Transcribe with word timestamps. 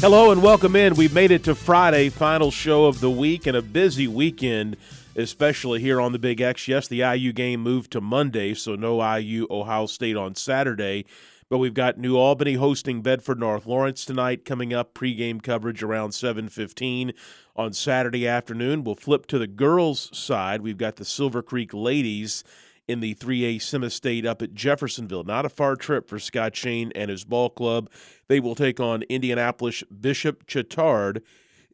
Hello 0.00 0.30
and 0.30 0.40
welcome 0.40 0.76
in. 0.76 0.94
We've 0.94 1.12
made 1.12 1.32
it 1.32 1.42
to 1.42 1.56
Friday, 1.56 2.08
final 2.08 2.52
show 2.52 2.84
of 2.84 3.00
the 3.00 3.10
week, 3.10 3.48
and 3.48 3.56
a 3.56 3.62
busy 3.62 4.06
weekend, 4.06 4.76
especially 5.16 5.80
here 5.80 6.00
on 6.00 6.12
the 6.12 6.20
Big 6.20 6.40
X. 6.40 6.68
Yes, 6.68 6.86
the 6.86 7.00
IU 7.00 7.32
game 7.32 7.60
moved 7.60 7.90
to 7.90 8.00
Monday, 8.00 8.54
so 8.54 8.76
no 8.76 9.02
IU 9.16 9.48
Ohio 9.50 9.86
State 9.86 10.16
on 10.16 10.36
Saturday. 10.36 11.04
But 11.50 11.58
we've 11.58 11.74
got 11.74 11.98
New 11.98 12.16
Albany 12.16 12.54
hosting 12.54 13.02
Bedford 13.02 13.40
North 13.40 13.66
Lawrence 13.66 14.04
tonight. 14.04 14.44
Coming 14.44 14.72
up, 14.72 14.94
pregame 14.94 15.42
coverage 15.42 15.82
around 15.82 16.12
7:15 16.12 17.12
on 17.56 17.72
Saturday 17.72 18.24
afternoon. 18.28 18.84
We'll 18.84 18.94
flip 18.94 19.26
to 19.26 19.38
the 19.38 19.48
girls' 19.48 20.16
side. 20.16 20.62
We've 20.62 20.78
got 20.78 20.94
the 20.94 21.04
Silver 21.04 21.42
Creek 21.42 21.74
ladies 21.74 22.44
in 22.88 23.00
the 23.00 23.14
3A 23.14 23.60
Semi-State 23.60 24.26
up 24.26 24.42
at 24.42 24.54
Jeffersonville. 24.54 25.24
Not 25.24 25.44
a 25.44 25.50
far 25.50 25.76
trip 25.76 26.08
for 26.08 26.18
Scott 26.18 26.56
Shane 26.56 26.90
and 26.94 27.10
his 27.10 27.24
ball 27.24 27.50
club. 27.50 27.90
They 28.28 28.40
will 28.40 28.54
take 28.54 28.80
on 28.80 29.02
Indianapolis 29.02 29.84
Bishop 29.84 30.46
Chatard 30.46 31.22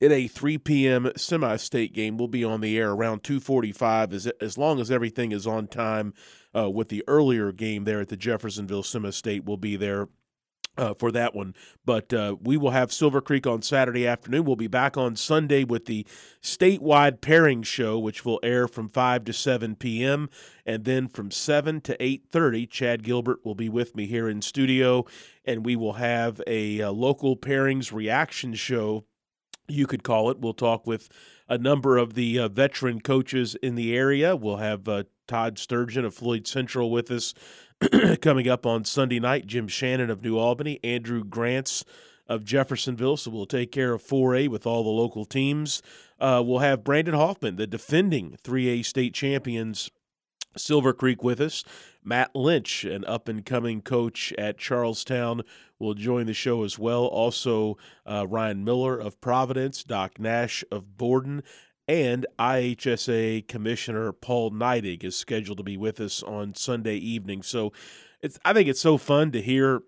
in 0.01 0.12
a 0.12 0.27
3 0.27 0.59
p.m. 0.59 1.11
semi-state 1.17 1.95
game. 1.95 2.19
We'll 2.19 2.29
be 2.29 2.45
on 2.45 2.61
the 2.61 2.77
air 2.77 2.91
around 2.91 3.23
2:45 3.23 4.12
as 4.12 4.27
as 4.41 4.59
long 4.59 4.81
as 4.81 4.91
everything 4.91 5.33
is 5.33 5.47
on 5.47 5.69
time 5.69 6.12
uh, 6.55 6.69
with 6.69 6.89
the 6.89 7.05
earlier 7.06 7.53
game 7.53 7.84
there 7.84 8.01
at 8.01 8.09
the 8.09 8.17
Jeffersonville 8.17 8.83
Semi-State. 8.83 9.45
We'll 9.45 9.56
be 9.56 9.77
there 9.77 10.09
uh, 10.77 10.94
for 10.94 11.12
that 11.12 11.34
one. 11.34 11.55
But 11.84 12.12
uh, 12.12 12.36
we 12.42 12.56
will 12.56 12.70
have 12.70 12.92
Silver 12.92 13.20
Creek 13.20 13.47
on 13.47 13.62
Saturday 13.62 14.06
afternoon. 14.06 14.44
We'll 14.44 14.56
be 14.56 14.67
back 14.67 14.97
on 14.97 15.16
Sunday 15.16 15.64
with 15.64 15.86
the 15.86 16.06
statewide 16.42 17.20
pairing 17.20 17.62
show, 17.62 17.98
which 17.98 18.25
will 18.25 18.41
air 18.42 18.66
from 18.66 18.89
5 18.89 19.25
to 19.25 19.33
7 19.33 19.77
p.m. 19.77 20.28
And 20.66 20.84
then 20.84 21.08
from 21.08 21.31
7 21.31 21.81
to 21.83 21.97
8.30, 21.98 22.70
Chad 22.70 23.03
Gilbert 23.03 23.44
will 23.44 23.55
be 23.55 23.69
with 23.69 23.94
me 23.94 24.06
here 24.06 24.28
in 24.28 24.42
studio, 24.42 25.05
and 25.44 25.64
we 25.64 25.77
will 25.77 25.94
have 25.94 26.41
a, 26.47 26.81
a 26.81 26.91
local 26.91 27.36
pairings 27.36 27.92
reaction 27.92 28.55
show, 28.55 29.05
you 29.69 29.86
could 29.86 30.03
call 30.03 30.31
it. 30.31 30.38
We'll 30.41 30.55
talk 30.55 30.86
with 30.86 31.09
a 31.49 31.59
number 31.59 31.97
of 31.97 32.15
the 32.15 32.38
uh, 32.38 32.49
veteran 32.49 33.00
coaches 33.00 33.54
in 33.56 33.75
the 33.75 33.97
area. 33.97 34.37
We'll 34.37 34.56
have 34.56 34.88
uh, 34.88 35.04
Todd 35.26 35.59
Sturgeon 35.59 36.04
of 36.04 36.15
Floyd 36.15 36.47
Central 36.47 36.91
with 36.91 37.10
us 37.10 37.34
coming 38.21 38.49
up 38.49 38.67
on 38.67 38.85
Sunday 38.85 39.21
night. 39.21 39.47
Jim 39.47 39.69
Shannon 39.69 40.11
of 40.11 40.23
New 40.23 40.39
Albany, 40.39 40.81
Andrew 40.85 41.25
Grants 41.25 41.85
of 42.27 42.45
Jeffersonville. 42.45 43.17
So 43.17 43.31
we'll 43.31 43.47
take 43.47 43.73
care 43.73 43.93
of 43.93 44.03
4A 44.03 44.49
with 44.49 44.67
all 44.67 44.83
the 44.83 44.91
local 44.91 45.25
teams. 45.25 45.83
Uh, 46.19 46.43
we'll 46.45 46.61
have 46.61 46.85
Brandon 46.85 47.15
Hoffman, 47.15 47.57
the 47.57 47.67
defending 47.67 48.37
3A 48.43 48.85
state 48.85 49.15
champions, 49.15 49.91
Silver 50.57 50.93
Creek, 50.93 51.23
with 51.23 51.41
us. 51.41 51.65
Matt 52.03 52.37
Lynch, 52.37 52.85
an 52.85 53.05
up 53.07 53.29
and 53.29 53.45
coming 53.45 53.81
coach 53.81 54.33
at 54.39 54.59
Charlestown, 54.59 55.43
will 55.79 55.95
join 55.95 56.27
the 56.27 56.35
show 56.35 56.62
as 56.62 56.79
well. 56.79 57.05
Also, 57.06 57.77
uh, 58.06 58.27
Ryan 58.29 58.62
Miller 58.62 58.99
of 58.99 59.21
Providence, 59.21 59.83
Doc 59.83 60.21
Nash 60.21 60.62
of 60.71 60.97
Borden, 60.97 61.43
and 61.87 62.27
IHSA 62.39 63.47
Commissioner 63.47 64.12
Paul 64.12 64.50
Neidig 64.50 65.05
is 65.05 65.17
scheduled 65.17 65.59
to 65.59 65.65
be 65.65 65.77
with 65.77 66.00
us 66.00 66.22
on 66.22 66.55
Sunday 66.55 66.97
evening. 66.97 67.43
So 67.43 67.72
it's 68.22 68.39
I 68.45 68.53
think 68.53 68.69
it's 68.69 68.81
so 68.81 68.99
fun 68.99 69.33
to 69.33 69.43
hear 69.43 69.83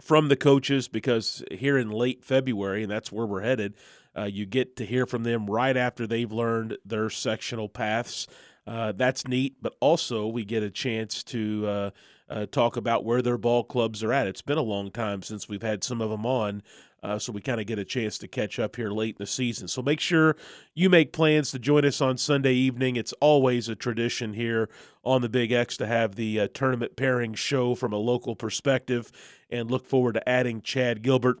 from 0.00 0.28
the 0.28 0.36
coaches 0.36 0.88
because 0.88 1.42
here 1.50 1.78
in 1.78 1.90
late 1.90 2.24
February, 2.24 2.82
and 2.82 2.90
that's 2.90 3.12
where 3.12 3.26
we're 3.26 3.42
headed, 3.42 3.74
uh, 4.16 4.24
you 4.24 4.46
get 4.46 4.76
to 4.76 4.86
hear 4.86 5.06
from 5.06 5.22
them 5.22 5.46
right 5.46 5.76
after 5.76 6.06
they've 6.06 6.32
learned 6.32 6.76
their 6.84 7.10
sectional 7.10 7.68
paths. 7.68 8.26
Uh, 8.66 8.92
that's 8.92 9.28
neat, 9.28 9.56
but 9.60 9.74
also 9.80 10.26
we 10.26 10.44
get 10.44 10.62
a 10.62 10.70
chance 10.70 11.22
to 11.22 11.66
uh, 11.66 11.90
uh, 12.30 12.46
talk 12.46 12.76
about 12.76 13.04
where 13.04 13.20
their 13.20 13.36
ball 13.36 13.62
clubs 13.62 14.02
are 14.02 14.12
at. 14.12 14.26
It's 14.26 14.42
been 14.42 14.58
a 14.58 14.62
long 14.62 14.90
time 14.90 15.22
since 15.22 15.48
we've 15.48 15.62
had 15.62 15.84
some 15.84 16.00
of 16.00 16.08
them 16.08 16.24
on, 16.24 16.62
uh, 17.02 17.18
so 17.18 17.32
we 17.32 17.42
kind 17.42 17.60
of 17.60 17.66
get 17.66 17.78
a 17.78 17.84
chance 17.84 18.16
to 18.18 18.28
catch 18.28 18.58
up 18.58 18.76
here 18.76 18.90
late 18.90 19.16
in 19.16 19.22
the 19.22 19.26
season. 19.26 19.68
So 19.68 19.82
make 19.82 20.00
sure 20.00 20.36
you 20.74 20.88
make 20.88 21.12
plans 21.12 21.50
to 21.50 21.58
join 21.58 21.84
us 21.84 22.00
on 22.00 22.16
Sunday 22.16 22.54
evening. 22.54 22.96
It's 22.96 23.12
always 23.20 23.68
a 23.68 23.74
tradition 23.74 24.32
here 24.32 24.70
on 25.04 25.20
the 25.20 25.28
Big 25.28 25.52
X 25.52 25.76
to 25.76 25.86
have 25.86 26.14
the 26.14 26.40
uh, 26.40 26.48
tournament 26.54 26.96
pairing 26.96 27.34
show 27.34 27.74
from 27.74 27.92
a 27.92 27.98
local 27.98 28.34
perspective, 28.34 29.12
and 29.50 29.70
look 29.70 29.84
forward 29.84 30.14
to 30.14 30.26
adding 30.26 30.62
Chad 30.62 31.02
Gilbert 31.02 31.38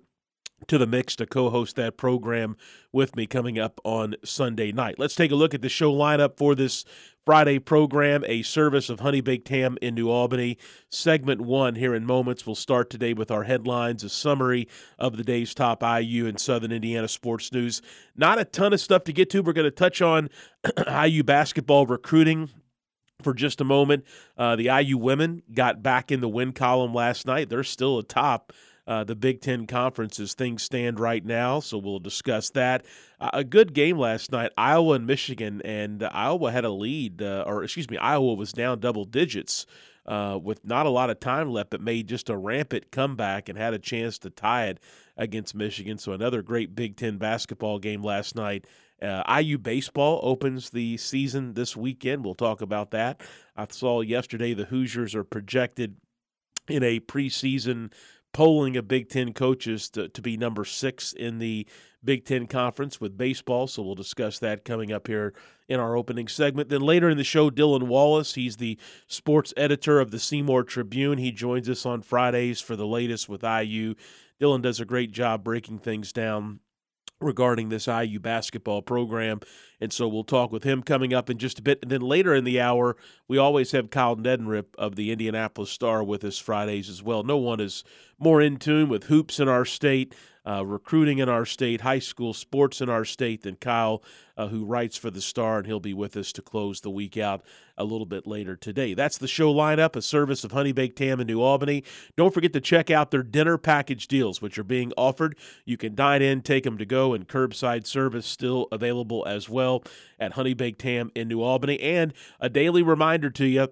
to 0.68 0.78
the 0.78 0.86
mix 0.86 1.16
to 1.16 1.26
co-host 1.26 1.76
that 1.76 1.96
program 1.96 2.56
with 2.92 3.16
me 3.16 3.26
coming 3.26 3.58
up 3.58 3.80
on 3.84 4.14
Sunday 4.24 4.72
night. 4.72 4.98
Let's 4.98 5.14
take 5.14 5.30
a 5.30 5.36
look 5.36 5.54
at 5.54 5.62
the 5.62 5.68
show 5.68 5.92
lineup 5.92 6.36
for 6.36 6.54
this 6.54 6.84
Friday 7.24 7.58
program, 7.58 8.22
a 8.26 8.42
service 8.42 8.90
of 8.90 9.00
Honey 9.00 9.22
Baked 9.22 9.48
Ham 9.48 9.78
in 9.80 9.94
New 9.94 10.10
Albany. 10.10 10.58
Segment 10.90 11.40
one 11.40 11.74
here 11.74 11.94
in 11.94 12.04
moments. 12.04 12.46
We'll 12.46 12.54
start 12.54 12.90
today 12.90 13.14
with 13.14 13.30
our 13.30 13.44
headlines, 13.44 14.04
a 14.04 14.10
summary 14.10 14.68
of 14.98 15.16
the 15.16 15.24
day's 15.24 15.54
top 15.54 15.82
IU 15.82 16.26
and 16.26 16.38
Southern 16.38 16.70
Indiana 16.70 17.08
sports 17.08 17.50
news. 17.50 17.80
Not 18.14 18.38
a 18.38 18.44
ton 18.44 18.74
of 18.74 18.80
stuff 18.80 19.04
to 19.04 19.12
get 19.12 19.30
to. 19.30 19.42
We're 19.42 19.54
going 19.54 19.64
to 19.64 19.70
touch 19.70 20.02
on 20.02 20.28
IU 20.86 21.22
basketball 21.22 21.86
recruiting 21.86 22.50
for 23.22 23.32
just 23.32 23.60
a 23.60 23.64
moment. 23.64 24.04
Uh, 24.36 24.56
the 24.56 24.66
IU 24.66 24.98
women 24.98 25.42
got 25.52 25.82
back 25.82 26.12
in 26.12 26.20
the 26.20 26.28
win 26.28 26.52
column 26.52 26.92
last 26.92 27.26
night. 27.26 27.48
They're 27.48 27.64
still 27.64 27.98
atop 27.98 28.52
uh, 28.86 29.04
the 29.04 29.16
Big 29.16 29.40
Ten 29.40 29.66
Conference 29.66 30.20
as 30.20 30.34
things 30.34 30.62
stand 30.62 31.00
right 31.00 31.24
now. 31.24 31.60
So 31.60 31.78
we'll 31.78 31.98
discuss 31.98 32.50
that. 32.50 32.84
Uh, 33.20 33.30
a 33.32 33.44
good 33.44 33.72
game 33.72 33.98
last 33.98 34.32
night, 34.32 34.52
Iowa 34.56 34.94
and 34.94 35.06
Michigan, 35.06 35.62
and 35.64 36.02
uh, 36.02 36.10
Iowa 36.12 36.52
had 36.52 36.64
a 36.64 36.70
lead, 36.70 37.22
uh, 37.22 37.44
or 37.46 37.64
excuse 37.64 37.90
me, 37.90 37.96
Iowa 37.96 38.34
was 38.34 38.52
down 38.52 38.80
double 38.80 39.04
digits. 39.04 39.66
Uh, 40.06 40.38
with 40.42 40.62
not 40.66 40.84
a 40.84 40.90
lot 40.90 41.08
of 41.08 41.18
time 41.18 41.50
left, 41.50 41.70
but 41.70 41.80
made 41.80 42.06
just 42.06 42.28
a 42.28 42.36
rampant 42.36 42.90
comeback 42.90 43.48
and 43.48 43.56
had 43.56 43.72
a 43.72 43.78
chance 43.78 44.18
to 44.18 44.28
tie 44.28 44.66
it 44.66 44.78
against 45.16 45.54
Michigan. 45.54 45.96
So 45.96 46.12
another 46.12 46.42
great 46.42 46.74
Big 46.74 46.98
Ten 46.98 47.16
basketball 47.16 47.78
game 47.78 48.02
last 48.02 48.36
night. 48.36 48.66
Uh, 49.00 49.22
IU 49.40 49.56
baseball 49.56 50.20
opens 50.22 50.68
the 50.68 50.98
season 50.98 51.54
this 51.54 51.74
weekend. 51.74 52.22
We'll 52.22 52.34
talk 52.34 52.60
about 52.60 52.90
that. 52.90 53.22
I 53.56 53.66
saw 53.70 54.02
yesterday 54.02 54.52
the 54.52 54.66
Hoosiers 54.66 55.14
are 55.14 55.24
projected 55.24 55.96
in 56.68 56.82
a 56.82 57.00
preseason 57.00 57.92
polling 58.34 58.76
of 58.76 58.86
Big 58.86 59.08
Ten 59.08 59.32
coaches 59.32 59.88
to, 59.90 60.08
to 60.10 60.20
be 60.20 60.36
number 60.36 60.66
six 60.66 61.14
in 61.14 61.38
the 61.38 61.66
Big 62.04 62.26
Ten 62.26 62.46
Conference 62.46 63.00
with 63.00 63.16
baseball. 63.16 63.66
So 63.66 63.82
we'll 63.82 63.94
discuss 63.94 64.38
that 64.40 64.66
coming 64.66 64.92
up 64.92 65.06
here 65.06 65.32
in 65.68 65.80
our 65.80 65.96
opening 65.96 66.28
segment. 66.28 66.68
Then 66.68 66.82
later 66.82 67.08
in 67.08 67.16
the 67.16 67.24
show, 67.24 67.48
Dylan 67.48 67.84
Wallace, 67.84 68.34
he's 68.34 68.58
the 68.58 68.78
sports 69.06 69.54
editor 69.56 70.00
of 70.00 70.10
the 70.10 70.18
Seymour 70.18 70.64
Tribune. 70.64 71.16
He 71.16 71.32
joins 71.32 71.70
us 71.70 71.86
on 71.86 72.02
Fridays 72.02 72.60
for 72.60 72.76
the 72.76 72.86
latest 72.86 73.30
with 73.30 73.42
IU. 73.42 73.94
Dylan 74.38 74.60
does 74.60 74.80
a 74.80 74.84
great 74.84 75.12
job 75.12 75.42
breaking 75.42 75.78
things 75.78 76.12
down 76.12 76.60
regarding 77.20 77.68
this 77.68 77.86
IU 77.86 78.20
basketball 78.20 78.82
program. 78.82 79.40
And 79.80 79.92
so 79.92 80.06
we'll 80.08 80.24
talk 80.24 80.52
with 80.52 80.64
him 80.64 80.82
coming 80.82 81.14
up 81.14 81.30
in 81.30 81.38
just 81.38 81.58
a 81.58 81.62
bit. 81.62 81.78
And 81.82 81.90
then 81.90 82.00
later 82.00 82.34
in 82.34 82.44
the 82.44 82.60
hour, 82.60 82.96
we 83.28 83.38
always 83.38 83.72
have 83.72 83.90
Kyle 83.90 84.16
Neddenriep 84.16 84.74
of 84.76 84.96
the 84.96 85.10
Indianapolis 85.10 85.70
Star 85.70 86.04
with 86.04 86.24
us 86.24 86.38
Fridays 86.38 86.88
as 86.88 87.02
well. 87.02 87.22
No 87.22 87.36
one 87.36 87.60
is 87.60 87.84
more 88.24 88.42
in 88.42 88.56
tune 88.56 88.88
with 88.88 89.04
hoops 89.04 89.38
in 89.38 89.48
our 89.48 89.64
state 89.64 90.14
uh, 90.46 90.64
recruiting 90.64 91.18
in 91.18 91.28
our 91.28 91.46
state, 91.46 91.80
high 91.80 91.98
school 91.98 92.34
sports 92.34 92.80
in 92.80 92.90
our 92.90 93.04
state 93.04 93.42
than 93.42 93.56
Kyle, 93.56 94.02
uh, 94.36 94.48
who 94.48 94.64
writes 94.64 94.96
for 94.96 95.10
the 95.10 95.20
Star, 95.20 95.58
and 95.58 95.66
he'll 95.66 95.80
be 95.80 95.94
with 95.94 96.16
us 96.16 96.32
to 96.32 96.42
close 96.42 96.80
the 96.80 96.90
week 96.90 97.16
out 97.16 97.42
a 97.78 97.84
little 97.84 98.06
bit 98.06 98.26
later 98.26 98.54
today. 98.54 98.94
That's 98.94 99.16
the 99.16 99.28
show 99.28 99.52
lineup, 99.52 99.96
a 99.96 100.02
service 100.02 100.44
of 100.44 100.52
Honey 100.52 100.72
Baked 100.72 100.98
Ham 100.98 101.20
in 101.20 101.26
New 101.26 101.40
Albany. 101.40 101.82
Don't 102.16 102.34
forget 102.34 102.52
to 102.52 102.60
check 102.60 102.90
out 102.90 103.10
their 103.10 103.22
dinner 103.22 103.56
package 103.56 104.06
deals, 104.06 104.42
which 104.42 104.58
are 104.58 104.64
being 104.64 104.92
offered. 104.98 105.36
You 105.64 105.76
can 105.76 105.94
dine 105.94 106.20
in, 106.20 106.42
take 106.42 106.64
them 106.64 106.78
to 106.78 106.86
go, 106.86 107.14
and 107.14 107.26
curbside 107.26 107.86
service 107.86 108.26
still 108.26 108.68
available 108.70 109.24
as 109.26 109.48
well 109.48 109.82
at 110.18 110.32
Honey 110.32 110.54
Baked 110.54 110.82
Ham 110.82 111.10
in 111.14 111.28
New 111.28 111.40
Albany. 111.40 111.80
And 111.80 112.12
a 112.38 112.50
daily 112.50 112.82
reminder 112.82 113.30
to 113.30 113.46
you. 113.46 113.68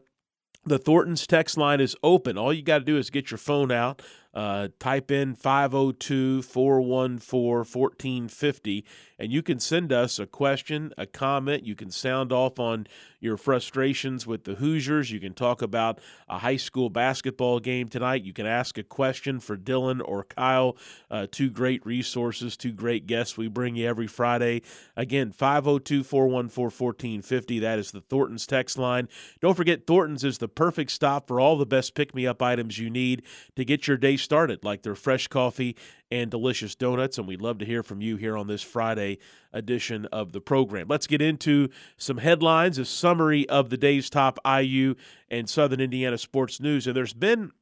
The 0.65 0.79
Thornton's 0.79 1.27
text 1.27 1.59
line 1.59 1.81
is 1.81 1.97
open. 2.05 2.39
All 2.39 2.53
you 2.53 2.63
got 2.63 2.79
to 2.79 2.85
do 2.85 2.97
is 2.97 3.11
get 3.11 3.33
your 3.33 3.39
phone 3.39 3.73
out, 3.73 4.01
uh, 4.35 4.69
type 4.79 5.11
in 5.11 5.35
502 5.35 6.43
414 6.43 7.59
1450, 7.59 8.85
and 9.19 9.31
you 9.31 9.43
can 9.43 9.61
send 9.61 9.93
us 9.93 10.19
a 10.19 10.27
question, 10.27 10.93
a 10.97 11.07
comment. 11.07 11.65
You 11.65 11.75
can 11.75 11.91
sound 11.91 12.33
off 12.33 12.59
on 12.59 12.87
your 13.21 13.37
frustrations 13.37 14.27
with 14.27 14.45
the 14.45 14.55
Hoosiers. 14.55 15.11
You 15.11 15.21
can 15.21 15.35
talk 15.35 15.63
about 15.63 16.01
a 16.29 16.39
high 16.39 16.57
school 16.57 16.91
basketball 16.91 17.61
game 17.61 17.89
tonight. 17.89 18.25
You 18.25 18.33
can 18.33 18.47
ask 18.47 18.79
a 18.79 18.83
question 18.83 19.39
for 19.39 19.57
Dylan 19.57 20.01
or 20.05 20.25
Kyle. 20.25 20.77
Uh, 21.11 21.27
two 21.31 21.51
great 21.51 21.85
resources, 21.87 22.57
two 22.57 22.73
great 22.73 23.07
guests 23.07 23.37
we 23.37 23.49
bring 23.49 23.77
you 23.77 23.87
every 23.87 24.07
Friday. 24.07 24.63
Again, 24.97 25.31
502 25.31 26.03
414 26.03 26.73
1450. 26.73 27.59
That 27.61 27.79
is 27.79 27.93
the 27.93 28.01
Thornton's 28.01 28.47
text 28.47 28.79
line. 28.79 29.09
Don't 29.41 29.57
forget, 29.57 29.87
Thornton's 29.87 30.25
is 30.25 30.39
the 30.39 30.49
perfect 30.49 30.91
stop 30.91 31.29
for 31.29 31.39
all 31.39 31.57
the 31.57 31.67
best 31.67 31.95
pick 31.95 32.15
me 32.15 32.27
up 32.27 32.43
items 32.43 32.79
you 32.79 32.91
need 32.91 33.23
to 33.57 33.65
get 33.65 33.87
your 33.87 33.97
day 33.97 34.17
started, 34.23 34.65
like 34.65 34.83
their 34.83 34.95
fresh 34.95 35.29
coffee 35.29 35.77
and 36.11 36.31
delicious 36.31 36.75
donuts. 36.75 37.19
And 37.19 37.27
we'd 37.27 37.43
love 37.43 37.59
to 37.59 37.65
hear 37.65 37.83
from 37.83 38.01
you 38.01 38.17
here 38.17 38.37
on 38.37 38.47
this 38.47 38.63
Friday 38.63 39.19
edition 39.53 40.07
of 40.07 40.33
the 40.33 40.41
program. 40.41 40.89
Let's 40.89 41.07
get 41.07 41.23
into 41.23 41.69
some 41.97 42.19
headlines, 42.19 42.79
a 42.79 42.85
summary 42.85 43.49
of 43.49 43.71
the 43.71 43.77
day's 43.77 44.09
top 44.09 44.39
IU 44.47 44.95
and 45.31 45.49
Southern 45.49 45.81
Indiana 45.81 46.19
sports 46.19 46.61
news. 46.61 46.87
And 46.87 46.97
there's 46.97 47.15
been, 47.15 47.53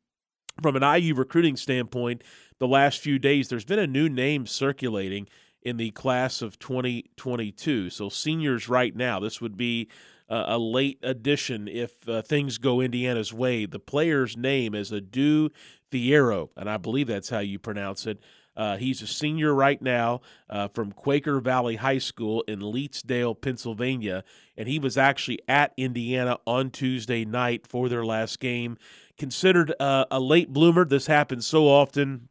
from 0.63 0.77
an 0.77 0.83
IU 0.83 1.15
recruiting 1.15 1.57
standpoint, 1.57 2.23
the 2.59 2.69
last 2.69 3.01
few 3.01 3.19
days, 3.19 3.49
there's 3.49 3.65
been 3.65 3.79
a 3.79 3.87
new 3.87 4.09
name 4.09 4.47
circulating 4.47 5.27
in 5.63 5.77
the 5.77 5.91
class 5.91 6.43
of 6.43 6.59
2022. 6.59 7.91
So, 7.91 8.09
seniors 8.09 8.69
right 8.69 8.95
now, 8.95 9.21
this 9.21 9.41
would 9.41 9.57
be 9.57 9.89
a 10.31 10.59
late 10.59 10.99
addition 11.03 11.67
if 11.67 12.09
uh, 12.09 12.23
things 12.23 12.59
go 12.59 12.81
Indiana's 12.81 13.33
way. 13.33 13.67
The 13.67 13.81
player's 13.81 14.37
name 14.37 14.77
is 14.77 14.93
Adou 14.93 15.51
Thiero, 15.91 16.51
and 16.57 16.69
I 16.69 16.77
believe 16.77 17.07
that's 17.07 17.31
how 17.31 17.41
you 17.41 17.59
pronounce 17.59 18.07
it. 18.07 18.21
Uh, 18.57 18.77
he's 18.77 19.01
a 19.01 19.07
senior 19.07 19.55
right 19.55 19.81
now 19.81 20.21
uh, 20.49 20.69
from 20.69 20.93
Quaker 20.93 21.41
Valley 21.41 21.77
High 21.77 21.99
School 21.99 22.43
in 22.43 22.61
Leetsdale, 22.61 23.41
Pennsylvania, 23.41 24.25
and 24.57 24.69
he 24.69 24.79
was 24.79 24.99
actually 24.99 25.39
at 25.49 25.73
Indiana 25.77 26.39
on 26.47 26.71
Tuesday 26.71 27.25
night 27.25 27.67
for 27.67 27.89
their 27.89 28.05
last 28.05 28.41
game. 28.41 28.77
Considered 29.17 29.73
uh, 29.81 30.05
a 30.11 30.21
late 30.21 30.53
bloomer, 30.53 30.85
this 30.85 31.07
happens 31.07 31.47
so 31.47 31.69
often. 31.69 32.29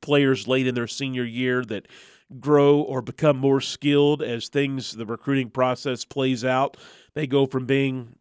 Players 0.00 0.48
late 0.48 0.66
in 0.66 0.74
their 0.74 0.86
senior 0.86 1.24
year 1.24 1.64
that 1.66 1.86
grow 2.38 2.80
or 2.80 3.02
become 3.02 3.36
more 3.36 3.60
skilled 3.60 4.22
as 4.22 4.48
things, 4.48 4.92
the 4.92 5.06
recruiting 5.06 5.50
process 5.50 6.04
plays 6.04 6.44
out. 6.44 6.76
They 7.14 7.26
go 7.26 7.46
from 7.46 7.66
being 7.66 8.14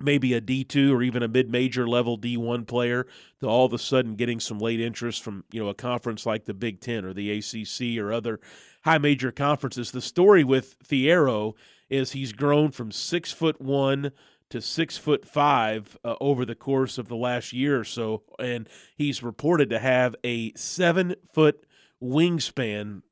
maybe 0.00 0.34
a 0.34 0.40
D2 0.40 0.92
or 0.92 1.02
even 1.02 1.22
a 1.22 1.28
mid-major 1.28 1.86
level 1.86 2.18
D1 2.18 2.66
player 2.66 3.06
to 3.40 3.46
all 3.46 3.66
of 3.66 3.72
a 3.72 3.78
sudden 3.78 4.16
getting 4.16 4.40
some 4.40 4.58
late 4.58 4.80
interest 4.80 5.22
from, 5.22 5.44
you 5.50 5.62
know, 5.62 5.68
a 5.68 5.74
conference 5.74 6.26
like 6.26 6.44
the 6.44 6.54
Big 6.54 6.80
10 6.80 7.04
or 7.04 7.12
the 7.12 7.30
ACC 7.30 8.02
or 8.02 8.12
other 8.12 8.40
high 8.84 8.98
major 8.98 9.32
conferences. 9.32 9.90
The 9.90 10.00
story 10.00 10.44
with 10.44 10.76
Thiero 10.84 11.54
is 11.90 12.12
he's 12.12 12.32
grown 12.32 12.70
from 12.70 12.92
6 12.92 13.32
foot 13.32 13.60
1 13.60 14.12
to 14.50 14.60
6 14.60 14.96
foot 14.98 15.26
5 15.26 15.98
uh, 16.04 16.14
over 16.20 16.44
the 16.44 16.54
course 16.54 16.98
of 16.98 17.08
the 17.08 17.16
last 17.16 17.52
year 17.52 17.78
or 17.78 17.84
so 17.84 18.22
and 18.38 18.68
he's 18.96 19.22
reported 19.22 19.68
to 19.70 19.78
have 19.78 20.16
a 20.24 20.52
7 20.54 21.14
foot 21.32 21.66
wingspan. 22.02 23.02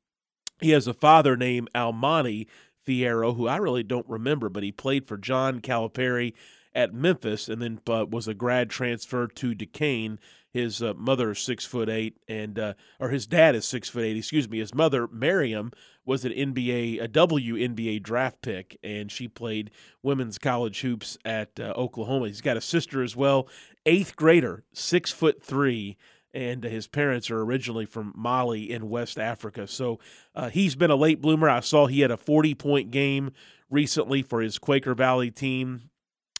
He 0.59 0.71
has 0.71 0.87
a 0.87 0.93
father 0.93 1.37
named 1.37 1.69
Almamy 1.75 2.47
Thiero, 2.87 3.35
who 3.35 3.47
I 3.47 3.57
really 3.57 3.83
don't 3.83 4.07
remember, 4.07 4.49
but 4.49 4.63
he 4.63 4.71
played 4.71 5.07
for 5.07 5.17
John 5.17 5.59
Calipari 5.59 6.33
at 6.77 6.93
Memphis, 6.93 7.49
and 7.49 7.59
then 7.59 7.81
uh, 7.89 8.05
was 8.07 8.27
a 8.27 8.35
grad 8.35 8.69
transfer 8.69 9.27
to 9.27 9.55
Duquesne. 9.55 10.19
His 10.51 10.81
uh, 10.81 10.93
mother 10.95 11.31
is 11.31 11.39
six 11.39 11.65
foot 11.65 11.89
eight, 11.89 12.17
and 12.29 12.57
uh, 12.59 12.73
or 12.99 13.09
his 13.09 13.25
dad 13.25 13.55
is 13.55 13.65
six 13.65 13.89
foot 13.89 14.03
eight. 14.03 14.15
Excuse 14.15 14.47
me. 14.47 14.59
His 14.59 14.75
mother, 14.75 15.07
Miriam, 15.07 15.71
was 16.05 16.23
an 16.23 16.31
NBA, 16.31 17.03
a 17.03 17.07
WNBA 17.07 18.03
draft 18.03 18.43
pick, 18.43 18.77
and 18.83 19.11
she 19.11 19.27
played 19.27 19.71
women's 20.03 20.37
college 20.37 20.81
hoops 20.81 21.17
at 21.25 21.59
uh, 21.59 21.73
Oklahoma. 21.75 22.27
He's 22.27 22.41
got 22.41 22.57
a 22.57 22.61
sister 22.61 23.01
as 23.01 23.15
well, 23.15 23.49
eighth 23.87 24.15
grader, 24.15 24.63
six 24.71 25.11
foot 25.11 25.43
three 25.43 25.97
and 26.33 26.63
his 26.65 26.87
parents 26.87 27.31
are 27.31 27.41
originally 27.41 27.85
from 27.85 28.13
Mali 28.15 28.69
in 28.69 28.89
West 28.89 29.17
Africa. 29.17 29.65
So 29.65 29.97
uh, 30.35 30.49
he's 30.49 30.75
been 30.75 30.91
a 30.91 30.95
late 30.95 31.19
bloomer. 31.19 31.49
I 31.49 31.61
saw 31.61 31.87
he 31.87 32.01
had 32.01 32.11
a 32.11 32.17
40 32.17 32.53
point 32.53 32.91
game 32.91 33.31
recently 33.71 34.21
for 34.21 34.41
his 34.41 34.59
Quaker 34.59 34.93
Valley 34.93 35.31
team 35.31 35.89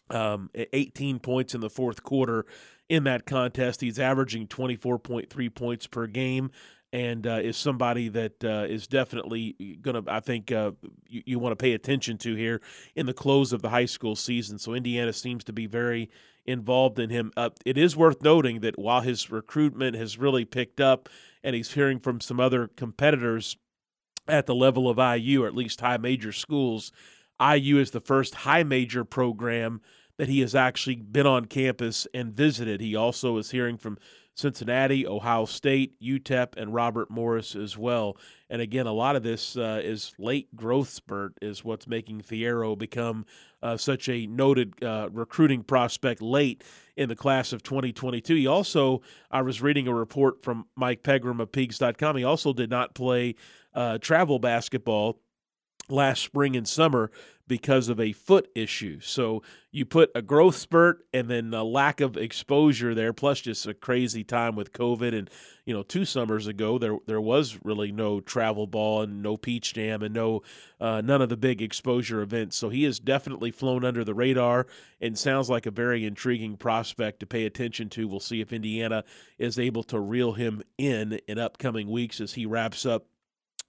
um, 0.10 0.50
18 0.56 1.20
points 1.20 1.54
in 1.54 1.62
the 1.62 1.70
fourth 1.70 2.04
quarter 2.04 2.46
in 2.90 3.04
that 3.06 3.26
contest. 3.26 3.82
He's 3.82 4.00
averaging 4.00 4.48
24.3 4.48 5.54
points 5.54 5.88
per 5.88 6.08
game 6.08 6.52
and 6.94 7.28
uh, 7.28 7.40
is 7.44 7.58
somebody 7.58 8.08
that 8.10 8.44
uh, 8.44 8.66
is 8.70 8.88
definitely 8.88 9.78
going 9.82 10.02
to, 10.02 10.12
I 10.12 10.22
think, 10.22 10.52
uh, 10.52 10.72
you, 11.08 11.24
you 11.26 11.40
want 11.40 11.52
to 11.52 11.62
pay 11.62 11.74
attention 11.74 12.18
to 12.20 12.36
here 12.36 12.62
in 12.96 13.06
the 13.06 13.14
close 13.14 13.52
of 13.52 13.62
the 13.62 13.70
high 13.70 13.86
school 13.86 14.16
season. 14.16 14.58
So 14.58 14.74
Indiana 14.74 15.12
seems 15.12 15.44
to 15.46 15.54
be 15.54 15.66
very 15.66 16.10
involved 16.46 16.98
in 16.98 17.10
him. 17.10 17.34
Uh, 17.36 17.50
it 17.66 17.78
is 17.78 17.98
worth 17.98 18.22
noting 18.22 18.62
that 18.62 18.80
while 18.80 19.02
his 19.02 19.30
recruitment 19.30 19.98
has 19.98 20.18
really 20.18 20.46
picked 20.46 20.80
up 20.80 21.10
and 21.44 21.56
he's 21.56 21.74
hearing 21.74 22.00
from 22.00 22.22
some 22.22 22.40
other 22.40 22.68
competitors 22.68 23.58
at 24.28 24.46
the 24.46 24.56
level 24.56 24.90
of 24.90 24.98
IU, 24.98 25.44
or 25.44 25.48
at 25.48 25.56
least 25.56 25.82
high 25.82 25.98
major 25.98 26.32
schools, 26.32 26.92
IU 27.42 27.78
is 27.80 27.92
the 27.92 28.00
first 28.00 28.34
high 28.34 28.64
major 28.64 29.04
program 29.04 29.82
that 30.18 30.30
he 30.30 30.42
has 30.42 30.56
actually 30.56 30.96
been 30.96 31.28
on 31.28 31.46
campus 31.46 32.08
and 32.14 32.34
visited. 32.34 32.82
He 32.82 32.96
also 32.96 33.38
is 33.38 33.52
hearing 33.52 33.78
from 33.78 33.98
Cincinnati, 34.38 35.08
Ohio 35.08 35.46
State, 35.46 36.00
UTEP, 36.00 36.58
and 36.58 36.72
Robert 36.72 37.10
Morris 37.10 37.56
as 37.56 37.76
well. 37.76 38.18
And 38.52 38.62
again, 38.62 38.86
a 38.86 38.94
lot 38.94 39.16
of 39.16 39.24
this 39.24 39.58
uh, 39.58 39.82
is 39.84 40.14
late 40.20 40.56
growth 40.56 40.90
spurt 40.90 41.34
is 41.42 41.66
what's 41.66 41.88
making 41.88 42.22
Thiero 42.22 42.78
become 42.78 43.26
uh, 43.64 43.78
such 43.78 44.08
a 44.10 44.28
noted 44.28 44.76
uh, 44.84 45.10
recruiting 45.12 45.64
prospect 45.64 46.22
late 46.22 46.64
in 46.96 47.10
the 47.10 47.16
class 47.16 47.52
of 47.52 47.64
2022. 47.64 48.36
He 48.36 48.46
also, 48.46 49.02
I 49.32 49.42
was 49.42 49.60
reading 49.60 49.88
a 49.88 49.94
report 49.94 50.44
from 50.44 50.68
Mike 50.76 51.02
Pegram 51.02 51.40
of 51.40 51.52
Peegs.com. 51.52 52.16
He 52.16 52.24
also 52.24 52.54
did 52.54 52.70
not 52.70 52.94
play 52.94 53.34
uh, 53.74 53.98
travel 53.98 54.38
basketball 54.38 55.20
last 55.90 56.22
spring 56.22 56.56
and 56.56 56.68
summer 56.68 57.12
because 57.48 57.88
of 57.88 58.00
a 58.00 58.12
foot 58.12 58.50
issue. 58.56 59.00
So 59.00 59.42
you 59.72 59.86
put 59.86 60.12
a 60.14 60.22
growth 60.22 60.56
spurt 60.56 61.06
and 61.14 61.30
then 61.30 61.54
a 61.54 61.64
lack 61.64 62.02
of 62.02 62.18
exposure 62.18 62.94
there, 62.94 63.14
plus 63.14 63.40
just 63.40 63.66
a 63.66 63.74
crazy 63.74 64.24
time 64.24 64.56
with 64.56 64.74
COVID. 64.74 65.18
And 65.18 65.30
you 65.66 65.74
know, 65.74 65.84
two 65.84 66.04
summers 66.04 66.48
ago 66.48 66.78
there 66.78 66.98
there 67.06 67.22
was 67.22 67.58
really 67.64 67.92
no 67.92 68.20
travel 68.20 68.68
ball 68.68 69.02
and 69.02 69.24
no 69.24 69.38
peach 69.38 69.74
jam 69.74 70.04
and 70.04 70.14
no 70.14 70.42
uh, 70.82 71.02
none 71.02 71.22
of 71.22 71.30
the 71.30 71.38
big 71.38 71.62
exposure 71.62 72.22
events. 72.22 72.58
So 72.58 72.70
he 72.70 72.84
has 72.84 73.00
definitely 73.00 73.52
flown 73.52 73.86
under 73.86 74.04
the 74.04 74.14
radar 74.14 74.68
and 75.00 75.18
sounds 75.18 75.50
like 75.50 75.66
a 75.66 75.72
very 75.72 76.06
intriguing 76.06 76.58
prospect 76.58 77.22
to 77.22 77.26
pay 77.26 77.46
attention 77.46 77.90
to. 77.92 78.08
We'll 78.08 78.20
see 78.20 78.42
if 78.42 78.52
Indiana 78.52 79.06
is 79.38 79.58
able 79.58 79.84
to 79.84 80.00
reel 80.00 80.34
him 80.34 80.64
in 80.78 81.20
in 81.28 81.40
upcoming 81.40 81.90
weeks 81.90 82.20
as 82.20 82.34
he 82.34 82.46
wraps 82.46 82.86
up 82.86 83.06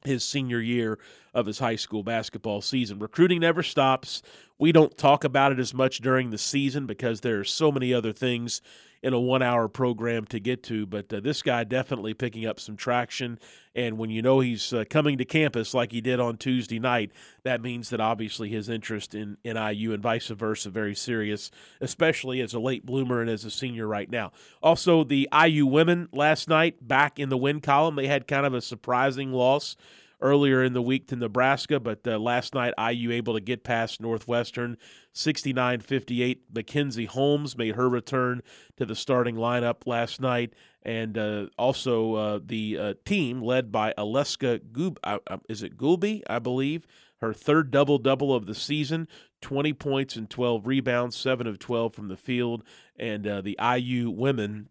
his 0.05 0.25
senior 0.25 0.61
year 0.61 0.99
of 1.35 1.47
his 1.47 1.59
high 1.59 1.77
school 1.77 2.03
basketball 2.03 2.61
season. 2.61 2.99
Recruiting 2.99 3.41
never 3.41 3.63
stops. 3.63 4.23
We 4.59 4.73
don't 4.73 4.97
talk 4.97 5.25
about 5.25 5.53
it 5.53 5.59
as 5.59 5.75
much 5.75 5.99
during 5.99 6.31
the 6.31 6.39
season 6.39 6.87
because 6.87 7.21
there 7.21 7.41
are 7.41 7.45
so 7.45 7.71
many 7.71 7.93
other 7.93 8.13
things 8.13 8.61
in 9.03 9.13
a 9.13 9.21
one 9.21 9.43
hour 9.43 9.69
program 9.69 10.25
to 10.27 10.41
get 10.41 10.63
to. 10.65 10.87
But 10.87 11.13
uh, 11.13 11.21
this 11.21 11.43
guy 11.43 11.65
definitely 11.65 12.15
picking 12.15 12.47
up 12.47 12.59
some 12.59 12.77
traction. 12.77 13.39
And 13.75 13.97
when 13.97 14.11
you 14.11 14.23
know 14.23 14.41
he's 14.41 14.73
uh, 14.73 14.85
coming 14.91 15.19
to 15.19 15.25
campus 15.25 15.73
like 15.73 15.93
he 15.93 16.01
did 16.01 16.19
on 16.19 16.37
Tuesday 16.37 16.79
night, 16.79 17.13
that 17.45 17.63
means 17.63 17.91
that 17.91 18.01
obviously 18.01 18.49
his 18.49 18.69
interest 18.69 19.15
in, 19.15 19.37
in 19.45 19.57
IU 19.57 19.93
and 19.93 20.03
vice 20.03 20.29
versa 20.29 20.71
very 20.71 20.95
serious, 20.95 21.51
especially 21.81 22.41
as 22.41 22.55
a 22.55 22.61
late 22.61 22.85
bloomer 22.85 23.21
and 23.21 23.31
as 23.31 23.45
a 23.45 23.51
senior 23.51 23.87
right 23.87 24.11
now. 24.11 24.33
Also, 24.63 25.05
the 25.05 25.29
IU 25.47 25.67
women 25.67 26.09
last 26.13 26.49
night 26.49 26.87
back 26.87 27.19
in 27.19 27.29
the 27.29 27.39
win 27.39 27.61
column, 27.61 27.95
they 27.95 28.09
had 28.09 28.27
kind 28.27 28.47
of 28.47 28.55
a 28.55 28.61
surprising 28.61 29.33
loss 29.33 29.77
earlier 30.21 30.63
in 30.63 30.73
the 30.73 30.83
week 30.83 31.09
to 31.09 31.17
Nebraska, 31.17 31.79
but 31.79 32.07
uh, 32.07 32.19
last 32.19 32.55
night 32.55 32.75
IU 32.79 33.13
able 33.13 33.35
to 33.35 33.41
get 33.41 33.65
past 33.65 34.01
Northwestern 34.01 34.77
69 35.13 35.81
58. 35.81 36.43
Mackenzie 36.55 37.05
Holmes 37.07 37.57
made 37.57 37.77
her 37.77 37.89
return 37.89 38.43
to 38.77 38.85
the 38.85 38.97
starting 38.97 39.37
lineup 39.37 39.87
last 39.87 40.21
night. 40.21 40.55
And 40.83 41.19
uh, 41.19 41.47
also 41.59 42.15
uh, 42.15 42.41
the 42.45 42.79
uh, 42.79 42.95
team 43.05 43.43
led 43.43 43.71
by 43.71 43.93
Aleksa 43.99 44.61
Gub, 44.73 44.99
uh, 45.05 45.19
uh, 45.27 45.39
is 45.49 45.63
it 45.63 45.77
Gulbe, 45.77 46.23
I 46.29 46.39
believe, 46.39 46.87
her 47.21 47.33
third 47.33 47.71
double 47.71 47.99
double 47.99 48.35
of 48.35 48.47
the 48.47 48.55
season 48.55 49.09
20 49.41 49.73
points 49.75 50.17
and 50.17 50.29
12 50.29 50.67
rebounds, 50.67 51.17
7 51.17 51.47
of 51.47 51.59
12 51.59 51.95
from 51.95 52.09
the 52.09 52.17
field. 52.17 52.65
And 52.99 53.25
the 53.25 53.57
IU 53.61 54.11
women 54.11 54.69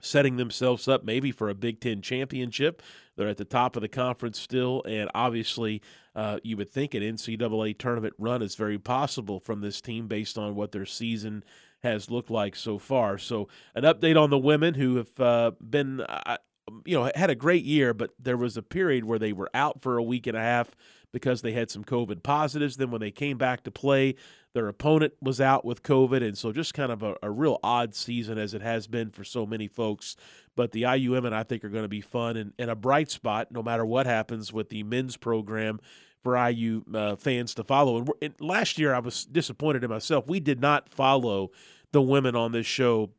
setting 0.00 0.36
themselves 0.36 0.88
up 0.88 1.04
maybe 1.04 1.32
for 1.32 1.48
a 1.48 1.54
Big 1.54 1.80
Ten 1.80 2.02
championship. 2.02 2.82
They're 3.16 3.28
at 3.28 3.36
the 3.36 3.44
top 3.44 3.76
of 3.76 3.82
the 3.82 3.88
conference 3.88 4.38
still, 4.38 4.82
and 4.86 5.10
obviously, 5.14 5.82
uh, 6.14 6.38
you 6.42 6.56
would 6.56 6.70
think 6.70 6.94
an 6.94 7.02
NCAA 7.02 7.78
tournament 7.78 8.14
run 8.18 8.42
is 8.42 8.54
very 8.54 8.78
possible 8.78 9.40
from 9.40 9.60
this 9.60 9.80
team 9.80 10.06
based 10.06 10.38
on 10.38 10.54
what 10.54 10.72
their 10.72 10.86
season 10.86 11.42
has 11.82 12.10
looked 12.10 12.30
like 12.30 12.56
so 12.56 12.78
far. 12.78 13.18
So, 13.18 13.48
an 13.74 13.84
update 13.84 14.20
on 14.20 14.30
the 14.30 14.38
women 14.38 14.74
who 14.74 14.96
have 14.96 15.20
uh, 15.20 15.50
been, 15.60 16.00
uh, 16.00 16.38
you 16.84 16.96
know, 16.96 17.10
had 17.14 17.30
a 17.30 17.34
great 17.34 17.64
year, 17.64 17.94
but 17.94 18.10
there 18.18 18.36
was 18.36 18.56
a 18.56 18.62
period 18.62 19.04
where 19.04 19.18
they 19.18 19.32
were 19.32 19.50
out 19.54 19.82
for 19.82 19.96
a 19.96 20.02
week 20.02 20.26
and 20.26 20.36
a 20.36 20.40
half 20.40 20.74
because 21.12 21.42
they 21.42 21.52
had 21.52 21.70
some 21.70 21.84
COVID 21.84 22.22
positives. 22.22 22.76
Then, 22.76 22.90
when 22.90 23.00
they 23.00 23.10
came 23.10 23.38
back 23.38 23.64
to 23.64 23.70
play, 23.70 24.16
their 24.54 24.68
opponent 24.68 25.12
was 25.20 25.40
out 25.40 25.64
with 25.64 25.82
COVID, 25.82 26.26
and 26.26 26.36
so 26.36 26.52
just 26.52 26.74
kind 26.74 26.90
of 26.90 27.02
a, 27.02 27.16
a 27.22 27.30
real 27.30 27.58
odd 27.62 27.94
season 27.94 28.38
as 28.38 28.54
it 28.54 28.62
has 28.62 28.86
been 28.86 29.10
for 29.10 29.24
so 29.24 29.46
many 29.46 29.68
folks. 29.68 30.16
But 30.56 30.72
the 30.72 30.82
IUM 30.82 31.26
and 31.26 31.34
I 31.34 31.42
think, 31.42 31.64
are 31.64 31.68
going 31.68 31.84
to 31.84 31.88
be 31.88 32.00
fun 32.00 32.36
and, 32.36 32.52
and, 32.58 32.70
a 32.70 32.74
bright 32.74 33.10
spot 33.10 33.52
no 33.52 33.62
matter 33.62 33.86
what 33.86 34.06
happens 34.06 34.52
with 34.52 34.70
the 34.70 34.82
men's 34.82 35.16
program 35.16 35.80
for 36.22 36.36
IU 36.36 36.82
uh, 36.92 37.16
fans 37.16 37.54
to 37.54 37.64
follow. 37.64 37.98
And, 37.98 38.10
and 38.20 38.34
last 38.40 38.78
year, 38.78 38.94
I 38.94 38.98
was 38.98 39.24
disappointed 39.24 39.84
in 39.84 39.90
myself. 39.90 40.26
We 40.26 40.40
did 40.40 40.60
not 40.60 40.88
follow 40.88 41.50
the 41.92 42.02
women 42.02 42.34
on 42.34 42.52
this 42.52 42.66
show 42.66 43.10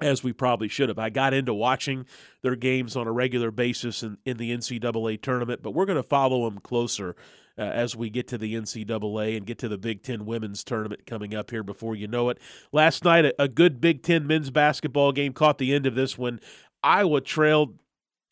as 0.00 0.22
we 0.22 0.32
probably 0.32 0.68
should 0.68 0.88
have. 0.88 0.98
I 0.98 1.10
got 1.10 1.34
into 1.34 1.52
watching 1.52 2.06
their 2.42 2.56
games 2.56 2.96
on 2.96 3.06
a 3.06 3.12
regular 3.12 3.50
basis 3.50 4.02
in, 4.02 4.18
in 4.24 4.36
the 4.36 4.56
NCAA 4.56 5.20
tournament, 5.22 5.62
but 5.62 5.72
we're 5.72 5.86
going 5.86 5.96
to 5.96 6.02
follow 6.02 6.48
them 6.48 6.58
closer 6.60 7.16
uh, 7.58 7.62
as 7.62 7.96
we 7.96 8.08
get 8.08 8.28
to 8.28 8.38
the 8.38 8.54
NCAA 8.54 9.36
and 9.36 9.44
get 9.44 9.58
to 9.58 9.68
the 9.68 9.78
Big 9.78 10.02
Ten 10.02 10.24
women's 10.24 10.62
tournament 10.62 11.06
coming 11.06 11.34
up 11.34 11.50
here 11.50 11.64
before 11.64 11.96
you 11.96 12.06
know 12.06 12.28
it. 12.28 12.38
Last 12.72 13.04
night, 13.04 13.24
a, 13.24 13.42
a 13.42 13.48
good 13.48 13.80
Big 13.80 14.02
Ten 14.02 14.26
men's 14.26 14.50
basketball 14.50 15.12
game 15.12 15.32
caught 15.32 15.58
the 15.58 15.74
end 15.74 15.86
of 15.86 15.94
this 15.94 16.16
when 16.16 16.40
Iowa 16.82 17.20
trailed 17.20 17.78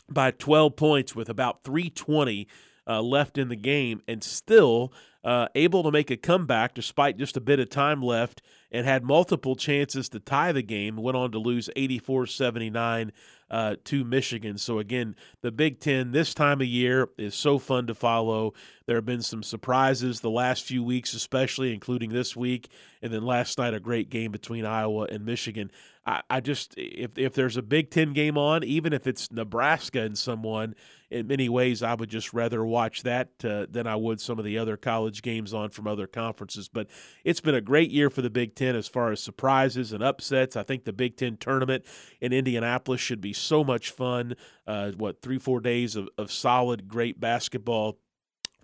by 0.09 0.31
12 0.31 0.77
points 0.77 1.17
with 1.17 1.29
about 1.29 1.65
320 1.65 2.47
uh, 2.87 3.03
left 3.03 3.37
in 3.37 3.49
the 3.49 3.57
game 3.57 4.01
and 4.07 4.23
still 4.23 4.93
uh, 5.27 5.49
able 5.57 5.83
to 5.83 5.91
make 5.91 6.09
a 6.13 6.17
comeback 6.17 6.73
despite 6.73 7.19
just 7.19 7.37
a 7.37 7.41
bit 7.41 7.59
of 7.59 7.69
time 7.69 8.01
left 8.01 8.43
and 8.71 8.87
had 8.87 9.03
multiple 9.03 9.57
chances 9.57 10.09
to 10.09 10.21
tie 10.21 10.53
the 10.53 10.63
game. 10.63 10.97
Went 10.97 11.17
on 11.17 11.33
to 11.33 11.39
lose 11.41 11.69
84 11.75 12.27
79 12.27 13.11
uh, 13.51 13.75
to 13.85 14.05
Michigan. 14.05 14.57
So, 14.57 14.79
again, 14.79 15.17
the 15.43 15.51
Big 15.51 15.81
Ten 15.81 16.13
this 16.13 16.33
time 16.33 16.61
of 16.61 16.69
year 16.69 17.09
is 17.19 17.35
so 17.35 17.59
fun 17.59 17.89
to 17.89 17.95
follow. 17.95 18.55
There 18.87 18.95
have 18.95 19.05
been 19.05 19.21
some 19.21 19.43
surprises 19.43 20.21
the 20.21 20.31
last 20.31 20.63
few 20.63 20.85
weeks, 20.85 21.13
especially, 21.13 21.75
including 21.75 22.11
this 22.11 22.37
week. 22.37 22.69
And 23.03 23.13
then 23.13 23.25
last 23.25 23.59
night, 23.59 23.75
a 23.75 23.81
great 23.81 24.11
game 24.11 24.31
between 24.31 24.65
Iowa 24.65 25.09
and 25.11 25.25
Michigan. 25.25 25.73
I, 26.07 26.23
I 26.31 26.39
just, 26.39 26.75
if, 26.77 27.19
if 27.19 27.35
there's 27.35 27.57
a 27.57 27.63
Big 27.63 27.91
Ten 27.91 28.13
game 28.13 28.39
on, 28.39 28.63
even 28.63 28.93
if 28.93 29.09
it's 29.09 29.33
Nebraska 29.33 30.03
and 30.03 30.17
someone, 30.17 30.77
in 31.11 31.27
many 31.27 31.49
ways, 31.49 31.83
I 31.83 31.95
would 31.95 32.11
just 32.11 32.33
rather 32.33 32.65
watch 32.65 33.03
that 33.05 33.29
uh, 33.45 33.67
than 33.71 33.87
I 33.87 33.97
would 33.97 34.21
some 34.21 34.39
of 34.39 34.45
the 34.45 34.59
other 34.59 34.77
college 34.77 35.23
games 35.23 35.55
on 35.55 35.71
from 35.71 35.87
other 35.87 36.07
conferences. 36.07 36.69
But 36.69 36.89
it's 37.25 37.41
been 37.41 37.55
a 37.55 37.61
great 37.61 37.91
year 37.91 38.11
for 38.11 38.23
the 38.23 38.31
Big 38.31 38.55
Ten 38.55 38.75
as 38.75 38.89
far 38.89 39.13
as 39.13 39.23
surprises 39.23 39.93
and 39.93 40.03
upsets. 40.03 40.57
I 40.57 40.63
think 40.63 40.85
the 40.85 40.93
Big 40.93 41.17
Ten 41.17 41.37
tournament 41.37 41.85
in 42.21 42.33
Indianapolis 42.33 43.01
should 43.01 43.21
be 43.21 43.33
so 43.33 43.63
much 43.63 43.91
fun. 43.91 44.35
Uh, 44.67 44.93
what, 44.93 45.23
three, 45.23 45.39
four 45.39 45.61
days 45.61 45.95
of, 45.95 46.09
of 46.19 46.33
solid, 46.33 46.89
great 46.89 47.21
basketball 47.21 47.99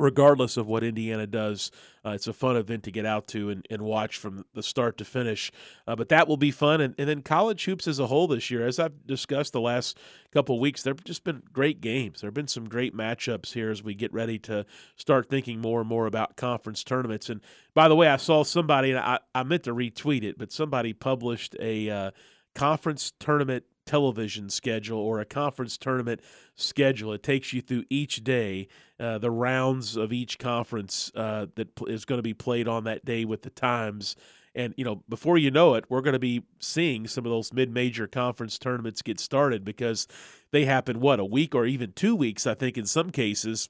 regardless 0.03 0.57
of 0.57 0.67
what 0.67 0.83
Indiana 0.83 1.29
does. 1.29 1.71
Uh, 2.05 2.11
it's 2.11 2.27
a 2.27 2.33
fun 2.33 2.57
event 2.57 2.83
to 2.83 2.91
get 2.91 3.07
out 3.07 3.29
to 3.29 3.51
and, 3.51 3.65
and 3.71 3.81
watch 3.81 4.19
from 4.19 4.45
the 4.53 4.63
start 4.63 4.99
to 4.99 5.05
finish. 5.05 5.53
Uh, 5.87 5.95
but 5.95 6.09
that 6.09 6.27
will 6.27 6.37
be 6.37 6.51
fun. 6.51 6.81
And, 6.81 6.93
and, 6.99 7.09
then 7.09 7.23
college 7.23 7.65
hoops 7.65 7.87
as 7.87 8.01
a 8.01 8.09
whole 8.09 8.27
this 8.27 8.51
year, 8.51 8.67
as 8.67 8.81
I've 8.81 9.07
discussed 9.07 9.53
the 9.53 9.61
last 9.61 9.97
couple 10.33 10.59
weeks, 10.59 10.83
there 10.83 10.93
have 10.93 11.05
just 11.05 11.23
been 11.23 11.43
great 11.53 11.81
games. 11.81 12.21
There 12.21 12.27
have 12.27 12.35
been 12.35 12.49
some 12.49 12.69
great 12.69 12.97
matchups 12.97 13.53
here 13.53 13.71
as 13.71 13.85
we 13.85 13.95
get 13.95 14.13
ready 14.13 14.41
to 14.41 14.67
start 14.97 15.31
thinking 15.31 15.61
more 15.61 15.79
and 15.79 15.89
more 15.89 16.07
about 16.07 16.37
conference 16.37 16.83
tournaments. 16.83 17.31
And 17.31 17.41
by 17.73 17.87
the 17.87 17.95
way, 17.95 18.09
I 18.09 18.17
saw 18.17 18.43
somebody, 18.43 18.91
and 18.91 18.99
I, 18.99 19.21
I 19.37 19.45
meant 19.45 19.63
to 19.65 19.75
retweet 19.75 20.25
it, 20.25 20.37
but 20.37 20.51
somebody 20.51 20.93
published 20.93 21.55
a 21.61 21.89
uh, 21.89 22.11
conference 22.57 23.13
tournament 23.21 23.65
television 23.93 24.49
schedule 24.49 24.99
or 24.99 25.21
a 25.21 25.27
conference 25.27 25.77
tournament 25.77 26.19
schedule. 26.55 27.13
It 27.13 27.23
takes 27.23 27.53
you 27.53 27.61
through 27.61 27.85
each 27.91 28.25
day, 28.25 28.69
uh, 28.99 29.19
the 29.19 29.31
rounds 29.31 29.99
of 29.99 30.15
each 30.15 30.39
conference 30.39 31.13
uh, 31.15 31.49
that 31.57 31.69
is 31.87 32.07
going 32.07 32.19
to 32.19 32.23
be 32.23 32.33
played 32.33 32.69
on 32.69 32.85
that 32.85 33.05
day 33.05 33.27
with 33.27 33.43
the 33.43 33.51
times. 33.51 34.17
And, 34.55 34.73
you 34.79 34.85
know, 34.87 35.03
before 35.11 35.37
you 35.37 35.51
know 35.51 35.75
it, 35.75 35.85
we're 35.91 36.01
going 36.01 36.15
to 36.15 36.19
be 36.19 36.41
seeing 36.59 37.07
some 37.07 37.27
of 37.27 37.31
those 37.31 37.53
mid 37.53 37.71
major 37.71 38.07
conference 38.07 38.59
tournaments 38.59 39.03
get 39.03 39.21
started 39.21 39.63
because 39.63 40.09
they 40.53 40.65
happen, 40.65 40.99
what, 40.99 41.21
a 41.21 41.25
week 41.27 41.55
or 41.55 41.67
even 41.67 41.93
two 41.93 42.17
weeks, 42.17 42.47
I 42.47 42.55
think, 42.55 42.79
in 42.79 42.87
some 42.87 43.11
cases, 43.11 43.69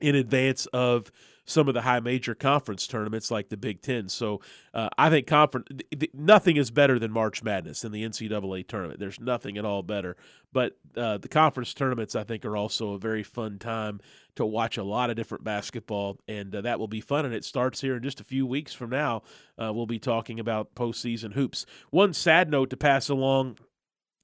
in 0.00 0.16
advance 0.16 0.66
of 0.72 1.12
some 1.46 1.68
of 1.68 1.74
the 1.74 1.82
high 1.82 2.00
major 2.00 2.34
conference 2.34 2.86
tournaments 2.86 3.30
like 3.30 3.48
the 3.48 3.56
Big 3.56 3.80
Ten. 3.80 4.08
So 4.08 4.40
uh, 4.74 4.88
I 4.98 5.08
think 5.08 5.26
conference 5.26 5.68
nothing 6.12 6.56
is 6.56 6.70
better 6.70 6.98
than 6.98 7.12
March 7.12 7.42
Madness 7.42 7.84
in 7.84 7.92
the 7.92 8.04
NCAA 8.04 8.66
tournament. 8.68 9.00
There's 9.00 9.20
nothing 9.20 9.56
at 9.56 9.64
all 9.64 9.82
better. 9.82 10.16
But 10.52 10.76
uh, 10.96 11.18
the 11.18 11.28
conference 11.28 11.72
tournaments 11.72 12.14
I 12.14 12.24
think 12.24 12.44
are 12.44 12.56
also 12.56 12.92
a 12.92 12.98
very 12.98 13.22
fun 13.22 13.58
time 13.58 14.00
to 14.34 14.44
watch 14.44 14.76
a 14.76 14.82
lot 14.82 15.08
of 15.08 15.16
different 15.16 15.44
basketball, 15.44 16.18
and 16.28 16.54
uh, 16.54 16.60
that 16.62 16.78
will 16.78 16.88
be 16.88 17.00
fun. 17.00 17.24
And 17.24 17.34
it 17.34 17.44
starts 17.44 17.80
here 17.80 17.96
in 17.96 18.02
just 18.02 18.20
a 18.20 18.24
few 18.24 18.46
weeks 18.46 18.74
from 18.74 18.90
now. 18.90 19.22
Uh, 19.56 19.72
we'll 19.72 19.86
be 19.86 19.98
talking 19.98 20.40
about 20.40 20.74
postseason 20.74 21.32
hoops. 21.32 21.64
One 21.90 22.12
sad 22.12 22.50
note 22.50 22.70
to 22.70 22.76
pass 22.76 23.08
along 23.08 23.58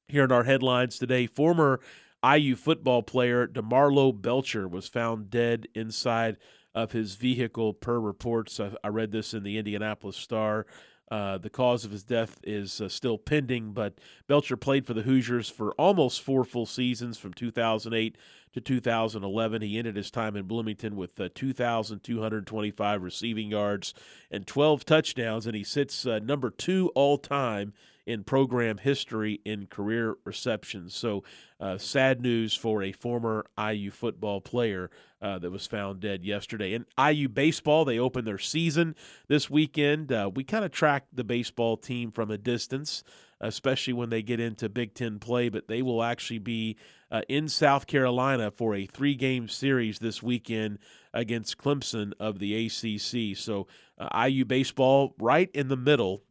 here 0.08 0.24
in 0.24 0.32
our 0.32 0.44
headlines 0.44 0.98
today: 0.98 1.26
former 1.26 1.80
IU 2.24 2.54
football 2.56 3.02
player 3.02 3.46
DeMarlo 3.46 4.20
Belcher 4.20 4.68
was 4.68 4.88
found 4.88 5.30
dead 5.30 5.66
inside 5.74 6.36
of 6.74 6.92
his 6.92 7.14
vehicle, 7.14 7.74
per 7.74 7.98
reports. 7.98 8.58
I, 8.60 8.72
I 8.82 8.88
read 8.88 9.12
this 9.12 9.34
in 9.34 9.42
the 9.42 9.58
Indianapolis 9.58 10.16
Star. 10.16 10.66
Uh, 11.10 11.36
the 11.36 11.50
cause 11.50 11.84
of 11.84 11.90
his 11.90 12.04
death 12.04 12.40
is 12.42 12.80
uh, 12.80 12.88
still 12.88 13.18
pending, 13.18 13.72
but 13.72 13.98
Belcher 14.28 14.56
played 14.56 14.86
for 14.86 14.94
the 14.94 15.02
Hoosiers 15.02 15.50
for 15.50 15.72
almost 15.72 16.22
four 16.22 16.42
full 16.42 16.64
seasons 16.64 17.18
from 17.18 17.34
2008 17.34 18.16
to 18.52 18.60
2011. 18.60 19.62
He 19.62 19.78
ended 19.78 19.96
his 19.96 20.10
time 20.10 20.36
in 20.36 20.46
Bloomington 20.46 20.96
with 20.96 21.18
uh, 21.20 21.28
2,225 21.34 23.02
receiving 23.02 23.50
yards 23.50 23.94
and 24.30 24.46
12 24.46 24.84
touchdowns, 24.84 25.46
and 25.46 25.56
he 25.56 25.64
sits 25.64 26.06
uh, 26.06 26.18
number 26.18 26.50
two 26.50 26.90
all 26.94 27.18
time 27.18 27.72
in 28.06 28.24
program 28.24 28.78
history 28.78 29.40
in 29.44 29.66
career 29.66 30.16
receptions. 30.24 30.94
So, 30.94 31.22
uh, 31.60 31.78
sad 31.78 32.20
news 32.20 32.54
for 32.54 32.82
a 32.82 32.90
former 32.90 33.46
IU 33.56 33.90
football 33.92 34.40
player 34.40 34.90
uh, 35.20 35.38
that 35.38 35.52
was 35.52 35.66
found 35.66 36.00
dead 36.00 36.24
yesterday. 36.24 36.74
And 36.74 36.84
IU 36.98 37.28
baseball, 37.28 37.84
they 37.84 38.00
open 38.00 38.24
their 38.24 38.38
season 38.38 38.96
this 39.28 39.48
weekend. 39.48 40.10
Uh, 40.10 40.30
we 40.34 40.42
kind 40.42 40.64
of 40.64 40.72
track 40.72 41.06
the 41.12 41.22
baseball 41.22 41.76
team 41.76 42.10
from 42.10 42.32
a 42.32 42.38
distance, 42.38 43.04
especially 43.40 43.92
when 43.92 44.10
they 44.10 44.22
get 44.22 44.40
into 44.40 44.68
Big 44.68 44.94
Ten 44.94 45.20
play, 45.20 45.48
but 45.48 45.68
they 45.68 45.82
will 45.82 46.02
actually 46.02 46.40
be 46.40 46.76
uh, 47.12 47.20
in 47.28 47.46
South 47.46 47.86
Carolina 47.86 48.50
for 48.50 48.74
a 48.74 48.86
three 48.86 49.14
game 49.14 49.46
series 49.46 49.98
this 49.98 50.22
weekend 50.22 50.78
against 51.12 51.58
Clemson 51.58 52.12
of 52.18 52.38
the 52.38 52.66
ACC. 52.66 53.36
So, 53.36 53.68
uh, 53.98 54.26
IU 54.26 54.46
baseball 54.46 55.14
right 55.20 55.50
in 55.52 55.68
the 55.68 55.76
middle 55.76 56.22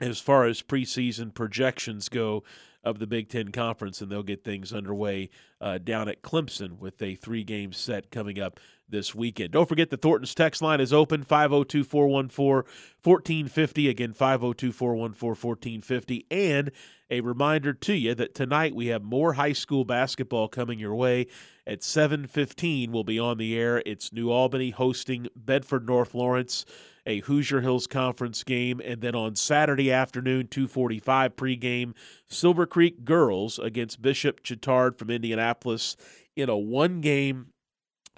as 0.00 0.18
far 0.18 0.46
as 0.46 0.62
preseason 0.62 1.32
projections 1.32 2.08
go 2.08 2.42
of 2.82 2.98
the 2.98 3.06
Big 3.06 3.28
Ten 3.28 3.52
Conference, 3.52 4.00
and 4.00 4.10
they'll 4.10 4.22
get 4.22 4.44
things 4.44 4.72
underway 4.72 5.30
uh, 5.60 5.78
down 5.78 6.08
at 6.08 6.22
Clemson 6.22 6.78
with 6.78 7.00
a 7.02 7.14
three 7.14 7.44
game 7.44 7.72
set 7.72 8.10
coming 8.10 8.40
up 8.40 8.58
this 8.88 9.14
weekend. 9.14 9.52
Don't 9.52 9.68
forget 9.68 9.90
the 9.90 9.96
Thornton's 9.96 10.34
text 10.34 10.62
line 10.62 10.80
is 10.80 10.92
open 10.92 11.22
502 11.22 11.84
414 11.84 12.72
1450. 13.02 13.88
Again, 13.88 14.12
502 14.12 14.72
414 14.72 15.36
1450. 15.40 16.26
And 16.30 16.70
a 17.10 17.20
reminder 17.20 17.72
to 17.72 17.94
you 17.94 18.14
that 18.14 18.34
tonight 18.34 18.74
we 18.74 18.86
have 18.88 19.02
more 19.02 19.34
high 19.34 19.52
school 19.52 19.84
basketball 19.84 20.48
coming 20.48 20.78
your 20.78 20.94
way. 20.94 21.26
At 21.66 21.80
7:15 21.80 22.90
we'll 22.90 23.04
be 23.04 23.18
on 23.18 23.38
the 23.38 23.56
air. 23.56 23.82
It's 23.86 24.12
New 24.12 24.30
Albany 24.30 24.70
hosting 24.70 25.28
Bedford 25.36 25.86
North 25.86 26.14
Lawrence 26.14 26.64
a 27.06 27.20
Hoosier 27.20 27.60
Hills 27.60 27.86
Conference 27.86 28.44
game, 28.44 28.80
and 28.84 29.00
then 29.00 29.14
on 29.14 29.34
Saturday 29.36 29.90
afternoon, 29.90 30.48
2:45 30.48 31.34
pregame, 31.36 31.94
Silver 32.28 32.66
Creek 32.66 33.04
girls 33.04 33.58
against 33.58 34.02
Bishop 34.02 34.42
Chatard 34.42 34.98
from 34.98 35.10
Indianapolis 35.10 35.96
in 36.36 36.48
a 36.48 36.56
one-game 36.56 37.48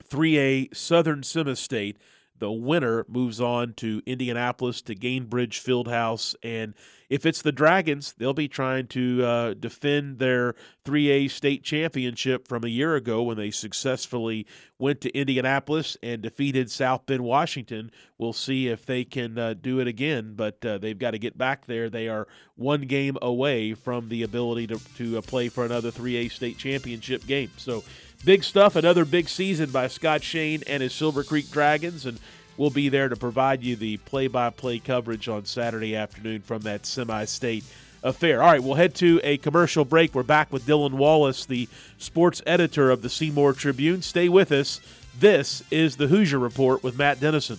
3A 0.05 0.75
Southern 0.75 1.23
Semi 1.23 1.55
State. 1.55 1.99
The 2.43 2.51
winner 2.51 3.07
moves 3.09 3.41
on 3.41 3.75
to 3.75 4.03
Indianapolis 4.05 4.83
to 4.83 4.97
Gainbridge 4.97 5.63
Fieldhouse. 5.63 6.35
And 6.43 6.75
if 7.09 7.25
it's 7.25 7.41
the 7.41 7.53
Dragons, 7.53 8.17
they'll 8.19 8.35
be 8.35 8.49
trying 8.49 8.89
to 8.89 9.25
uh, 9.25 9.55
defend 9.55 10.19
their 10.19 10.57
3A 10.85 11.31
state 11.31 11.63
championship 11.63 12.49
from 12.49 12.65
a 12.65 12.69
year 12.69 12.97
ago 12.97 13.23
when 13.23 13.37
they 13.37 13.53
successfully 13.53 14.45
went 14.77 15.01
to 15.03 15.17
Indianapolis 15.17 15.97
and 16.03 16.21
defeated 16.21 16.69
South 16.69 17.07
Bend, 17.07 17.23
Washington. 17.23 17.93
We'll 18.19 18.33
see 18.33 18.67
if 18.67 18.85
they 18.87 19.05
can 19.05 19.39
uh, 19.39 19.55
do 19.55 19.79
it 19.79 19.87
again, 19.87 20.33
but 20.35 20.67
uh, 20.67 20.79
they've 20.79 20.99
got 20.99 21.13
to 21.13 21.21
get 21.21 21.39
back 21.39 21.67
there. 21.67 21.89
They 21.89 22.09
are 22.09 22.27
one 22.57 22.83
game 22.83 23.17
away 23.23 23.75
from 23.75 24.09
the 24.09 24.25
ability 24.25 24.67
to, 24.67 24.81
to 24.97 25.19
uh, 25.19 25.21
play 25.21 25.49
for 25.49 25.65
another 25.65 25.93
3A 25.93 26.33
state 26.33 26.59
championship 26.59 27.25
game. 27.25 27.53
So, 27.57 27.85
Big 28.25 28.45
stuff, 28.45 28.76
another 28.76 29.05
big 29.05 29.29
season 29.29 29.71
by 29.71 29.88
Scott 29.88 30.23
Shane 30.23 30.62
and 30.69 30.81
his 30.81 30.95
Silver 30.95 31.25
Creek 31.25 31.50
Dragons, 31.50 32.07
and 32.07 32.21
we'll 32.57 32.71
be 32.71 32.88
there 32.88 33.09
to 33.09 33.17
provide 33.17 33.64
you 33.64 33.75
the 33.75 33.97
play 33.97 34.29
by 34.29 34.49
play 34.50 34.79
coverage 34.79 35.29
on 35.29 35.45
Saturday 35.45 35.97
afternoon 35.97 36.41
from 36.41 36.62
that 36.62 36.87
semi 36.87 37.25
state 37.25 37.64
affair. 38.00 38.41
All 38.41 38.52
right, 38.52 38.62
we'll 38.62 38.75
head 38.75 38.95
to 38.97 39.21
a 39.25 39.38
commercial 39.38 39.85
break. 39.85 40.14
We're 40.14 40.23
back 40.23 40.52
with 40.52 40.67
Dylan 40.67 40.93
Wallace, 40.93 41.47
the 41.47 41.69
sports 41.99 42.41
editor 42.47 42.93
of 42.93 43.02
the 43.02 43.11
Seymour 43.11 43.55
Tribune. 43.55 44.02
Stay 44.02 44.29
with 44.29 44.52
us. 44.52 44.81
This 45.19 45.64
is 45.73 45.97
the 45.97 46.07
Hoosier 46.07 46.38
Report 46.38 46.85
with 46.85 46.97
Matt 46.97 47.19
Dennison. 47.19 47.59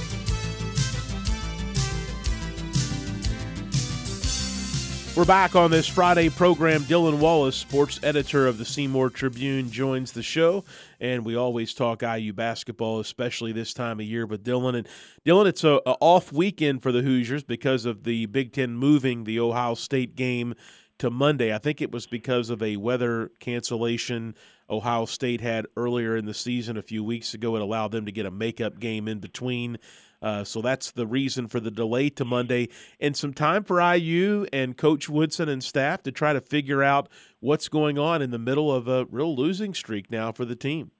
We're 5.13 5.25
back 5.25 5.57
on 5.57 5.71
this 5.71 5.89
Friday 5.89 6.29
program. 6.29 6.83
Dylan 6.83 7.19
Wallace, 7.19 7.57
sports 7.57 7.99
editor 8.01 8.47
of 8.47 8.57
the 8.57 8.63
Seymour 8.63 9.09
Tribune, 9.09 9.69
joins 9.69 10.13
the 10.13 10.23
show, 10.23 10.63
and 11.01 11.25
we 11.25 11.35
always 11.35 11.73
talk 11.73 12.01
IU 12.01 12.31
basketball, 12.31 13.01
especially 13.01 13.51
this 13.51 13.73
time 13.73 13.99
of 13.99 14.05
year 14.05 14.25
with 14.25 14.45
Dylan. 14.45 14.73
And 14.77 14.87
Dylan, 15.25 15.47
it's 15.47 15.65
a 15.65 15.81
off 15.99 16.31
weekend 16.31 16.81
for 16.81 16.93
the 16.93 17.01
Hoosiers 17.01 17.43
because 17.43 17.83
of 17.83 18.05
the 18.05 18.25
Big 18.27 18.53
Ten 18.53 18.73
moving 18.73 19.25
the 19.25 19.37
Ohio 19.37 19.73
State 19.73 20.15
game 20.15 20.55
to 20.99 21.09
Monday. 21.09 21.53
I 21.53 21.57
think 21.57 21.81
it 21.81 21.91
was 21.91 22.07
because 22.07 22.49
of 22.49 22.63
a 22.63 22.77
weather 22.77 23.31
cancellation 23.41 24.33
Ohio 24.71 25.05
State 25.05 25.41
had 25.41 25.67
earlier 25.75 26.15
in 26.15 26.25
the 26.25 26.33
season 26.33 26.77
a 26.77 26.81
few 26.81 27.03
weeks 27.03 27.33
ago. 27.33 27.55
It 27.55 27.61
allowed 27.61 27.91
them 27.91 28.05
to 28.05 28.11
get 28.11 28.25
a 28.25 28.31
makeup 28.31 28.79
game 28.79 29.07
in 29.07 29.19
between. 29.19 29.77
Uh, 30.21 30.43
so 30.43 30.61
that's 30.61 30.91
the 30.91 31.07
reason 31.07 31.47
for 31.47 31.59
the 31.59 31.71
delay 31.71 32.09
to 32.09 32.23
Monday 32.23 32.69
and 32.99 33.17
some 33.17 33.33
time 33.33 33.63
for 33.63 33.81
IU 33.81 34.45
and 34.53 34.77
Coach 34.77 35.09
Woodson 35.09 35.49
and 35.49 35.63
staff 35.63 36.03
to 36.03 36.11
try 36.11 36.31
to 36.31 36.41
figure 36.41 36.83
out 36.83 37.09
what's 37.39 37.67
going 37.67 37.97
on 37.97 38.21
in 38.21 38.29
the 38.29 38.39
middle 38.39 38.71
of 38.71 38.87
a 38.87 39.05
real 39.05 39.35
losing 39.35 39.73
streak 39.73 40.11
now 40.11 40.31
for 40.31 40.45
the 40.45 40.55
team. 40.55 40.91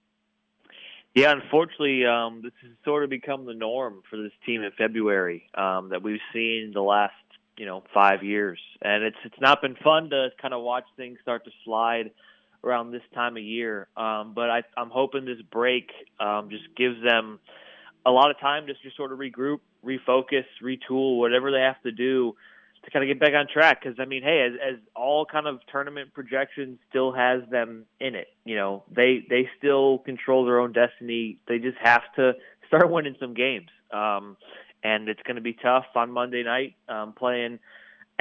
Yeah, 1.14 1.34
unfortunately, 1.34 2.06
um, 2.06 2.42
this 2.42 2.54
has 2.62 2.72
sort 2.84 3.04
of 3.04 3.10
become 3.10 3.46
the 3.46 3.54
norm 3.54 4.02
for 4.10 4.18
this 4.18 4.32
team 4.46 4.64
in 4.64 4.72
February 4.78 5.50
um, 5.56 5.90
that 5.90 6.02
we've 6.02 6.22
seen 6.34 6.72
the 6.74 6.82
last 6.82 7.14
you 7.58 7.66
know 7.66 7.84
five 7.94 8.24
years, 8.24 8.60
and 8.82 9.04
it's 9.04 9.18
it's 9.26 9.40
not 9.42 9.62
been 9.62 9.76
fun 9.76 10.10
to 10.12 10.30
kind 10.42 10.54
of 10.54 10.62
watch 10.64 10.86
things 10.96 11.20
start 11.22 11.44
to 11.46 11.52
slide 11.66 12.12
around 12.64 12.92
this 12.92 13.02
time 13.14 13.38
of 13.38 13.44
year. 13.44 13.88
Um, 13.98 14.34
but 14.34 14.50
I, 14.50 14.64
I'm 14.78 14.90
hoping 14.90 15.26
this 15.26 15.42
break 15.52 15.90
um, 16.20 16.50
just 16.50 16.64
gives 16.76 17.02
them 17.04 17.40
a 18.06 18.12
lot 18.12 18.32
of 18.32 18.40
time 18.40 18.66
just 18.68 18.82
to 18.84 18.90
sort 18.96 19.12
of 19.12 19.20
regroup, 19.20 19.60
refocus, 19.86 20.46
retool, 20.64 21.18
whatever 21.18 21.52
they 21.52 21.62
have 21.62 21.82
to 21.84 21.92
do 21.92 22.36
to 22.84 22.92
kind 22.92 23.04
of 23.04 23.08
get 23.08 23.20
back 23.20 23.34
on 23.38 23.48
track. 23.52 23.82
Because 23.84 24.00
I 24.00 24.06
mean, 24.06 24.24
hey, 24.24 24.48
as, 24.48 24.74
as 24.74 24.80
all 24.96 25.26
kind 25.26 25.48
of 25.48 25.60
tournament 25.72 26.14
projections 26.14 26.80
still 26.90 27.12
has 27.12 27.42
them 27.50 27.86
in 28.00 28.16
it. 28.16 28.28
You 28.46 28.56
know, 28.56 28.84
they 28.94 29.26
they 29.30 29.50
still 29.58 30.00
control 30.00 30.46
their 30.46 30.60
own 30.60 30.74
destiny. 30.74 31.38
They 31.48 31.60
just 31.60 31.78
have 31.82 32.04
to 32.16 32.34
start 32.68 32.90
winning 32.92 33.16
some 33.20 33.34
games. 33.34 33.70
Um, 33.92 34.38
and 34.84 35.10
it's 35.10 35.22
going 35.24 35.36
to 35.36 35.42
be 35.42 35.54
tough 35.54 35.86
on 35.96 36.12
Monday 36.12 36.44
night 36.44 36.76
um, 36.90 37.14
playing 37.14 37.60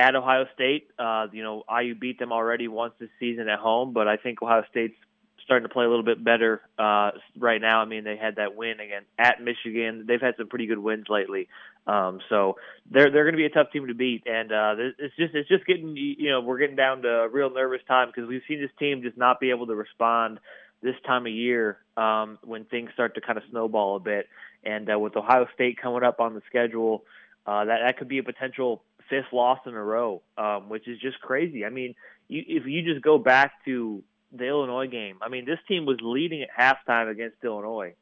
at 0.01 0.17
Ohio 0.17 0.47
State. 0.55 0.89
Uh, 0.99 1.27
you 1.33 1.43
know, 1.43 1.63
IU 1.71 1.95
beat 1.95 2.19
them 2.19 2.33
already 2.33 2.69
once 2.69 2.95
this 2.99 3.11
season 3.21 3.49
at 3.49 3.59
home, 3.59 3.93
but 3.93 4.09
I 4.09 4.17
think 4.17 4.43
Ohio 4.43 4.65
State's 4.71 4.97
starting 5.45 5.69
to 5.69 5.73
play 5.73 5.85
a 5.85 5.89
little 5.89 6.05
bit 6.05 6.23
better 6.23 6.63
uh, 6.79 7.11
right 7.37 7.61
now. 7.61 7.81
I 7.81 7.85
mean, 7.85 8.05
they 8.05 8.17
had 8.17 8.37
that 8.37 8.57
win 8.57 8.81
again 8.81 9.03
at 9.19 9.43
Michigan. 9.43 10.05
They've 10.07 10.21
had 10.21 10.35
some 10.39 10.49
pretty 10.49 10.67
good 10.67 10.79
wins 10.79 11.07
lately, 11.09 11.49
um, 11.87 12.21
so 12.29 12.57
they're 12.91 13.11
they're 13.11 13.25
going 13.25 13.35
to 13.35 13.39
be 13.39 13.47
a 13.47 13.51
tough 13.51 13.73
team 13.73 13.89
to 13.89 13.95
beat. 13.95 14.23
And 14.27 14.53
uh, 14.53 14.75
it's 14.99 15.17
just 15.17 15.35
it's 15.35 15.49
just 15.49 15.67
getting 15.67 15.97
you 15.97 16.31
know 16.31 16.41
we're 16.41 16.59
getting 16.59 16.77
down 16.77 17.03
to 17.03 17.29
real 17.31 17.51
nervous 17.51 17.83
time 17.87 18.09
because 18.09 18.29
we've 18.29 18.43
seen 18.49 18.61
this 18.61 18.71
team 18.79 19.03
just 19.03 19.19
not 19.19 19.41
be 19.41 19.51
able 19.51 19.67
to 19.67 19.75
respond 19.75 20.41
this 20.83 20.95
time 21.07 21.27
of 21.27 21.33
year 21.33 21.79
um, 21.97 22.39
when 22.43 22.65
things 22.65 22.91
start 22.95 23.15
to 23.17 23.21
kind 23.21 23.37
of 23.37 23.45
snowball 23.51 23.97
a 23.97 24.01
bit. 24.01 24.29
And 24.65 24.91
uh, 24.91 24.99
with 24.99 25.17
Ohio 25.17 25.47
State 25.55 25.79
coming 25.81 26.03
up 26.03 26.21
on 26.21 26.35
the 26.35 26.43
schedule, 26.49 27.05
uh, 27.47 27.65
that 27.65 27.81
that 27.85 27.99
could 27.99 28.09
be 28.09 28.19
a 28.19 28.23
potential 28.23 28.83
fifth 29.11 29.33
loss 29.33 29.59
in 29.67 29.75
a 29.75 29.83
row, 29.83 30.23
um, 30.39 30.69
which 30.69 30.89
is 30.89 30.99
just 31.01 31.21
crazy. 31.21 31.65
I 31.67 31.71
mean, 31.71 31.95
you, 32.29 32.43
if 32.47 32.67
you 32.67 32.83
just 32.83 33.05
go 33.05 33.19
back 33.19 33.53
to 33.67 34.03
the 34.33 34.47
Illinois 34.47 34.87
game. 34.87 35.19
I 35.23 35.29
mean, 35.29 35.45
this 35.45 35.59
team 35.67 35.87
was 35.87 35.99
leading 36.01 36.43
at 36.43 36.49
halftime 36.57 37.11
against 37.11 37.37
Illinois, 37.43 37.95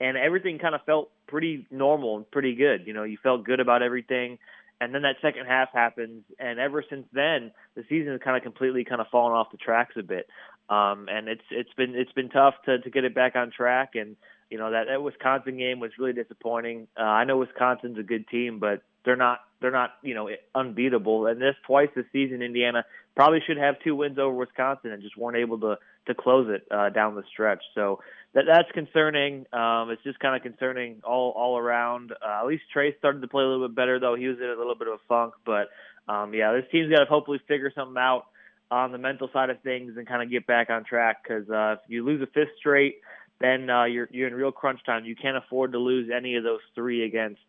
and 0.00 0.16
everything 0.16 0.58
kind 0.58 0.74
of 0.74 0.82
felt 0.84 1.10
pretty 1.26 1.66
normal 1.70 2.16
and 2.16 2.30
pretty 2.30 2.54
good. 2.54 2.86
You 2.86 2.94
know, 2.94 3.04
you 3.04 3.18
felt 3.22 3.44
good 3.44 3.60
about 3.60 3.82
everything, 3.82 4.38
and 4.80 4.94
then 4.94 5.02
that 5.02 5.16
second 5.22 5.46
half 5.46 5.72
happens, 5.72 6.24
and 6.38 6.58
ever 6.58 6.84
since 6.88 7.06
then, 7.12 7.52
the 7.74 7.84
season 7.88 8.12
has 8.12 8.20
kind 8.22 8.36
of 8.36 8.42
completely 8.42 8.84
kind 8.84 9.00
of 9.00 9.08
fallen 9.08 9.32
off 9.32 9.50
the 9.50 9.58
tracks 9.58 9.94
a 9.98 10.02
bit. 10.02 10.26
Um, 10.68 11.08
and 11.08 11.28
it's 11.28 11.44
it's 11.50 11.72
been 11.74 11.94
it's 11.94 12.12
been 12.12 12.28
tough 12.28 12.54
to 12.64 12.78
to 12.80 12.90
get 12.90 13.04
it 13.04 13.14
back 13.14 13.36
on 13.36 13.50
track, 13.50 13.90
and 13.94 14.16
you 14.50 14.58
know 14.58 14.70
that 14.70 14.84
that 14.88 15.02
Wisconsin 15.02 15.56
game 15.56 15.80
was 15.80 15.92
really 15.98 16.12
disappointing. 16.12 16.88
Uh, 16.98 17.02
I 17.02 17.24
know 17.24 17.38
Wisconsin's 17.38 17.98
a 17.98 18.02
good 18.02 18.28
team, 18.28 18.58
but 18.58 18.82
they're 19.04 19.16
not 19.16 19.40
they're 19.60 19.70
not 19.70 19.94
you 20.02 20.14
know 20.14 20.28
unbeatable. 20.54 21.26
And 21.26 21.40
this 21.40 21.54
twice 21.66 21.88
this 21.96 22.06
season, 22.12 22.42
Indiana 22.42 22.84
probably 23.14 23.40
should 23.46 23.56
have 23.56 23.76
two 23.82 23.96
wins 23.96 24.18
over 24.18 24.34
Wisconsin 24.34 24.92
and 24.92 25.02
just 25.02 25.16
weren't 25.16 25.36
able 25.36 25.58
to 25.60 25.78
to 26.06 26.14
close 26.14 26.48
it 26.48 26.66
uh, 26.70 26.90
down 26.90 27.14
the 27.14 27.24
stretch. 27.32 27.62
So 27.74 28.00
that 28.34 28.44
that's 28.46 28.70
concerning. 28.72 29.46
Um, 29.52 29.90
it's 29.90 30.02
just 30.04 30.20
kind 30.20 30.36
of 30.36 30.42
concerning 30.42 31.00
all 31.04 31.32
all 31.36 31.58
around. 31.58 32.12
Uh, 32.12 32.40
at 32.40 32.46
least 32.46 32.64
Trey 32.72 32.94
started 32.98 33.22
to 33.22 33.28
play 33.28 33.42
a 33.42 33.46
little 33.46 33.68
bit 33.68 33.74
better 33.74 33.98
though. 33.98 34.14
He 34.14 34.28
was 34.28 34.38
in 34.38 34.44
a 34.44 34.56
little 34.56 34.76
bit 34.76 34.88
of 34.88 34.94
a 34.94 35.02
funk, 35.08 35.34
but 35.44 35.68
um, 36.08 36.34
yeah, 36.34 36.52
this 36.52 36.64
team's 36.70 36.92
got 36.92 37.00
to 37.00 37.06
hopefully 37.06 37.40
figure 37.48 37.72
something 37.74 37.96
out 37.98 38.26
on 38.70 38.92
the 38.92 38.98
mental 38.98 39.28
side 39.32 39.50
of 39.50 39.60
things 39.62 39.96
and 39.96 40.06
kind 40.06 40.22
of 40.22 40.30
get 40.30 40.46
back 40.46 40.70
on 40.70 40.84
track. 40.84 41.22
Because 41.22 41.48
uh, 41.48 41.76
if 41.82 41.88
you 41.88 42.04
lose 42.04 42.20
a 42.22 42.26
fifth 42.26 42.50
straight, 42.58 42.96
then 43.40 43.68
uh, 43.68 43.84
you're 43.84 44.08
you're 44.10 44.28
in 44.28 44.34
real 44.34 44.52
crunch 44.52 44.80
time. 44.84 45.04
You 45.04 45.16
can't 45.16 45.36
afford 45.36 45.72
to 45.72 45.78
lose 45.78 46.10
any 46.14 46.36
of 46.36 46.44
those 46.44 46.60
three 46.74 47.04
against 47.04 47.40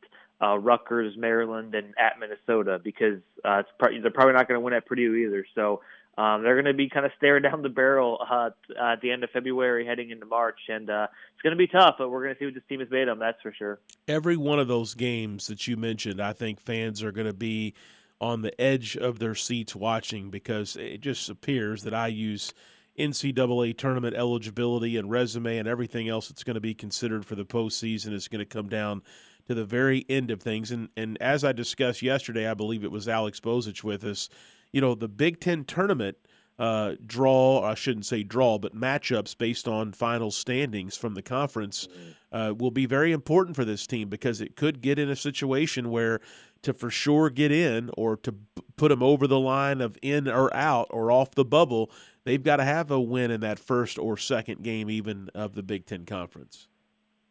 uh, 0.41 0.57
Rutgers, 0.57 1.15
Maryland, 1.17 1.73
and 1.75 1.93
at 1.97 2.19
Minnesota 2.19 2.79
because 2.83 3.19
uh, 3.45 3.59
it's 3.59 3.69
pro- 3.79 4.01
they're 4.01 4.11
probably 4.11 4.33
not 4.33 4.47
going 4.47 4.59
to 4.59 4.63
win 4.63 4.73
at 4.73 4.85
Purdue 4.85 5.15
either. 5.15 5.45
So 5.55 5.81
um, 6.17 6.43
they're 6.43 6.55
going 6.55 6.65
to 6.65 6.73
be 6.73 6.89
kind 6.89 7.05
of 7.05 7.11
staring 7.17 7.43
down 7.49 7.61
the 7.61 7.69
barrel 7.69 8.19
uh, 8.29 8.49
at 8.79 9.01
the 9.01 9.11
end 9.11 9.23
of 9.23 9.29
February, 9.31 9.85
heading 9.85 10.11
into 10.11 10.25
March, 10.25 10.59
and 10.67 10.89
uh, 10.89 11.07
it's 11.33 11.41
going 11.41 11.51
to 11.51 11.57
be 11.57 11.67
tough. 11.67 11.95
But 11.97 12.09
we're 12.09 12.23
going 12.23 12.35
to 12.35 12.39
see 12.39 12.45
what 12.45 12.53
this 12.53 12.63
team 12.67 12.79
has 12.79 12.89
made 12.89 13.07
them. 13.07 13.19
That's 13.19 13.41
for 13.41 13.53
sure. 13.53 13.79
Every 14.07 14.37
one 14.37 14.59
of 14.59 14.67
those 14.67 14.93
games 14.93 15.47
that 15.47 15.67
you 15.67 15.77
mentioned, 15.77 16.21
I 16.21 16.33
think 16.33 16.59
fans 16.59 17.03
are 17.03 17.11
going 17.11 17.27
to 17.27 17.33
be 17.33 17.73
on 18.19 18.41
the 18.41 18.59
edge 18.59 18.97
of 18.97 19.19
their 19.19 19.35
seats 19.35 19.75
watching 19.75 20.29
because 20.31 20.75
it 20.75 21.01
just 21.01 21.29
appears 21.29 21.83
that 21.83 21.93
IU's 21.93 22.53
NCAA 22.97 23.77
tournament 23.77 24.15
eligibility 24.15 24.97
and 24.97 25.09
resume 25.09 25.57
and 25.57 25.67
everything 25.67 26.09
else 26.09 26.29
that's 26.29 26.43
going 26.43 26.55
to 26.55 26.61
be 26.61 26.73
considered 26.73 27.25
for 27.25 27.35
the 27.35 27.45
postseason 27.45 28.11
is 28.13 28.27
going 28.27 28.39
to 28.39 28.45
come 28.45 28.69
down 28.69 29.01
to 29.47 29.53
the 29.53 29.65
very 29.65 30.05
end 30.09 30.31
of 30.31 30.41
things. 30.41 30.71
And 30.71 30.89
and 30.97 31.17
as 31.21 31.43
I 31.43 31.51
discussed 31.51 32.01
yesterday, 32.01 32.49
I 32.49 32.53
believe 32.53 32.83
it 32.83 32.91
was 32.91 33.07
Alex 33.07 33.39
Bozich 33.39 33.83
with 33.83 34.03
us. 34.03 34.29
You 34.71 34.81
know, 34.81 34.95
the 34.95 35.07
Big 35.07 35.39
Ten 35.39 35.63
tournament 35.63 36.17
uh, 36.59 36.95
draw, 37.05 37.61
I 37.63 37.75
shouldn't 37.75 38.05
say 38.05 38.23
draw, 38.23 38.57
but 38.57 38.75
matchups 38.75 39.37
based 39.37 39.67
on 39.67 39.91
final 39.91 40.31
standings 40.31 40.97
from 40.97 41.13
the 41.13 41.21
conference 41.21 41.87
uh, 42.31 42.53
will 42.57 42.71
be 42.71 42.85
very 42.85 43.11
important 43.11 43.55
for 43.55 43.63
this 43.63 43.85
team 43.85 44.09
because 44.09 44.41
it 44.41 44.55
could 44.55 44.81
get 44.81 44.97
in 44.97 45.09
a 45.09 45.15
situation 45.15 45.91
where 45.91 46.19
to 46.63 46.73
for 46.73 46.89
sure 46.89 47.29
get 47.29 47.51
in 47.51 47.91
or 47.95 48.17
to 48.17 48.33
put 48.75 48.89
them 48.89 49.03
over 49.03 49.27
the 49.27 49.39
line 49.39 49.81
of 49.81 49.97
in 50.01 50.27
or 50.27 50.53
out 50.53 50.87
or 50.89 51.11
off 51.11 51.31
the 51.31 51.45
bubble, 51.45 51.91
they've 52.23 52.43
got 52.43 52.57
to 52.57 52.63
have 52.63 52.89
a 52.89 52.99
win 52.99 53.31
in 53.31 53.41
that 53.41 53.59
first 53.59 53.97
or 53.97 54.17
second 54.17 54.63
game, 54.63 54.89
even 54.89 55.29
of 55.35 55.53
the 55.53 55.63
Big 55.63 55.85
Ten 55.85 56.05
Conference. 56.05 56.67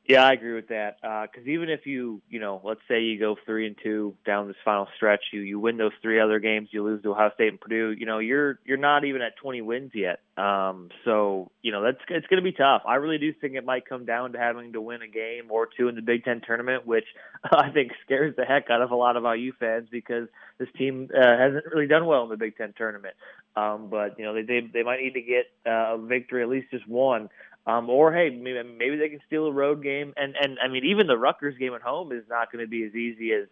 Yeah, 0.09 0.25
I 0.25 0.35
agree 0.35 0.55
with 0.55 0.69
that. 0.69 0.99
Because 1.03 1.47
uh, 1.47 1.51
even 1.51 1.69
if 1.69 1.85
you, 1.85 2.23
you 2.31 2.39
know, 2.39 2.61
let's 2.63 2.81
say 2.87 3.01
you 3.01 3.19
go 3.19 3.37
three 3.45 3.67
and 3.67 3.77
two 3.83 4.15
down 4.25 4.47
this 4.47 4.57
final 4.65 4.87
stretch, 4.97 5.21
you 5.33 5.41
you 5.41 5.59
win 5.59 5.79
those 5.79 5.93
three 6.01 6.21
other 6.21 6.39
games, 6.39 6.69
you 6.71 6.85
lose 6.85 7.03
to 7.03 7.11
Ohio 7.11 7.33
State 7.35 7.49
and 7.49 7.61
Purdue. 7.61 7.93
You 7.99 8.07
know, 8.07 8.21
you're 8.21 8.61
you're 8.65 8.77
not 8.77 9.05
even 9.05 9.21
at 9.21 9.37
20 9.37 9.63
wins 9.63 9.91
yet. 9.95 10.21
Um, 10.37 10.91
so 11.05 11.51
you 11.61 11.73
know 11.73 11.83
that's 11.83 11.99
it's 12.09 12.27
going 12.29 12.41
to 12.41 12.49
be 12.49 12.53
tough. 12.53 12.83
I 12.87 12.97
really 12.97 13.19
do 13.19 13.33
think 13.33 13.55
it 13.55 13.65
might 13.65 13.89
come 13.89 14.05
down 14.05 14.33
to 14.33 14.39
having 14.39 14.75
to 14.75 14.81
win 14.81 15.03
a 15.03 15.09
game 15.09 15.51
or 15.51 15.67
two 15.77 15.89
in 15.89 15.97
the 15.97 16.03
Big 16.03 16.23
Ten 16.25 16.41
tournament, 16.47 16.87
which 16.87 17.07
I 17.43 17.71
think 17.71 17.91
scares 18.05 18.37
the 18.37 18.45
heck 18.45 18.71
out 18.71 18.83
of 18.83 18.93
a 18.93 18.97
lot 18.97 19.17
of 19.17 19.25
IU 19.25 19.53
fans 19.59 19.89
because 19.91 20.29
this 20.59 20.69
team 20.79 21.09
uh, 21.13 21.37
hasn't 21.37 21.65
really 21.73 21.89
done 21.89 22.07
well 22.07 22.23
in 22.23 22.31
the 22.31 22.37
Big 22.37 22.57
Ten 22.57 22.75
tournament. 22.77 23.15
Um, 23.57 23.89
but 23.91 24.21
you 24.21 24.25
know 24.25 24.35
they 24.35 24.43
they, 24.43 24.61
they 24.73 24.83
might 24.85 25.01
need 25.01 25.15
to 25.15 25.23
get 25.23 25.47
uh, 25.67 25.95
a 25.95 25.99
victory, 25.99 26.43
at 26.43 26.49
least 26.49 26.71
just 26.71 26.87
one. 26.87 27.29
Um, 27.67 27.91
or 27.91 28.13
hey, 28.13 28.31
maybe, 28.31 28.63
maybe 28.63 28.97
they 28.97 29.09
can 29.09 29.21
steal 29.27 29.47
a 29.47 29.53
road 29.53 29.83
game, 29.83 30.13
and 30.17 30.35
and 30.41 30.59
I 30.63 30.69
mean 30.69 30.85
even 30.85 31.07
the 31.09 31.19
Rutgers 31.19 31.59
game 31.59 31.75
at 31.75 31.83
home 31.83 32.13
is 32.13 32.23
not 32.29 32.53
going 32.53 32.65
to 32.65 32.69
be 32.69 32.85
as 32.85 32.95
easy 32.95 33.33
as 33.33 33.49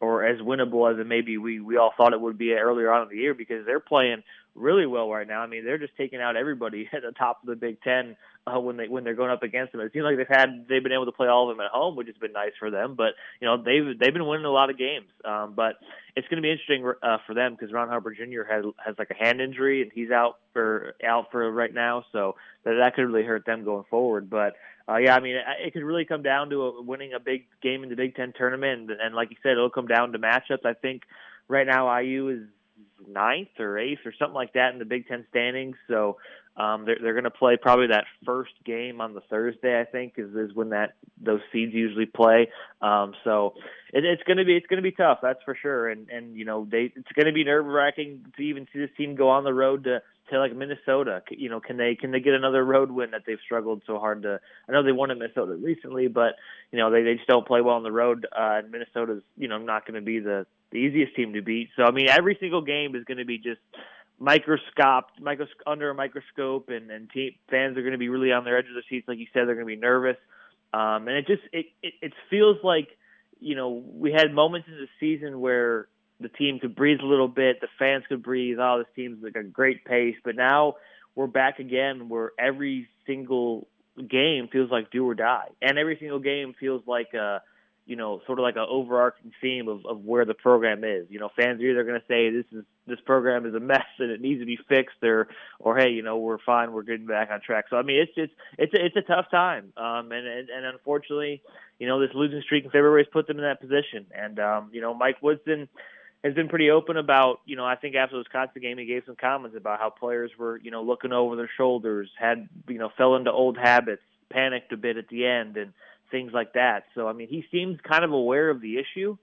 or 0.00 0.24
as 0.24 0.38
winnable 0.40 0.92
as 0.92 0.98
it 0.98 1.06
maybe 1.06 1.38
we 1.38 1.60
we 1.60 1.76
all 1.76 1.92
thought 1.96 2.12
it 2.12 2.20
would 2.20 2.36
be 2.36 2.52
earlier 2.52 2.92
on 2.92 3.02
in 3.02 3.08
the 3.08 3.16
year 3.16 3.34
because 3.34 3.64
they're 3.64 3.80
playing 3.80 4.22
really 4.54 4.86
well 4.86 5.10
right 5.10 5.26
now. 5.26 5.40
I 5.40 5.46
mean, 5.46 5.64
they're 5.64 5.78
just 5.78 5.96
taking 5.96 6.20
out 6.20 6.36
everybody 6.36 6.88
at 6.92 7.02
the 7.02 7.12
top 7.12 7.42
of 7.42 7.48
the 7.48 7.56
Big 7.56 7.80
Ten 7.82 8.16
uh, 8.46 8.60
when 8.60 8.76
they 8.76 8.88
when 8.88 9.04
they're 9.04 9.14
going 9.14 9.30
up 9.30 9.42
against 9.42 9.72
them. 9.72 9.80
It 9.80 9.92
seems 9.92 10.04
like 10.04 10.16
they've 10.16 10.26
had 10.28 10.66
they've 10.68 10.82
been 10.82 10.92
able 10.92 11.06
to 11.06 11.12
play 11.12 11.28
all 11.28 11.50
of 11.50 11.56
them 11.56 11.64
at 11.64 11.70
home, 11.70 11.96
which 11.96 12.06
has 12.06 12.16
been 12.16 12.32
nice 12.32 12.52
for 12.58 12.70
them. 12.70 12.94
But 12.94 13.14
you 13.40 13.46
know 13.46 13.62
they've 13.62 13.98
they've 13.98 14.12
been 14.12 14.26
winning 14.26 14.46
a 14.46 14.50
lot 14.50 14.70
of 14.70 14.78
games. 14.78 15.06
Um, 15.24 15.54
but 15.54 15.76
it's 16.16 16.28
going 16.28 16.42
to 16.42 16.42
be 16.42 16.52
interesting 16.52 16.90
uh, 17.02 17.18
for 17.26 17.34
them 17.34 17.56
because 17.58 17.72
Ron 17.72 17.88
Harper 17.88 18.14
Jr. 18.14 18.42
has 18.48 18.64
has 18.84 18.94
like 18.98 19.10
a 19.10 19.14
hand 19.14 19.40
injury 19.40 19.82
and 19.82 19.90
he's 19.94 20.10
out 20.10 20.38
for 20.52 20.94
out 21.06 21.30
for 21.30 21.50
right 21.50 21.72
now, 21.72 22.04
so 22.12 22.36
that 22.64 22.74
that 22.80 22.94
could 22.94 23.02
really 23.02 23.24
hurt 23.24 23.46
them 23.46 23.64
going 23.64 23.84
forward. 23.90 24.30
But 24.30 24.54
uh, 24.88 24.96
yeah, 24.96 25.16
I 25.16 25.20
mean, 25.20 25.36
it, 25.36 25.72
could 25.72 25.82
really 25.82 26.04
come 26.04 26.22
down 26.22 26.50
to 26.50 26.62
a, 26.62 26.82
winning 26.82 27.14
a 27.14 27.20
big 27.20 27.46
game 27.62 27.82
in 27.82 27.88
the 27.88 27.96
Big 27.96 28.14
Ten 28.14 28.34
tournament, 28.36 28.90
and, 28.90 29.00
and 29.00 29.14
like 29.14 29.30
you 29.30 29.36
said, 29.42 29.52
it'll 29.52 29.70
come 29.70 29.86
down 29.86 30.12
to 30.12 30.18
matchups. 30.18 30.66
I 30.66 30.74
think 30.74 31.02
right 31.48 31.66
now 31.66 31.98
IU 31.98 32.28
is 32.28 32.48
ninth 33.06 33.58
or 33.58 33.78
eighth 33.78 34.00
or 34.04 34.12
something 34.18 34.34
like 34.34 34.54
that 34.54 34.72
in 34.72 34.78
the 34.78 34.84
Big 34.84 35.06
Ten 35.06 35.24
standings. 35.30 35.76
So 35.88 36.16
um, 36.56 36.84
they're 36.84 36.98
they're 37.00 37.14
going 37.14 37.24
to 37.24 37.30
play 37.30 37.56
probably 37.60 37.88
that 37.88 38.04
first 38.24 38.52
game 38.64 39.00
on 39.00 39.14
the 39.14 39.20
Thursday. 39.22 39.80
I 39.80 39.84
think 39.84 40.14
is 40.16 40.34
is 40.34 40.54
when 40.54 40.70
that 40.70 40.94
those 41.20 41.40
seeds 41.52 41.74
usually 41.74 42.06
play. 42.06 42.50
Um, 42.80 43.14
so 43.24 43.54
it, 43.92 44.04
it's 44.04 44.22
going 44.22 44.36
to 44.36 44.44
be 44.44 44.56
it's 44.56 44.66
going 44.66 44.82
to 44.82 44.88
be 44.88 44.92
tough. 44.92 45.18
That's 45.22 45.42
for 45.44 45.56
sure. 45.60 45.88
And 45.88 46.08
and 46.10 46.36
you 46.36 46.44
know 46.44 46.66
they 46.70 46.92
it's 46.94 47.12
going 47.14 47.26
to 47.26 47.32
be 47.32 47.44
nerve 47.44 47.66
wracking 47.66 48.26
to 48.36 48.42
even 48.42 48.66
see 48.72 48.78
this 48.78 48.90
team 48.96 49.16
go 49.16 49.30
on 49.30 49.44
the 49.44 49.54
road 49.54 49.84
to 49.84 50.00
to 50.30 50.38
like 50.38 50.54
Minnesota. 50.54 51.22
You 51.30 51.50
know, 51.50 51.60
can 51.60 51.76
they 51.76 51.96
can 51.96 52.10
they 52.10 52.20
get 52.20 52.34
another 52.34 52.64
road 52.64 52.90
win 52.90 53.10
that 53.10 53.22
they've 53.26 53.38
struggled 53.44 53.82
so 53.86 53.98
hard 53.98 54.22
to? 54.22 54.40
I 54.68 54.72
know 54.72 54.82
they 54.82 54.92
won 54.92 55.10
in 55.10 55.18
Minnesota 55.18 55.54
recently, 55.54 56.06
but 56.08 56.36
you 56.70 56.78
know 56.78 56.90
they 56.90 57.02
they 57.02 57.14
just 57.14 57.26
don't 57.28 57.46
play 57.46 57.60
well 57.60 57.76
on 57.76 57.82
the 57.82 57.92
road. 57.92 58.26
Uh, 58.30 58.60
and 58.62 58.70
Minnesota's 58.70 59.22
you 59.36 59.48
know 59.48 59.58
not 59.58 59.86
going 59.86 59.96
to 59.96 60.04
be 60.04 60.20
the 60.20 60.46
the 60.74 60.80
easiest 60.80 61.14
team 61.14 61.32
to 61.32 61.40
beat. 61.40 61.70
So 61.76 61.84
I 61.84 61.92
mean, 61.92 62.08
every 62.10 62.36
single 62.38 62.60
game 62.60 62.94
is 62.96 63.04
going 63.04 63.18
to 63.18 63.24
be 63.24 63.38
just 63.38 63.60
microscoped, 64.18 65.22
micros 65.22 65.46
under 65.66 65.88
a 65.90 65.94
microscope, 65.94 66.68
and 66.68 66.90
and 66.90 67.08
team, 67.10 67.30
fans 67.48 67.78
are 67.78 67.82
going 67.82 67.92
to 67.92 67.98
be 67.98 68.08
really 68.08 68.32
on 68.32 68.44
their 68.44 68.58
edge 68.58 68.66
of 68.66 68.74
their 68.74 68.82
seats, 68.90 69.08
like 69.08 69.18
you 69.18 69.26
said, 69.32 69.46
they're 69.46 69.54
going 69.54 69.68
to 69.68 69.74
be 69.74 69.80
nervous. 69.80 70.16
Um, 70.74 71.06
and 71.08 71.16
it 71.16 71.26
just 71.26 71.42
it, 71.52 71.66
it 71.82 71.94
it 72.02 72.12
feels 72.28 72.56
like 72.64 72.88
you 73.38 73.54
know 73.54 73.82
we 73.86 74.12
had 74.12 74.34
moments 74.34 74.68
in 74.68 74.74
the 74.74 74.88
season 74.98 75.40
where 75.40 75.86
the 76.20 76.28
team 76.28 76.58
could 76.58 76.74
breathe 76.74 77.00
a 77.00 77.06
little 77.06 77.28
bit, 77.28 77.60
the 77.60 77.68
fans 77.78 78.02
could 78.08 78.22
breathe. 78.22 78.58
Oh, 78.60 78.78
this 78.78 78.88
team's 78.96 79.22
like 79.22 79.36
a 79.36 79.44
great 79.44 79.84
pace, 79.84 80.16
but 80.24 80.34
now 80.34 80.74
we're 81.14 81.28
back 81.28 81.60
again 81.60 82.08
where 82.08 82.32
every 82.36 82.88
single 83.06 83.68
game 83.96 84.48
feels 84.50 84.72
like 84.72 84.90
do 84.90 85.08
or 85.08 85.14
die, 85.14 85.50
and 85.62 85.78
every 85.78 85.96
single 86.00 86.18
game 86.18 86.52
feels 86.58 86.82
like 86.88 87.14
a 87.14 87.42
you 87.86 87.96
know, 87.96 88.20
sort 88.26 88.38
of 88.38 88.42
like 88.42 88.56
an 88.56 88.66
overarching 88.68 89.32
theme 89.40 89.68
of, 89.68 89.84
of 89.84 90.04
where 90.04 90.24
the 90.24 90.34
program 90.34 90.84
is. 90.84 91.06
You 91.10 91.18
know, 91.18 91.30
fans 91.36 91.60
are 91.60 91.66
either 91.66 91.84
going 91.84 92.00
to 92.00 92.06
say 92.06 92.30
this 92.30 92.46
is 92.52 92.64
this 92.86 93.00
program 93.04 93.46
is 93.46 93.54
a 93.54 93.60
mess 93.60 93.86
and 93.98 94.10
it 94.10 94.20
needs 94.20 94.40
to 94.40 94.46
be 94.46 94.58
fixed, 94.68 95.02
or 95.02 95.28
or 95.58 95.76
hey, 95.76 95.90
you 95.90 96.02
know, 96.02 96.18
we're 96.18 96.38
fine, 96.38 96.72
we're 96.72 96.82
getting 96.82 97.06
back 97.06 97.30
on 97.30 97.40
track. 97.40 97.66
So 97.68 97.76
I 97.76 97.82
mean, 97.82 98.00
it's 98.00 98.14
just 98.14 98.32
it's 98.58 98.72
a, 98.74 98.84
it's 98.84 98.96
a 98.96 99.02
tough 99.02 99.30
time, 99.30 99.72
um, 99.76 100.12
and, 100.12 100.26
and 100.26 100.48
and 100.48 100.66
unfortunately, 100.66 101.42
you 101.78 101.86
know, 101.86 102.00
this 102.00 102.14
losing 102.14 102.42
streak 102.42 102.64
in 102.64 102.70
February 102.70 103.02
has 103.02 103.12
put 103.12 103.26
them 103.26 103.38
in 103.38 103.44
that 103.44 103.60
position. 103.60 104.06
And 104.14 104.38
um, 104.40 104.70
you 104.72 104.80
know, 104.80 104.94
Mike 104.94 105.22
Woodson 105.22 105.68
has 106.24 106.32
been 106.32 106.48
pretty 106.48 106.70
open 106.70 106.96
about, 106.96 107.40
you 107.44 107.54
know, 107.54 107.66
I 107.66 107.76
think 107.76 107.94
after 107.96 108.14
the 108.14 108.20
Wisconsin 108.20 108.62
game, 108.62 108.78
he 108.78 108.86
gave 108.86 109.02
some 109.04 109.14
comments 109.14 109.58
about 109.58 109.78
how 109.78 109.90
players 109.90 110.30
were, 110.38 110.56
you 110.56 110.70
know, 110.70 110.82
looking 110.82 111.12
over 111.12 111.36
their 111.36 111.50
shoulders, 111.54 112.10
had, 112.18 112.48
you 112.66 112.78
know, 112.78 112.90
fell 112.96 113.16
into 113.16 113.30
old 113.30 113.58
habits, 113.58 114.00
panicked 114.30 114.72
a 114.72 114.78
bit 114.78 114.96
at 114.96 115.08
the 115.08 115.26
end, 115.26 115.58
and 115.58 115.74
things 116.14 116.32
like 116.32 116.52
that. 116.52 116.84
So 116.94 117.08
I 117.08 117.12
mean, 117.12 117.28
he 117.28 117.44
seems 117.50 117.80
kind 117.82 118.04
of 118.04 118.12
aware 118.12 118.48
of 118.50 118.60
the 118.60 118.78
issue, 118.78 119.16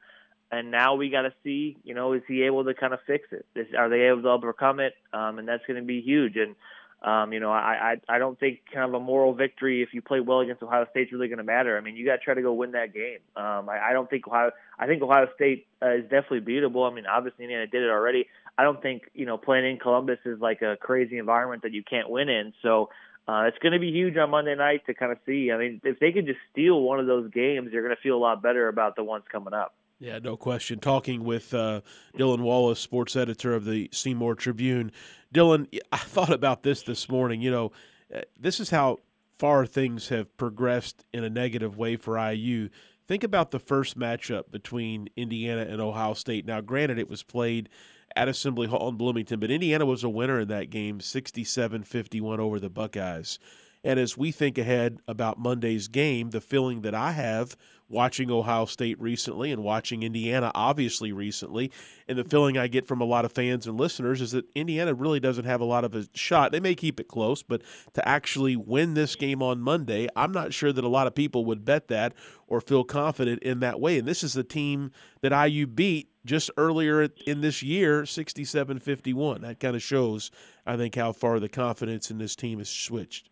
and 0.51 0.71
now 0.71 0.95
we 0.95 1.09
got 1.09 1.21
to 1.21 1.33
see, 1.41 1.77
you 1.85 1.95
know, 1.95 2.11
is 2.11 2.21
he 2.27 2.43
able 2.43 2.65
to 2.65 2.73
kind 2.73 2.93
of 2.93 2.99
fix 3.07 3.29
it? 3.31 3.45
Is, 3.55 3.67
are 3.77 3.87
they 3.87 4.01
able 4.01 4.23
to 4.23 4.29
overcome 4.29 4.81
it? 4.81 4.93
Um, 5.13 5.39
and 5.39 5.47
that's 5.47 5.63
going 5.65 5.79
to 5.79 5.85
be 5.85 6.01
huge. 6.01 6.35
And 6.35 6.55
um, 7.01 7.31
you 7.31 7.39
know, 7.39 7.49
I, 7.49 7.95
I 8.09 8.15
I 8.15 8.19
don't 8.19 8.37
think 8.37 8.59
kind 8.71 8.85
of 8.85 8.93
a 8.93 8.99
moral 8.99 9.33
victory 9.33 9.81
if 9.81 9.93
you 9.93 10.01
play 10.01 10.19
well 10.19 10.41
against 10.41 10.61
Ohio 10.61 10.85
State 10.91 11.07
is 11.07 11.13
really 11.13 11.29
going 11.29 11.37
to 11.37 11.45
matter. 11.45 11.77
I 11.77 11.81
mean, 11.81 11.95
you 11.95 12.05
got 12.05 12.17
to 12.17 12.23
try 12.23 12.33
to 12.33 12.41
go 12.41 12.53
win 12.53 12.73
that 12.73 12.93
game. 12.93 13.19
Um, 13.37 13.69
I, 13.69 13.89
I 13.89 13.93
don't 13.93 14.09
think 14.09 14.27
Ohio. 14.27 14.51
I 14.77 14.85
think 14.85 15.01
Ohio 15.01 15.27
State 15.33 15.67
uh, 15.81 15.95
is 15.95 16.03
definitely 16.03 16.41
beatable. 16.41 16.89
I 16.89 16.93
mean, 16.93 17.05
obviously 17.07 17.45
Indiana 17.45 17.67
did 17.67 17.83
it 17.83 17.89
already. 17.89 18.27
I 18.57 18.63
don't 18.63 18.81
think 18.81 19.03
you 19.13 19.25
know 19.25 19.37
playing 19.37 19.65
in 19.65 19.79
Columbus 19.79 20.19
is 20.25 20.41
like 20.41 20.61
a 20.61 20.75
crazy 20.75 21.17
environment 21.17 21.63
that 21.63 21.71
you 21.71 21.83
can't 21.83 22.09
win 22.09 22.27
in. 22.27 22.53
So 22.61 22.89
uh, 23.31 23.43
it's 23.43 23.57
going 23.59 23.71
to 23.71 23.79
be 23.79 23.91
huge 23.91 24.17
on 24.17 24.29
Monday 24.29 24.55
night 24.55 24.85
to 24.87 24.93
kind 24.93 25.11
of 25.11 25.17
see. 25.25 25.51
I 25.51 25.57
mean, 25.57 25.79
if 25.85 25.99
they 25.99 26.11
could 26.11 26.25
just 26.25 26.39
steal 26.51 26.81
one 26.81 26.99
of 26.99 27.07
those 27.07 27.31
games, 27.31 27.69
you're 27.71 27.83
going 27.83 27.95
to 27.95 28.01
feel 28.01 28.17
a 28.17 28.19
lot 28.19 28.41
better 28.43 28.67
about 28.67 28.97
the 28.97 29.05
ones 29.05 29.23
coming 29.31 29.53
up. 29.53 29.73
Yeah, 29.99 30.19
no 30.19 30.35
question. 30.35 30.79
Talking 30.79 31.23
with 31.23 31.53
uh, 31.53 31.81
Dylan 32.17 32.41
Wallace, 32.41 32.79
sports 32.79 33.15
editor 33.15 33.53
of 33.53 33.63
the 33.63 33.87
Seymour 33.93 34.35
Tribune. 34.35 34.91
Dylan, 35.33 35.67
I 35.93 35.97
thought 35.97 36.33
about 36.33 36.63
this 36.63 36.83
this 36.83 37.07
morning. 37.07 37.41
You 37.41 37.51
know, 37.51 37.71
uh, 38.13 38.21
this 38.37 38.59
is 38.59 38.71
how 38.71 38.97
far 39.37 39.65
things 39.65 40.09
have 40.09 40.35
progressed 40.35 41.05
in 41.13 41.23
a 41.23 41.29
negative 41.29 41.77
way 41.77 41.95
for 41.95 42.19
IU. 42.19 42.67
Think 43.07 43.23
about 43.23 43.51
the 43.51 43.59
first 43.59 43.97
matchup 43.97 44.51
between 44.51 45.07
Indiana 45.15 45.61
and 45.61 45.79
Ohio 45.79 46.15
State. 46.15 46.45
Now, 46.45 46.59
granted, 46.59 46.99
it 46.99 47.09
was 47.09 47.23
played 47.23 47.69
at 48.15 48.27
Assembly 48.27 48.67
Hall 48.67 48.89
in 48.89 48.95
Bloomington. 48.95 49.39
But 49.39 49.51
Indiana 49.51 49.85
was 49.85 50.03
a 50.03 50.09
winner 50.09 50.39
in 50.39 50.47
that 50.49 50.69
game, 50.69 50.99
67 50.99 51.83
51 51.83 52.39
over 52.39 52.59
the 52.59 52.69
Buckeyes. 52.69 53.39
And 53.83 53.99
as 53.99 54.17
we 54.17 54.31
think 54.31 54.57
ahead 54.57 54.99
about 55.07 55.39
Monday's 55.39 55.87
game, 55.87 56.29
the 56.29 56.41
feeling 56.41 56.81
that 56.81 56.93
I 56.93 57.13
have 57.13 57.55
watching 57.91 58.31
Ohio 58.31 58.65
State 58.65 58.99
recently 58.99 59.51
and 59.51 59.63
watching 59.63 60.03
Indiana 60.03 60.51
obviously 60.55 61.11
recently, 61.11 61.71
and 62.07 62.17
the 62.17 62.23
feeling 62.23 62.57
I 62.57 62.67
get 62.67 62.87
from 62.87 63.01
a 63.01 63.05
lot 63.05 63.25
of 63.25 63.31
fans 63.31 63.67
and 63.67 63.77
listeners 63.77 64.21
is 64.21 64.31
that 64.31 64.45
Indiana 64.55 64.93
really 64.93 65.19
doesn't 65.19 65.45
have 65.45 65.61
a 65.61 65.65
lot 65.65 65.83
of 65.83 65.93
a 65.93 66.07
shot. 66.13 66.51
They 66.51 66.59
may 66.59 66.75
keep 66.75 66.99
it 66.99 67.07
close, 67.07 67.43
but 67.43 67.61
to 67.93 68.07
actually 68.07 68.55
win 68.55 68.93
this 68.93 69.15
game 69.15 69.43
on 69.43 69.61
Monday, 69.61 70.07
I'm 70.15 70.31
not 70.31 70.53
sure 70.53 70.73
that 70.73 70.83
a 70.83 70.89
lot 70.89 71.07
of 71.07 71.15
people 71.15 71.45
would 71.45 71.65
bet 71.65 71.87
that 71.89 72.13
or 72.47 72.61
feel 72.61 72.83
confident 72.83 73.43
in 73.43 73.59
that 73.59 73.79
way. 73.79 73.99
And 73.99 74.07
this 74.07 74.23
is 74.23 74.33
the 74.33 74.43
team 74.43 74.91
that 75.21 75.31
IU 75.47 75.67
beat 75.67 76.09
just 76.25 76.51
earlier 76.57 77.09
in 77.25 77.41
this 77.41 77.63
year, 77.63 78.05
67 78.05 78.79
51. 78.79 79.41
That 79.41 79.59
kind 79.59 79.75
of 79.75 79.81
shows, 79.81 80.31
I 80.65 80.77
think, 80.77 80.95
how 80.95 81.11
far 81.11 81.39
the 81.39 81.49
confidence 81.49 82.11
in 82.11 82.17
this 82.17 82.35
team 82.35 82.59
has 82.59 82.69
switched. 82.69 83.29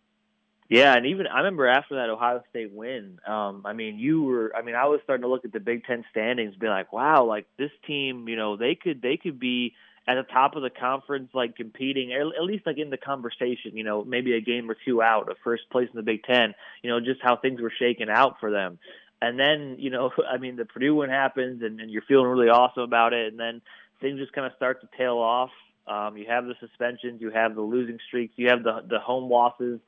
Yeah, 0.70 0.96
and 0.96 1.04
even 1.06 1.26
I 1.26 1.38
remember 1.38 1.66
after 1.66 1.96
that 1.96 2.10
Ohio 2.10 2.44
State 2.48 2.70
win, 2.72 3.18
um, 3.26 3.62
I 3.66 3.72
mean, 3.72 3.98
you 3.98 4.22
were, 4.22 4.54
I 4.56 4.62
mean, 4.62 4.76
I 4.76 4.86
was 4.86 5.00
starting 5.02 5.22
to 5.22 5.28
look 5.28 5.44
at 5.44 5.52
the 5.52 5.58
Big 5.58 5.84
Ten 5.84 6.04
standings, 6.12 6.52
and 6.52 6.60
be 6.60 6.68
like, 6.68 6.92
wow, 6.92 7.24
like 7.24 7.46
this 7.58 7.72
team, 7.88 8.28
you 8.28 8.36
know, 8.36 8.56
they 8.56 8.76
could, 8.76 9.02
they 9.02 9.16
could 9.16 9.40
be 9.40 9.74
at 10.06 10.14
the 10.14 10.22
top 10.22 10.54
of 10.54 10.62
the 10.62 10.70
conference, 10.70 11.30
like 11.34 11.56
competing, 11.56 12.12
at 12.12 12.44
least 12.44 12.66
like 12.66 12.78
in 12.78 12.88
the 12.88 12.96
conversation, 12.96 13.76
you 13.76 13.82
know, 13.82 14.04
maybe 14.04 14.34
a 14.34 14.40
game 14.40 14.70
or 14.70 14.76
two 14.84 15.02
out 15.02 15.28
of 15.28 15.36
first 15.42 15.64
place 15.72 15.88
in 15.92 15.96
the 15.96 16.04
Big 16.04 16.22
Ten, 16.22 16.54
you 16.82 16.90
know, 16.90 17.00
just 17.00 17.20
how 17.20 17.36
things 17.36 17.60
were 17.60 17.72
shaking 17.76 18.08
out 18.08 18.36
for 18.38 18.52
them. 18.52 18.78
And 19.20 19.40
then, 19.40 19.74
you 19.80 19.90
know, 19.90 20.12
I 20.32 20.38
mean, 20.38 20.54
the 20.54 20.66
Purdue 20.66 20.94
one 20.94 21.08
happens, 21.08 21.64
and, 21.64 21.80
and 21.80 21.90
you're 21.90 22.02
feeling 22.06 22.28
really 22.28 22.48
awesome 22.48 22.84
about 22.84 23.12
it, 23.12 23.32
and 23.32 23.40
then 23.40 23.60
things 24.00 24.20
just 24.20 24.32
kind 24.32 24.46
of 24.46 24.52
start 24.54 24.80
to 24.82 24.88
tail 24.96 25.18
off. 25.18 25.50
Um, 25.88 26.16
you 26.16 26.26
have 26.28 26.44
the 26.44 26.54
suspensions, 26.60 27.20
you 27.20 27.32
have 27.32 27.56
the 27.56 27.60
losing 27.60 27.98
streaks, 28.06 28.34
you 28.36 28.50
have 28.50 28.62
the 28.62 28.84
the 28.88 29.00
home 29.00 29.28
losses 29.28 29.80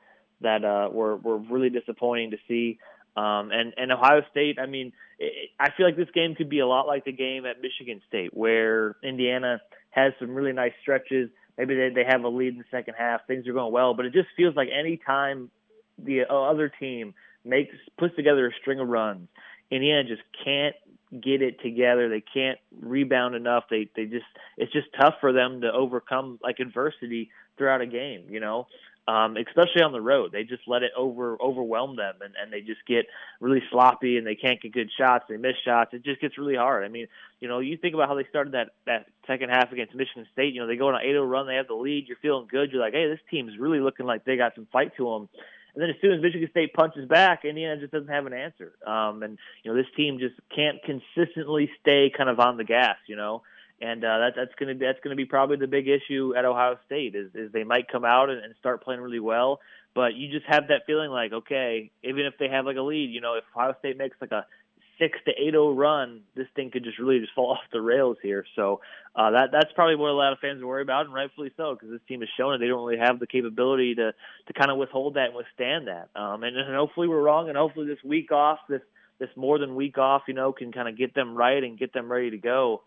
that 0.42 0.64
uh, 0.64 0.88
were 0.90 1.16
were 1.16 1.38
really 1.38 1.70
disappointing 1.70 2.32
to 2.32 2.38
see. 2.48 2.78
Um, 3.16 3.50
and 3.52 3.74
and 3.76 3.92
Ohio 3.92 4.22
State, 4.30 4.58
I 4.58 4.66
mean, 4.66 4.92
it, 5.18 5.50
I 5.58 5.70
feel 5.76 5.86
like 5.86 5.96
this 5.96 6.10
game 6.14 6.34
could 6.34 6.48
be 6.48 6.60
a 6.60 6.66
lot 6.66 6.86
like 6.86 7.04
the 7.04 7.12
game 7.12 7.44
at 7.46 7.60
Michigan 7.60 8.00
State, 8.08 8.34
where 8.34 8.96
Indiana 9.02 9.60
has 9.90 10.12
some 10.18 10.34
really 10.34 10.52
nice 10.52 10.72
stretches. 10.80 11.28
Maybe 11.58 11.74
they 11.74 11.90
they 11.90 12.04
have 12.04 12.24
a 12.24 12.28
lead 12.28 12.54
in 12.54 12.58
the 12.58 12.64
second 12.70 12.94
half. 12.98 13.26
Things 13.26 13.46
are 13.46 13.52
going 13.52 13.72
well, 13.72 13.94
but 13.94 14.06
it 14.06 14.12
just 14.12 14.28
feels 14.36 14.56
like 14.56 14.68
any 14.72 14.96
time 14.96 15.50
the 15.98 16.22
other 16.30 16.70
team 16.80 17.14
makes 17.44 17.74
puts 17.98 18.16
together 18.16 18.46
a 18.46 18.52
string 18.60 18.80
of 18.80 18.88
runs, 18.88 19.28
Indiana 19.70 20.04
just 20.04 20.22
can't 20.44 20.74
get 21.20 21.42
it 21.42 21.60
together. 21.60 22.08
They 22.08 22.22
can't 22.22 22.58
rebound 22.80 23.34
enough. 23.34 23.64
They 23.70 23.88
they 23.94 24.06
just 24.06 24.24
it's 24.56 24.72
just 24.72 24.88
tough 24.98 25.14
for 25.20 25.32
them 25.32 25.60
to 25.60 25.72
overcome 25.72 26.38
like 26.42 26.60
adversity 26.60 27.30
throughout 27.58 27.80
a 27.80 27.86
game. 27.86 28.24
You 28.30 28.40
know, 28.40 28.66
um, 29.08 29.36
especially 29.36 29.82
on 29.82 29.92
the 29.92 30.00
road. 30.00 30.30
They 30.32 30.44
just 30.44 30.62
let 30.66 30.82
it 30.82 30.92
over 30.96 31.36
overwhelm 31.40 31.96
them, 31.96 32.16
and, 32.22 32.34
and 32.40 32.52
they 32.52 32.60
just 32.60 32.84
get 32.86 33.06
really 33.40 33.62
sloppy, 33.70 34.16
and 34.16 34.26
they 34.26 34.36
can't 34.36 34.60
get 34.60 34.72
good 34.72 34.90
shots. 34.96 35.24
They 35.28 35.36
miss 35.36 35.56
shots. 35.64 35.92
It 35.92 36.04
just 36.04 36.20
gets 36.20 36.38
really 36.38 36.56
hard. 36.56 36.84
I 36.84 36.88
mean, 36.88 37.08
you 37.40 37.48
know, 37.48 37.58
you 37.58 37.76
think 37.76 37.94
about 37.94 38.08
how 38.08 38.14
they 38.14 38.26
started 38.30 38.54
that 38.54 38.70
that 38.86 39.06
second 39.26 39.50
half 39.50 39.72
against 39.72 39.94
Michigan 39.94 40.26
State. 40.32 40.54
You 40.54 40.60
know, 40.60 40.66
they 40.66 40.76
go 40.76 40.88
on 40.88 40.94
an 40.94 41.02
8-0 41.02 41.30
run, 41.30 41.46
they 41.46 41.56
have 41.56 41.68
the 41.68 41.74
lead. 41.74 42.06
You're 42.06 42.16
feeling 42.22 42.46
good. 42.48 42.70
You're 42.70 42.80
like, 42.80 42.94
hey, 42.94 43.08
this 43.08 43.20
team's 43.30 43.58
really 43.58 43.80
looking 43.80 44.06
like 44.06 44.24
they 44.24 44.36
got 44.36 44.54
some 44.54 44.68
fight 44.72 44.96
to 44.96 45.04
them. 45.04 45.28
And 45.74 45.82
then 45.82 45.88
as 45.88 45.96
soon 46.02 46.12
as 46.12 46.20
Michigan 46.20 46.50
State 46.50 46.74
punches 46.74 47.08
back, 47.08 47.46
Indiana 47.46 47.80
just 47.80 47.92
doesn't 47.92 48.10
have 48.10 48.26
an 48.26 48.34
answer. 48.34 48.74
Um, 48.86 49.22
and 49.22 49.38
you 49.64 49.70
know, 49.70 49.76
this 49.76 49.90
team 49.96 50.18
just 50.18 50.34
can't 50.54 50.78
consistently 50.84 51.70
stay 51.80 52.12
kind 52.14 52.28
of 52.28 52.38
on 52.38 52.56
the 52.56 52.64
gas. 52.64 52.96
You 53.06 53.16
know 53.16 53.42
and 53.82 54.04
uh, 54.04 54.18
that, 54.18 54.32
that's 54.36 54.54
going 54.58 54.68
to 54.68 54.78
be 54.78 54.86
that's 54.86 55.00
going 55.02 55.10
to 55.10 55.20
be 55.20 55.26
probably 55.26 55.56
the 55.56 55.66
big 55.66 55.88
issue 55.88 56.34
at 56.36 56.44
Ohio 56.44 56.78
State 56.86 57.14
is, 57.14 57.30
is 57.34 57.52
they 57.52 57.64
might 57.64 57.88
come 57.90 58.04
out 58.04 58.30
and, 58.30 58.42
and 58.42 58.54
start 58.60 58.84
playing 58.84 59.00
really 59.00 59.20
well, 59.20 59.60
but 59.94 60.14
you 60.14 60.30
just 60.30 60.46
have 60.46 60.68
that 60.68 60.82
feeling 60.86 61.10
like 61.10 61.32
okay, 61.32 61.90
even 62.04 62.24
if 62.24 62.34
they 62.38 62.48
have 62.48 62.64
like 62.64 62.76
a 62.76 62.82
lead, 62.82 63.10
you 63.10 63.20
know, 63.20 63.34
if 63.34 63.44
Ohio 63.56 63.74
State 63.80 63.98
makes 63.98 64.16
like 64.20 64.30
a 64.30 64.46
six 64.98 65.18
to 65.24 65.32
eight 65.32 65.54
oh 65.56 65.74
run, 65.74 66.20
this 66.36 66.46
thing 66.54 66.70
could 66.70 66.84
just 66.84 66.98
really 66.98 67.18
just 67.18 67.32
fall 67.34 67.50
off 67.58 67.72
the 67.72 67.80
rails 67.80 68.18
here. 68.22 68.44
So 68.54 68.80
uh, 69.16 69.32
that 69.32 69.48
that's 69.52 69.72
probably 69.74 69.96
what 69.96 70.10
a 70.10 70.14
lot 70.14 70.32
of 70.32 70.38
fans 70.38 70.62
worry 70.62 70.82
about, 70.82 71.06
and 71.06 71.14
rightfully 71.14 71.50
so, 71.56 71.74
because 71.74 71.90
this 71.90 72.00
team 72.06 72.20
has 72.20 72.28
shown 72.38 72.52
that 72.52 72.58
they 72.58 72.68
don't 72.68 72.84
really 72.86 73.00
have 73.00 73.18
the 73.18 73.26
capability 73.26 73.96
to 73.96 74.12
to 74.12 74.52
kind 74.52 74.70
of 74.70 74.78
withhold 74.78 75.14
that 75.14 75.26
and 75.26 75.34
withstand 75.34 75.88
that. 75.88 76.08
Um, 76.14 76.44
and, 76.44 76.56
and 76.56 76.76
hopefully 76.76 77.08
we're 77.08 77.22
wrong, 77.22 77.48
and 77.48 77.58
hopefully 77.58 77.86
this 77.86 78.02
week 78.04 78.30
off, 78.30 78.58
this 78.68 78.82
this 79.18 79.30
more 79.36 79.58
than 79.58 79.76
week 79.76 79.98
off, 79.98 80.22
you 80.26 80.34
know, 80.34 80.52
can 80.52 80.72
kind 80.72 80.88
of 80.88 80.96
get 80.96 81.14
them 81.14 81.36
right 81.36 81.62
and 81.62 81.78
get 81.78 81.92
them 81.92 82.10
ready 82.10 82.30
to 82.30 82.38
go. 82.38 82.82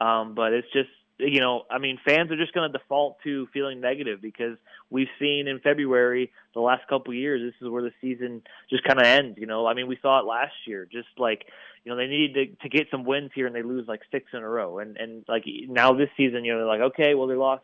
Um, 0.00 0.34
but 0.34 0.52
it's 0.52 0.68
just 0.72 0.90
you 1.18 1.40
know, 1.40 1.64
I 1.68 1.78
mean, 1.78 1.98
fans 2.04 2.30
are 2.30 2.36
just 2.36 2.52
going 2.54 2.70
to 2.70 2.78
default 2.78 3.18
to 3.24 3.48
feeling 3.52 3.80
negative 3.80 4.22
because 4.22 4.56
we've 4.88 5.08
seen 5.18 5.48
in 5.48 5.58
February 5.58 6.30
the 6.54 6.60
last 6.60 6.86
couple 6.88 7.12
years 7.12 7.42
this 7.42 7.60
is 7.60 7.70
where 7.70 7.82
the 7.82 7.92
season 8.00 8.42
just 8.70 8.84
kind 8.84 9.00
of 9.00 9.04
ends. 9.04 9.36
You 9.38 9.46
know, 9.46 9.66
I 9.66 9.74
mean, 9.74 9.88
we 9.88 9.98
saw 10.00 10.20
it 10.20 10.26
last 10.26 10.54
year. 10.66 10.86
Just 10.90 11.08
like 11.18 11.44
you 11.84 11.90
know, 11.90 11.96
they 11.96 12.06
needed 12.06 12.56
to 12.60 12.68
to 12.68 12.68
get 12.68 12.88
some 12.90 13.04
wins 13.04 13.30
here 13.34 13.46
and 13.46 13.54
they 13.54 13.62
lose 13.62 13.88
like 13.88 14.00
six 14.12 14.26
in 14.32 14.42
a 14.42 14.48
row. 14.48 14.78
And 14.78 14.96
and 14.96 15.24
like 15.26 15.44
now 15.68 15.92
this 15.92 16.10
season, 16.16 16.44
you 16.44 16.52
know, 16.52 16.58
they're 16.58 16.66
like, 16.66 16.92
okay, 16.92 17.14
well 17.14 17.26
they 17.26 17.34
lost. 17.34 17.62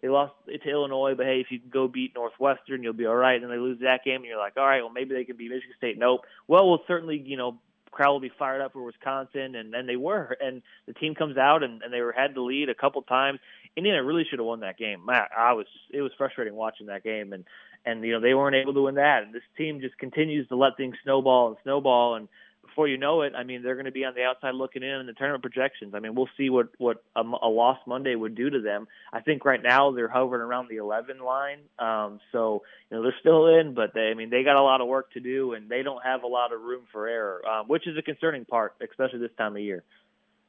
They 0.00 0.08
lost 0.08 0.32
to 0.48 0.68
Illinois, 0.68 1.14
but 1.16 1.26
hey, 1.26 1.38
if 1.38 1.46
you 1.50 1.60
can 1.60 1.70
go 1.70 1.86
beat 1.86 2.16
Northwestern, 2.16 2.82
you'll 2.82 2.92
be 2.92 3.06
all 3.06 3.14
right. 3.14 3.40
And 3.40 3.52
they 3.52 3.56
lose 3.56 3.78
that 3.82 4.04
game, 4.04 4.16
and 4.16 4.24
you're 4.24 4.36
like, 4.36 4.56
all 4.56 4.66
right, 4.66 4.80
well 4.82 4.90
maybe 4.90 5.14
they 5.14 5.22
can 5.22 5.36
beat 5.36 5.48
Michigan 5.48 5.76
State. 5.78 5.96
Nope. 5.96 6.22
Well, 6.48 6.68
we'll 6.68 6.82
certainly 6.88 7.22
you 7.24 7.36
know 7.36 7.60
crowd 7.92 8.12
will 8.12 8.20
be 8.20 8.32
fired 8.38 8.60
up 8.60 8.72
for 8.72 8.82
Wisconsin, 8.82 9.54
and 9.54 9.72
then 9.72 9.86
they 9.86 9.96
were. 9.96 10.36
And 10.40 10.62
the 10.86 10.94
team 10.94 11.14
comes 11.14 11.36
out 11.36 11.62
and, 11.62 11.82
and 11.82 11.92
they 11.92 12.00
were 12.00 12.12
had 12.12 12.34
the 12.34 12.40
lead 12.40 12.68
a 12.68 12.74
couple 12.74 13.02
times. 13.02 13.38
Indiana 13.76 14.02
really 14.02 14.24
should 14.28 14.38
have 14.38 14.46
won 14.46 14.60
that 14.60 14.78
game. 14.78 15.08
I, 15.08 15.26
I 15.36 15.52
was 15.52 15.66
it 15.90 16.02
was 16.02 16.12
frustrating 16.18 16.54
watching 16.54 16.86
that 16.88 17.04
game, 17.04 17.32
and 17.32 17.44
and 17.86 18.02
you 18.02 18.12
know 18.12 18.20
they 18.20 18.34
weren't 18.34 18.56
able 18.56 18.74
to 18.74 18.82
win 18.82 18.96
that. 18.96 19.22
And 19.22 19.34
this 19.34 19.42
team 19.56 19.80
just 19.80 19.96
continues 19.98 20.48
to 20.48 20.56
let 20.56 20.76
things 20.76 20.96
snowball 21.04 21.48
and 21.48 21.56
snowball, 21.62 22.16
and 22.16 22.28
before 22.72 22.88
you 22.88 22.96
know 22.96 23.20
it, 23.20 23.34
I 23.36 23.44
mean, 23.44 23.62
they're 23.62 23.74
going 23.74 23.84
to 23.84 23.92
be 23.92 24.06
on 24.06 24.14
the 24.14 24.22
outside 24.22 24.54
looking 24.54 24.82
in 24.82 25.00
in 25.00 25.06
the 25.06 25.12
tournament 25.12 25.42
projections. 25.42 25.94
I 25.94 26.00
mean, 26.00 26.14
we'll 26.14 26.30
see 26.38 26.48
what 26.48 26.68
what 26.78 27.04
a, 27.14 27.20
a 27.20 27.48
lost 27.48 27.86
Monday 27.86 28.14
would 28.14 28.34
do 28.34 28.48
to 28.48 28.60
them. 28.62 28.88
I 29.12 29.20
think 29.20 29.44
right 29.44 29.62
now 29.62 29.92
they're 29.92 30.08
hovering 30.08 30.40
around 30.40 30.68
the 30.70 30.76
11 30.76 31.18
line, 31.20 31.58
um, 31.78 32.18
so 32.32 32.62
you 32.90 32.96
know 32.96 33.02
they're 33.02 33.14
still 33.20 33.46
in, 33.58 33.74
but 33.74 33.92
they, 33.94 34.10
I 34.10 34.14
mean, 34.14 34.30
they 34.30 34.42
got 34.42 34.56
a 34.56 34.62
lot 34.62 34.80
of 34.80 34.88
work 34.88 35.12
to 35.12 35.20
do, 35.20 35.52
and 35.52 35.68
they 35.68 35.82
don't 35.82 36.02
have 36.02 36.22
a 36.22 36.26
lot 36.26 36.54
of 36.54 36.62
room 36.62 36.84
for 36.90 37.06
error, 37.06 37.46
um, 37.46 37.68
which 37.68 37.86
is 37.86 37.98
a 37.98 38.02
concerning 38.02 38.46
part, 38.46 38.74
especially 38.82 39.18
this 39.18 39.36
time 39.36 39.54
of 39.54 39.62
year. 39.62 39.84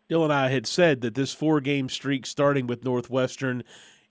Dylan 0.09 0.25
and 0.25 0.33
I 0.33 0.49
had 0.49 0.65
said 0.65 1.01
that 1.01 1.15
this 1.15 1.33
four-game 1.33 1.89
streak, 1.89 2.25
starting 2.25 2.67
with 2.67 2.85
Northwestern 2.85 3.63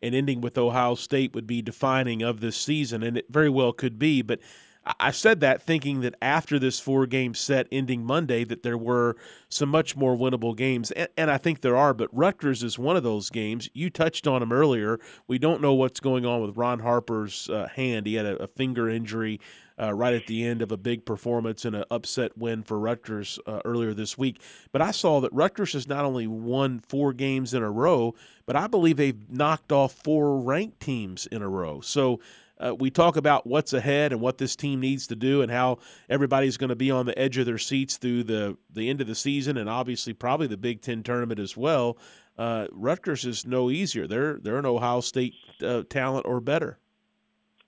and 0.03 0.15
ending 0.15 0.43
with 0.43 0.59
Ohio 0.59 0.97
State, 0.97 1.35
would 1.35 1.47
be 1.47 1.63
defining 1.63 2.23
of 2.23 2.41
this 2.41 2.57
season, 2.57 3.03
and 3.03 3.17
it 3.17 3.27
very 3.31 3.49
well 3.49 3.73
could 3.73 3.99
be, 3.99 4.21
but 4.21 4.41
I 4.85 5.13
said 5.13 5.39
that 5.41 5.63
thinking 5.63 6.01
that 6.01 6.17
after 6.21 6.59
this 6.59 6.81
four 6.81 7.07
game 7.07 7.35
set 7.35 7.69
ending 7.71 8.05
Monday, 8.05 8.43
that 8.43 8.65
there 8.65 8.77
were 8.77 9.17
some 9.49 9.69
much 9.69 9.97
more 9.97 10.17
winnable 10.17 10.57
games. 10.57 10.91
And, 10.91 11.09
and, 11.17 11.31
I 11.31 11.39
think 11.39 11.61
there 11.61 11.77
are, 11.77 11.95
but 11.95 12.09
Rutgers 12.13 12.65
is 12.65 12.81
one 12.81 12.97
of 12.97 13.05
those 13.05 13.31
games. 13.31 13.69
You 13.75 13.91
touched 13.91 14.27
on 14.27 14.43
him 14.43 14.53
earlier. 14.53 14.99
We 15.29 15.39
don't 15.39 15.63
know 15.63 15.73
what's 15.75 16.01
going 16.01 16.27
on 16.27 16.43
with 16.43 16.57
Ron 16.57 16.81
Harper's 16.81 17.49
uh, 17.49 17.69
hand. 17.69 18.07
He 18.07 18.15
had 18.15 18.27
a, 18.27 18.43
a 18.43 18.47
finger 18.49 18.89
injury 18.89 19.39
uh, 19.81 19.95
right 19.95 20.15
at 20.15 20.27
the 20.27 20.45
end 20.45 20.63
of 20.63 20.73
a 20.73 20.77
big 20.77 21.05
performance 21.05 21.65
and 21.65 21.77
an 21.77 21.85
upset 21.91 22.37
win 22.37 22.63
for 22.63 22.79
Rutgers 22.79 23.39
uh, 23.47 23.61
earlier 23.65 23.95
this 23.95 24.19
week. 24.19 24.41
But 24.73 24.83
I 24.83 24.91
saw 24.91 25.21
that 25.21 25.33
Rutgers 25.33 25.73
has 25.75 25.89
not 25.89 26.05
only 26.05 26.27
won 26.27 26.81
four 26.81 27.13
games 27.13 27.55
in 27.55 27.63
a 27.63 27.71
row, 27.71 28.15
but 28.47 28.57
I 28.57 28.67
believe 28.67 28.97
they've 28.97 29.31
knocked 29.31 29.73
off 29.73 29.93
four 29.93 30.39
ranked 30.39 30.81
teams 30.81 31.27
in 31.27 31.43
a 31.43 31.49
row. 31.49 31.81
So 31.81 32.21
uh, 32.63 32.75
we 32.75 32.91
talk 32.91 33.17
about 33.17 33.47
what's 33.47 33.73
ahead 33.73 34.13
and 34.13 34.21
what 34.21 34.39
this 34.39 34.55
team 34.57 34.81
needs 34.81 35.07
to 35.09 35.17
do 35.17 35.43
and 35.43 35.51
how 35.51 35.79
everybody's 36.09 36.57
going 36.57 36.71
to 36.71 36.77
be 36.77 36.91
on 36.91 37.07
the 37.07 37.19
edge 37.19 37.37
of 37.39 37.47
their 37.47 37.59
seats 37.59 37.97
through 37.97 38.23
the, 38.23 38.57
the 38.71 38.89
end 38.89 39.01
of 39.01 39.07
the 39.07 39.15
season 39.15 39.57
and 39.57 39.69
obviously 39.69 40.13
probably 40.13 40.47
the 40.47 40.57
Big 40.57 40.81
Ten 40.81 41.03
tournament 41.03 41.41
as 41.41 41.57
well. 41.57 41.99
Uh, 42.39 42.67
Rutgers 42.73 43.25
is 43.25 43.47
no 43.47 43.71
easier. 43.71 44.07
They're 44.07 44.39
they're 44.39 44.59
an 44.59 44.67
Ohio 44.67 45.01
State 45.01 45.35
uh, 45.63 45.83
talent 45.89 46.25
or 46.27 46.41
better. 46.41 46.79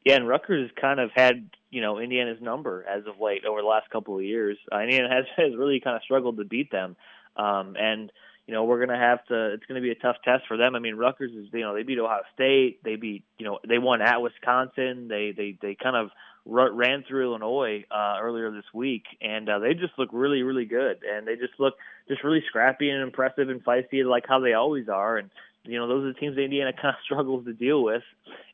Yeah, 0.05 0.17
and 0.17 0.29
Rutgers 0.29 0.71
kind 0.81 1.01
of 1.01 1.11
had 1.15 1.51
you 1.71 1.83
know 1.83 1.99
Indiana's 1.99 2.41
number 2.41 2.85
as 2.89 3.07
of 3.07 3.21
late 3.21 3.45
over 3.45 3.61
the 3.61 3.67
last 3.67 3.91
couple 3.91 4.17
of 4.17 4.25
years. 4.25 4.57
Uh, 4.73 4.81
Indiana 4.81 5.09
has 5.11 5.25
has 5.37 5.57
really 5.57 5.81
kind 5.81 5.97
of 5.97 6.03
struggled 6.03 6.39
to 6.39 6.45
beat 6.45 6.71
them, 6.71 6.97
um, 7.37 7.77
and 7.79 8.11
you 8.47 8.53
know, 8.53 8.65
we're 8.65 8.85
going 8.85 8.97
to 8.97 9.03
have 9.03 9.25
to, 9.27 9.55
it's 9.55 9.65
going 9.65 9.81
to 9.81 9.85
be 9.85 9.91
a 9.91 9.95
tough 9.95 10.17
test 10.25 10.45
for 10.47 10.57
them. 10.57 10.75
I 10.75 10.79
mean, 10.79 10.97
Rutgers 10.97 11.33
is, 11.33 11.49
you 11.53 11.61
know, 11.61 11.75
they 11.75 11.83
beat 11.83 11.99
Ohio 11.99 12.23
State. 12.35 12.83
They 12.85 12.97
beat, 12.97 13.25
you 13.39 13.47
know, 13.47 13.59
they 13.67 13.79
won 13.79 14.03
at 14.03 14.21
Wisconsin. 14.21 15.09
They, 15.09 15.33
they, 15.35 15.59
they 15.61 15.77
kind 15.83 15.97
of 15.97 16.11
ran 16.47 17.05
through 17.09 17.31
Illinois 17.31 17.85
uh, 17.91 18.19
earlier 18.21 18.51
this 18.51 18.65
week, 18.75 19.05
and 19.23 19.49
uh, 19.49 19.61
they 19.61 19.73
just 19.73 19.95
look 19.99 20.11
really, 20.13 20.43
really 20.43 20.67
good. 20.67 20.99
And 21.11 21.27
they 21.27 21.37
just 21.37 21.55
look 21.59 21.75
just 22.07 22.23
really 22.23 22.43
scrappy 22.49 22.91
and 22.91 23.03
impressive 23.03 23.49
and 23.49 23.65
feisty, 23.65 24.05
like 24.05 24.25
how 24.29 24.41
they 24.41 24.53
always 24.53 24.91
are. 24.91 25.17
And, 25.17 25.31
you 25.65 25.79
know, 25.79 25.89
those 25.89 26.05
are 26.05 26.13
the 26.13 26.21
teams 26.21 26.37
that 26.37 26.43
Indiana 26.43 26.73
kind 26.81 26.89
of 26.89 26.97
struggles 27.03 27.47
to 27.47 27.55
deal 27.55 27.83
with. 27.83 28.03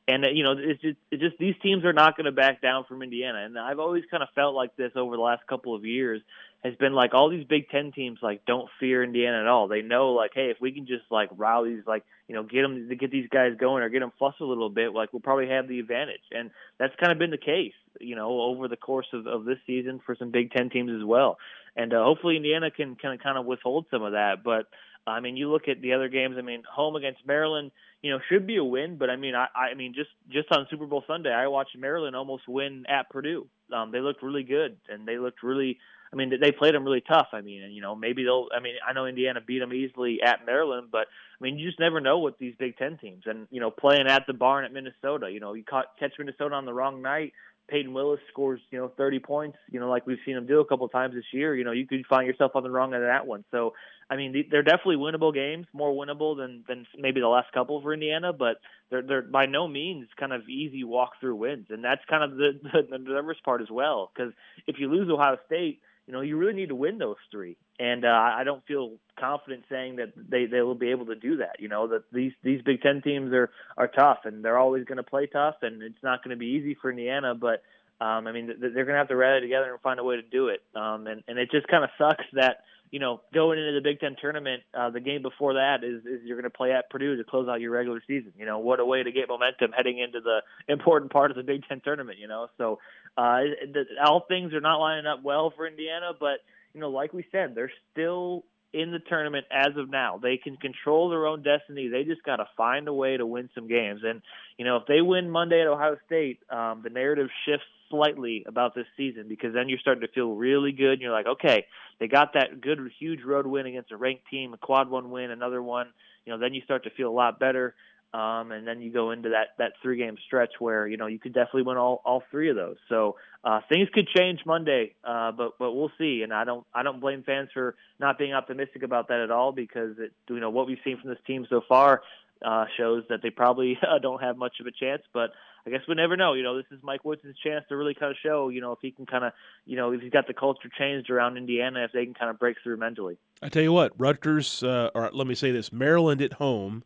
And, 0.06 0.24
uh, 0.24 0.28
you 0.28 0.44
know, 0.44 0.54
it's 0.56 0.80
just, 0.80 0.98
it's 1.10 1.20
just 1.20 1.38
these 1.38 1.56
teams 1.62 1.84
are 1.84 1.92
not 1.92 2.16
going 2.16 2.26
to 2.26 2.32
back 2.32 2.62
down 2.62 2.84
from 2.88 3.02
Indiana. 3.02 3.44
And 3.44 3.58
I've 3.58 3.80
always 3.80 4.04
kind 4.08 4.22
of 4.22 4.28
felt 4.36 4.54
like 4.54 4.76
this 4.76 4.92
over 4.94 5.16
the 5.16 5.22
last 5.22 5.46
couple 5.48 5.74
of 5.74 5.84
years 5.84 6.22
has 6.62 6.74
been 6.76 6.92
like 6.92 7.14
all 7.14 7.30
these 7.30 7.46
Big 7.46 7.70
Ten 7.70 7.90
teams 7.92 8.18
like 8.22 8.44
don't 8.44 8.68
fear 8.78 9.02
Indiana 9.02 9.40
at 9.40 9.46
all. 9.46 9.68
They 9.68 9.82
know 9.82 10.12
like, 10.12 10.32
hey, 10.34 10.50
if 10.50 10.58
we 10.60 10.72
can 10.72 10.86
just 10.86 11.04
like 11.10 11.30
rile 11.36 11.64
these 11.64 11.82
like 11.86 12.04
you 12.28 12.34
know 12.34 12.42
get 12.42 12.62
them 12.62 12.88
to 12.88 12.96
get 12.96 13.10
these 13.10 13.28
guys 13.30 13.52
going 13.58 13.82
or 13.82 13.88
get 13.88 14.00
them 14.00 14.12
flustered 14.18 14.42
a 14.42 14.46
little 14.46 14.68
bit, 14.68 14.92
like 14.92 15.12
we'll 15.12 15.20
probably 15.20 15.48
have 15.48 15.68
the 15.68 15.78
advantage. 15.78 16.20
And 16.30 16.50
that's 16.78 16.94
kind 17.00 17.12
of 17.12 17.18
been 17.18 17.30
the 17.30 17.38
case, 17.38 17.72
you 17.98 18.14
know, 18.14 18.40
over 18.42 18.68
the 18.68 18.76
course 18.76 19.08
of, 19.12 19.26
of 19.26 19.44
this 19.44 19.58
season 19.66 20.00
for 20.04 20.14
some 20.16 20.30
Big 20.30 20.50
Ten 20.52 20.68
teams 20.68 20.90
as 20.90 21.04
well. 21.04 21.38
And 21.76 21.94
uh, 21.94 22.04
hopefully 22.04 22.36
Indiana 22.36 22.70
can 22.70 22.96
kind 22.96 23.14
of 23.14 23.22
kind 23.22 23.38
of 23.38 23.46
withhold 23.46 23.86
some 23.90 24.02
of 24.02 24.12
that. 24.12 24.42
But 24.44 24.66
I 25.06 25.20
mean, 25.20 25.36
you 25.36 25.50
look 25.50 25.68
at 25.68 25.80
the 25.80 25.92
other 25.92 26.08
games. 26.08 26.36
I 26.38 26.42
mean, 26.42 26.62
home 26.70 26.96
against 26.96 27.26
Maryland, 27.26 27.70
you 28.02 28.10
know, 28.10 28.18
should 28.28 28.46
be 28.46 28.56
a 28.56 28.64
win. 28.64 28.96
But 28.96 29.10
I 29.10 29.16
mean, 29.16 29.34
I, 29.34 29.46
I 29.54 29.74
mean, 29.74 29.94
just 29.94 30.10
just 30.30 30.48
on 30.52 30.66
Super 30.70 30.86
Bowl 30.86 31.04
Sunday, 31.06 31.32
I 31.32 31.46
watched 31.48 31.76
Maryland 31.76 32.16
almost 32.16 32.48
win 32.48 32.84
at 32.88 33.10
Purdue. 33.10 33.46
Um, 33.74 33.92
they 33.92 34.00
looked 34.00 34.22
really 34.22 34.42
good, 34.42 34.76
and 34.88 35.06
they 35.06 35.18
looked 35.18 35.42
really 35.42 35.78
I 36.12 36.16
mean, 36.16 36.32
they 36.40 36.50
played 36.50 36.74
them 36.74 36.84
really 36.84 37.02
tough. 37.02 37.28
I 37.32 37.40
mean, 37.40 37.62
and 37.62 37.74
you 37.74 37.80
know, 37.80 37.94
maybe 37.94 38.24
they'll. 38.24 38.48
I 38.56 38.60
mean, 38.60 38.74
I 38.86 38.92
know 38.92 39.06
Indiana 39.06 39.40
beat 39.40 39.60
them 39.60 39.72
easily 39.72 40.20
at 40.22 40.44
Maryland, 40.44 40.88
but 40.90 41.06
I 41.06 41.40
mean, 41.40 41.56
you 41.56 41.68
just 41.68 41.78
never 41.78 42.00
know 42.00 42.18
with 42.18 42.36
these 42.38 42.54
Big 42.58 42.76
Ten 42.76 42.98
teams. 42.98 43.22
And 43.26 43.46
you 43.50 43.60
know, 43.60 43.70
playing 43.70 44.08
at 44.08 44.24
the 44.26 44.32
barn 44.32 44.64
at 44.64 44.72
Minnesota, 44.72 45.30
you 45.30 45.38
know, 45.38 45.54
you 45.54 45.62
caught 45.62 45.86
catch 46.00 46.12
Minnesota 46.18 46.56
on 46.56 46.64
the 46.64 46.72
wrong 46.72 47.00
night. 47.00 47.32
Payton 47.70 47.92
Willis 47.92 48.20
scores, 48.30 48.60
you 48.70 48.78
know, 48.78 48.90
30 48.96 49.20
points, 49.20 49.56
you 49.70 49.78
know, 49.78 49.88
like 49.88 50.06
we've 50.06 50.18
seen 50.26 50.36
him 50.36 50.46
do 50.46 50.60
a 50.60 50.64
couple 50.64 50.88
times 50.88 51.14
this 51.14 51.24
year. 51.32 51.54
You 51.54 51.64
know, 51.64 51.72
you 51.72 51.86
could 51.86 52.04
find 52.06 52.26
yourself 52.26 52.52
on 52.54 52.62
the 52.62 52.70
wrong 52.70 52.92
end 52.92 53.02
of 53.02 53.08
that 53.08 53.26
one. 53.26 53.44
So, 53.50 53.74
I 54.10 54.16
mean, 54.16 54.46
they're 54.50 54.64
definitely 54.64 54.96
winnable 54.96 55.32
games, 55.32 55.66
more 55.72 55.92
winnable 55.92 56.36
than 56.36 56.64
than 56.66 56.86
maybe 56.98 57.20
the 57.20 57.28
last 57.28 57.52
couple 57.52 57.80
for 57.80 57.94
Indiana, 57.94 58.32
but 58.32 58.56
they're 58.90 59.02
they're 59.02 59.22
by 59.22 59.46
no 59.46 59.68
means 59.68 60.08
kind 60.18 60.32
of 60.32 60.48
easy 60.48 60.82
walk 60.82 61.12
through 61.20 61.36
wins, 61.36 61.66
and 61.70 61.84
that's 61.84 62.02
kind 62.10 62.24
of 62.24 62.36
the 62.36 62.58
the, 62.62 62.82
the 62.90 62.98
nervous 62.98 63.38
part 63.44 63.62
as 63.62 63.70
well. 63.70 64.10
Because 64.12 64.32
if 64.66 64.76
you 64.78 64.90
lose 64.90 65.08
Ohio 65.08 65.38
State 65.46 65.80
you 66.10 66.16
know, 66.16 66.22
you 66.22 66.36
really 66.36 66.54
need 66.54 66.70
to 66.70 66.74
win 66.74 66.98
those 66.98 67.14
three. 67.30 67.56
And 67.78 68.04
uh, 68.04 68.08
I 68.08 68.42
don't 68.42 68.66
feel 68.66 68.94
confident 69.16 69.62
saying 69.70 69.96
that 69.96 70.12
they 70.16 70.46
they 70.46 70.60
will 70.60 70.74
be 70.74 70.90
able 70.90 71.06
to 71.06 71.14
do 71.14 71.36
that. 71.36 71.60
You 71.60 71.68
know, 71.68 71.86
that 71.86 72.02
these 72.12 72.32
these 72.42 72.60
Big 72.62 72.82
Ten 72.82 73.00
teams 73.00 73.32
are 73.32 73.48
are 73.76 73.86
tough 73.86 74.18
and 74.24 74.44
they're 74.44 74.58
always 74.58 74.84
going 74.86 74.96
to 74.96 75.04
play 75.04 75.26
tough, 75.26 75.54
and 75.62 75.84
it's 75.84 76.02
not 76.02 76.24
going 76.24 76.36
to 76.36 76.36
be 76.36 76.46
easy 76.46 76.76
for 76.82 76.90
Indiana. 76.90 77.36
But 77.36 77.62
um, 78.04 78.26
I 78.26 78.32
mean, 78.32 78.48
they're 78.58 78.70
going 78.72 78.88
to 78.88 78.98
have 78.98 79.06
to 79.08 79.16
rally 79.16 79.40
together 79.40 79.70
and 79.70 79.80
find 79.82 80.00
a 80.00 80.04
way 80.04 80.16
to 80.16 80.22
do 80.22 80.48
it. 80.48 80.62
Um, 80.74 81.06
and 81.06 81.22
and 81.28 81.38
it 81.38 81.52
just 81.52 81.68
kind 81.68 81.84
of 81.84 81.90
sucks 81.96 82.24
that 82.32 82.64
you 82.90 82.98
know, 82.98 83.20
going 83.32 83.58
into 83.58 83.72
the 83.72 83.80
Big 83.80 84.00
Ten 84.00 84.16
tournament, 84.20 84.62
uh, 84.74 84.90
the 84.90 85.00
game 85.00 85.22
before 85.22 85.54
that 85.54 85.84
is, 85.84 86.04
is 86.04 86.24
you're 86.24 86.36
going 86.36 86.50
to 86.50 86.56
play 86.56 86.72
at 86.72 86.90
Purdue 86.90 87.16
to 87.16 87.24
close 87.24 87.48
out 87.48 87.60
your 87.60 87.70
regular 87.70 88.02
season. 88.06 88.32
You 88.36 88.46
know, 88.46 88.58
what 88.58 88.80
a 88.80 88.84
way 88.84 89.02
to 89.02 89.12
get 89.12 89.28
momentum 89.28 89.70
heading 89.70 89.98
into 89.98 90.20
the 90.20 90.40
important 90.66 91.12
part 91.12 91.30
of 91.30 91.36
the 91.36 91.44
Big 91.44 91.62
Ten 91.68 91.80
tournament. 91.80 92.18
You 92.18 92.26
know, 92.26 92.48
so 92.58 92.80
uh, 93.16 93.40
the, 93.72 93.84
all 94.04 94.24
things 94.26 94.52
are 94.54 94.60
not 94.60 94.78
lining 94.78 95.06
up 95.06 95.22
well 95.22 95.52
for 95.54 95.66
Indiana, 95.66 96.12
but 96.18 96.40
you 96.74 96.80
know, 96.80 96.90
like 96.90 97.12
we 97.12 97.24
said, 97.32 97.54
they're 97.54 97.72
still 97.92 98.44
in 98.72 98.92
the 98.92 99.00
tournament 99.00 99.46
as 99.50 99.76
of 99.76 99.90
now. 99.90 100.18
They 100.22 100.36
can 100.36 100.56
control 100.56 101.10
their 101.10 101.26
own 101.26 101.42
destiny. 101.42 101.88
They 101.88 102.04
just 102.04 102.22
got 102.22 102.36
to 102.36 102.46
find 102.56 102.86
a 102.86 102.92
way 102.94 103.16
to 103.16 103.26
win 103.26 103.50
some 103.54 103.66
games. 103.66 104.02
And 104.04 104.22
you 104.58 104.64
know, 104.64 104.76
if 104.76 104.86
they 104.86 105.00
win 105.00 105.28
Monday 105.30 105.60
at 105.60 105.66
Ohio 105.66 105.96
State, 106.06 106.38
um, 106.50 106.82
the 106.84 106.90
narrative 106.90 107.28
shifts 107.44 107.66
slightly 107.90 108.44
about 108.46 108.74
this 108.74 108.86
season 108.96 109.26
because 109.28 109.52
then 109.52 109.68
you're 109.68 109.80
starting 109.80 110.02
to 110.02 110.12
feel 110.12 110.34
really 110.34 110.72
good. 110.72 110.92
And 110.92 111.00
you're 111.00 111.12
like, 111.12 111.26
okay, 111.26 111.66
they 111.98 112.06
got 112.06 112.34
that 112.34 112.60
good, 112.60 112.78
huge 112.98 113.22
road 113.24 113.46
win 113.46 113.66
against 113.66 113.90
a 113.90 113.96
ranked 113.96 114.28
team, 114.30 114.54
a 114.54 114.58
quad 114.58 114.88
one 114.88 115.10
win, 115.10 115.30
another 115.30 115.62
one. 115.62 115.88
You 116.24 116.32
know, 116.32 116.38
then 116.38 116.54
you 116.54 116.62
start 116.62 116.84
to 116.84 116.90
feel 116.90 117.08
a 117.08 117.12
lot 117.12 117.40
better. 117.40 117.74
Um, 118.12 118.50
and 118.50 118.66
then 118.66 118.80
you 118.80 118.92
go 118.92 119.12
into 119.12 119.28
that 119.28 119.48
that 119.58 119.72
three 119.82 119.96
game 119.96 120.16
stretch 120.26 120.54
where 120.58 120.84
you 120.86 120.96
know 120.96 121.06
you 121.06 121.20
could 121.20 121.32
definitely 121.32 121.62
win 121.62 121.76
all 121.76 122.02
all 122.04 122.24
three 122.30 122.50
of 122.50 122.56
those. 122.56 122.76
So 122.88 123.16
uh, 123.44 123.60
things 123.68 123.88
could 123.94 124.08
change 124.08 124.40
Monday, 124.44 124.94
uh, 125.04 125.30
but 125.30 125.52
but 125.60 125.72
we'll 125.72 125.92
see. 125.96 126.22
And 126.22 126.32
I 126.32 126.42
don't 126.42 126.66
I 126.74 126.82
don't 126.82 127.00
blame 127.00 127.22
fans 127.22 127.50
for 127.54 127.76
not 128.00 128.18
being 128.18 128.34
optimistic 128.34 128.82
about 128.82 129.08
that 129.08 129.20
at 129.20 129.30
all 129.30 129.52
because 129.52 129.96
it, 129.98 130.12
you 130.28 130.40
know 130.40 130.50
what 130.50 130.66
we've 130.66 130.78
seen 130.84 130.98
from 131.00 131.10
this 131.10 131.20
team 131.24 131.46
so 131.48 131.60
far 131.68 132.02
uh, 132.44 132.64
shows 132.76 133.04
that 133.10 133.22
they 133.22 133.30
probably 133.30 133.78
uh, 133.88 133.98
don't 134.00 134.22
have 134.22 134.36
much 134.36 134.54
of 134.60 134.66
a 134.66 134.72
chance. 134.72 135.02
But 135.12 135.30
I 135.66 135.70
guess 135.70 135.80
we 135.86 135.94
never 135.94 136.16
know. 136.16 136.32
You 136.32 136.42
know, 136.42 136.56
this 136.56 136.66
is 136.72 136.80
Mike 136.82 137.04
Woods' 137.04 137.22
chance 137.44 137.64
to 137.68 137.76
really 137.76 137.94
kind 137.94 138.10
of 138.10 138.16
show. 138.22 138.48
You 138.48 138.60
know, 138.60 138.72
if 138.72 138.78
he 138.82 138.90
can 138.90 139.06
kind 139.06 139.24
of 139.24 139.32
you 139.66 139.76
know 139.76 139.92
if 139.92 140.00
he's 140.00 140.10
got 140.10 140.26
the 140.26 140.34
culture 140.34 140.68
changed 140.76 141.10
around 141.10 141.36
Indiana, 141.36 141.84
if 141.84 141.92
they 141.92 142.04
can 142.04 142.14
kind 142.14 142.30
of 142.30 142.40
break 142.40 142.56
through 142.62 142.78
mentally. 142.78 143.18
I 143.40 143.48
tell 143.48 143.62
you 143.62 143.72
what, 143.72 143.92
Rutgers, 143.96 144.64
uh, 144.64 144.90
or 144.94 145.10
let 145.12 145.28
me 145.28 145.36
say 145.36 145.52
this, 145.52 145.72
Maryland 145.72 146.20
at 146.20 146.34
home 146.34 146.82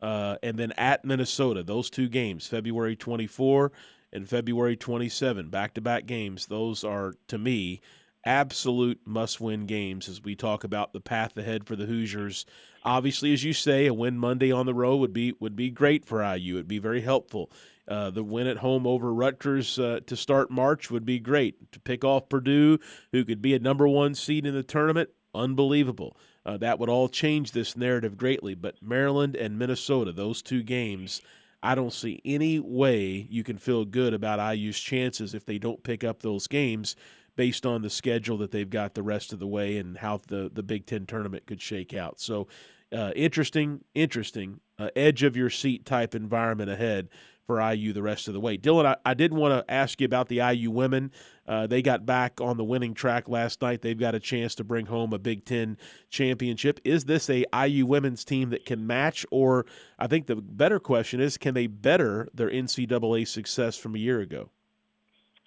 uh, 0.00 0.36
and 0.42 0.58
then 0.58 0.72
at 0.72 1.04
Minnesota. 1.04 1.62
Those 1.62 1.90
two 1.90 2.08
games, 2.08 2.46
February 2.46 2.96
24 2.96 3.72
and 4.12 4.28
February 4.28 4.76
27, 4.76 5.48
back 5.50 5.74
to 5.74 5.80
back 5.80 6.06
games. 6.06 6.46
Those 6.46 6.84
are, 6.84 7.14
to 7.28 7.38
me, 7.38 7.80
absolute 8.24 9.00
must 9.04 9.40
win 9.40 9.66
games 9.66 10.08
as 10.08 10.22
we 10.22 10.34
talk 10.34 10.64
about 10.64 10.92
the 10.92 11.00
path 11.00 11.36
ahead 11.36 11.66
for 11.66 11.76
the 11.76 11.86
Hoosiers. 11.86 12.46
Obviously, 12.84 13.32
as 13.32 13.44
you 13.44 13.52
say, 13.52 13.86
a 13.86 13.94
win 13.94 14.18
Monday 14.18 14.52
on 14.52 14.66
the 14.66 14.74
road 14.74 14.96
would 14.96 15.12
be 15.12 15.34
would 15.40 15.56
be 15.56 15.70
great 15.70 16.04
for 16.04 16.22
IU. 16.22 16.54
It'd 16.54 16.68
be 16.68 16.78
very 16.78 17.00
helpful. 17.00 17.50
Uh, 17.86 18.10
the 18.10 18.22
win 18.22 18.46
at 18.46 18.58
home 18.58 18.86
over 18.86 19.12
Rutgers 19.12 19.78
uh, 19.78 20.00
to 20.06 20.14
start 20.14 20.50
March 20.50 20.90
would 20.90 21.06
be 21.06 21.18
great. 21.18 21.72
To 21.72 21.80
pick 21.80 22.04
off 22.04 22.28
Purdue, 22.28 22.78
who 23.12 23.24
could 23.24 23.40
be 23.40 23.54
a 23.54 23.58
number 23.58 23.88
one 23.88 24.14
seed 24.14 24.44
in 24.44 24.54
the 24.54 24.62
tournament, 24.62 25.08
unbelievable. 25.34 26.16
Uh, 26.48 26.56
that 26.56 26.78
would 26.78 26.88
all 26.88 27.10
change 27.10 27.52
this 27.52 27.76
narrative 27.76 28.16
greatly. 28.16 28.54
But 28.54 28.76
Maryland 28.80 29.36
and 29.36 29.58
Minnesota, 29.58 30.12
those 30.12 30.40
two 30.40 30.62
games, 30.62 31.20
I 31.62 31.74
don't 31.74 31.92
see 31.92 32.22
any 32.24 32.58
way 32.58 33.26
you 33.28 33.44
can 33.44 33.58
feel 33.58 33.84
good 33.84 34.14
about 34.14 34.56
IU's 34.56 34.80
chances 34.80 35.34
if 35.34 35.44
they 35.44 35.58
don't 35.58 35.82
pick 35.82 36.02
up 36.02 36.22
those 36.22 36.46
games 36.46 36.96
based 37.36 37.66
on 37.66 37.82
the 37.82 37.90
schedule 37.90 38.38
that 38.38 38.50
they've 38.50 38.70
got 38.70 38.94
the 38.94 39.02
rest 39.02 39.34
of 39.34 39.40
the 39.40 39.46
way 39.46 39.76
and 39.76 39.98
how 39.98 40.22
the, 40.26 40.50
the 40.50 40.62
Big 40.62 40.86
Ten 40.86 41.04
tournament 41.04 41.44
could 41.44 41.60
shake 41.60 41.92
out. 41.92 42.18
So, 42.18 42.48
uh, 42.90 43.12
interesting, 43.14 43.84
interesting, 43.94 44.60
uh, 44.78 44.88
edge 44.96 45.24
of 45.24 45.36
your 45.36 45.50
seat 45.50 45.84
type 45.84 46.14
environment 46.14 46.70
ahead 46.70 47.10
for 47.48 47.62
IU 47.62 47.94
the 47.94 48.02
rest 48.02 48.28
of 48.28 48.34
the 48.34 48.40
way. 48.40 48.58
Dylan, 48.58 48.84
I, 48.84 48.96
I 49.06 49.14
did 49.14 49.32
want 49.32 49.66
to 49.66 49.72
ask 49.72 50.02
you 50.02 50.04
about 50.04 50.28
the 50.28 50.36
IU 50.36 50.70
women. 50.70 51.10
Uh, 51.46 51.66
they 51.66 51.80
got 51.80 52.04
back 52.04 52.42
on 52.42 52.58
the 52.58 52.62
winning 52.62 52.92
track 52.92 53.26
last 53.26 53.62
night. 53.62 53.80
They've 53.80 53.98
got 53.98 54.14
a 54.14 54.20
chance 54.20 54.54
to 54.56 54.64
bring 54.64 54.84
home 54.84 55.14
a 55.14 55.18
Big 55.18 55.46
Ten 55.46 55.78
championship. 56.10 56.78
Is 56.84 57.06
this 57.06 57.30
a 57.30 57.46
IU 57.66 57.86
women's 57.86 58.22
team 58.22 58.50
that 58.50 58.66
can 58.66 58.86
match, 58.86 59.24
or 59.30 59.64
I 59.98 60.06
think 60.06 60.26
the 60.26 60.36
better 60.36 60.78
question 60.78 61.20
is, 61.20 61.38
can 61.38 61.54
they 61.54 61.66
better 61.66 62.28
their 62.34 62.50
NCAA 62.50 63.26
success 63.26 63.78
from 63.78 63.94
a 63.94 63.98
year 63.98 64.20
ago? 64.20 64.50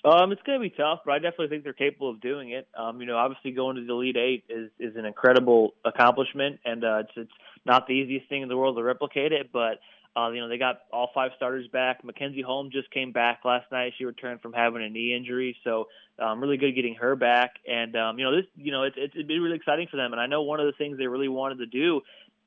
Um, 0.03 0.31
it's 0.31 0.41
going 0.41 0.59
to 0.59 0.63
be 0.63 0.71
tough, 0.71 1.01
but 1.05 1.11
I 1.11 1.19
definitely 1.19 1.49
think 1.49 1.63
they're 1.63 1.73
capable 1.73 2.09
of 2.09 2.19
doing 2.19 2.49
it. 2.49 2.67
Um, 2.75 2.99
you 2.99 3.05
know, 3.05 3.17
obviously 3.17 3.51
going 3.51 3.75
to 3.75 3.85
the 3.85 3.93
Elite 3.93 4.17
Eight 4.17 4.43
is 4.49 4.71
is 4.79 4.95
an 4.95 5.05
incredible 5.05 5.75
accomplishment, 5.85 6.59
and 6.65 6.83
uh, 6.83 7.01
it's 7.01 7.11
it's 7.15 7.31
not 7.63 7.85
the 7.85 7.93
easiest 7.93 8.27
thing 8.27 8.41
in 8.41 8.49
the 8.49 8.57
world 8.57 8.75
to 8.77 8.81
replicate 8.81 9.31
it, 9.31 9.51
but 9.53 9.79
uh, 10.15 10.29
you 10.31 10.41
know, 10.41 10.49
they 10.49 10.57
got 10.57 10.81
all 10.91 11.09
five 11.13 11.31
starters 11.37 11.67
back. 11.67 12.03
Mackenzie 12.03 12.41
Holmes 12.41 12.73
just 12.73 12.91
came 12.91 13.11
back 13.11 13.41
last 13.45 13.71
night. 13.71 13.93
She 13.97 14.05
returned 14.05 14.41
from 14.41 14.51
having 14.51 14.83
a 14.83 14.89
knee 14.89 15.15
injury, 15.15 15.55
so 15.63 15.87
um, 16.19 16.41
really 16.41 16.57
good 16.57 16.75
getting 16.75 16.95
her 16.95 17.15
back. 17.15 17.51
And 17.65 17.95
um, 17.95 18.19
you 18.19 18.25
know, 18.25 18.35
this, 18.35 18.45
you 18.55 18.71
know, 18.71 18.83
it, 18.83 18.93
it, 18.97 19.11
it'd 19.13 19.27
be 19.27 19.39
really 19.39 19.55
exciting 19.55 19.87
for 19.89 19.97
them. 19.97 20.11
And 20.11 20.21
I 20.21 20.27
know 20.27 20.41
one 20.41 20.59
of 20.59 20.65
the 20.65 20.73
things 20.73 20.97
they 20.97 21.07
really 21.07 21.29
wanted 21.29 21.59
to 21.59 21.65
do 21.65 22.01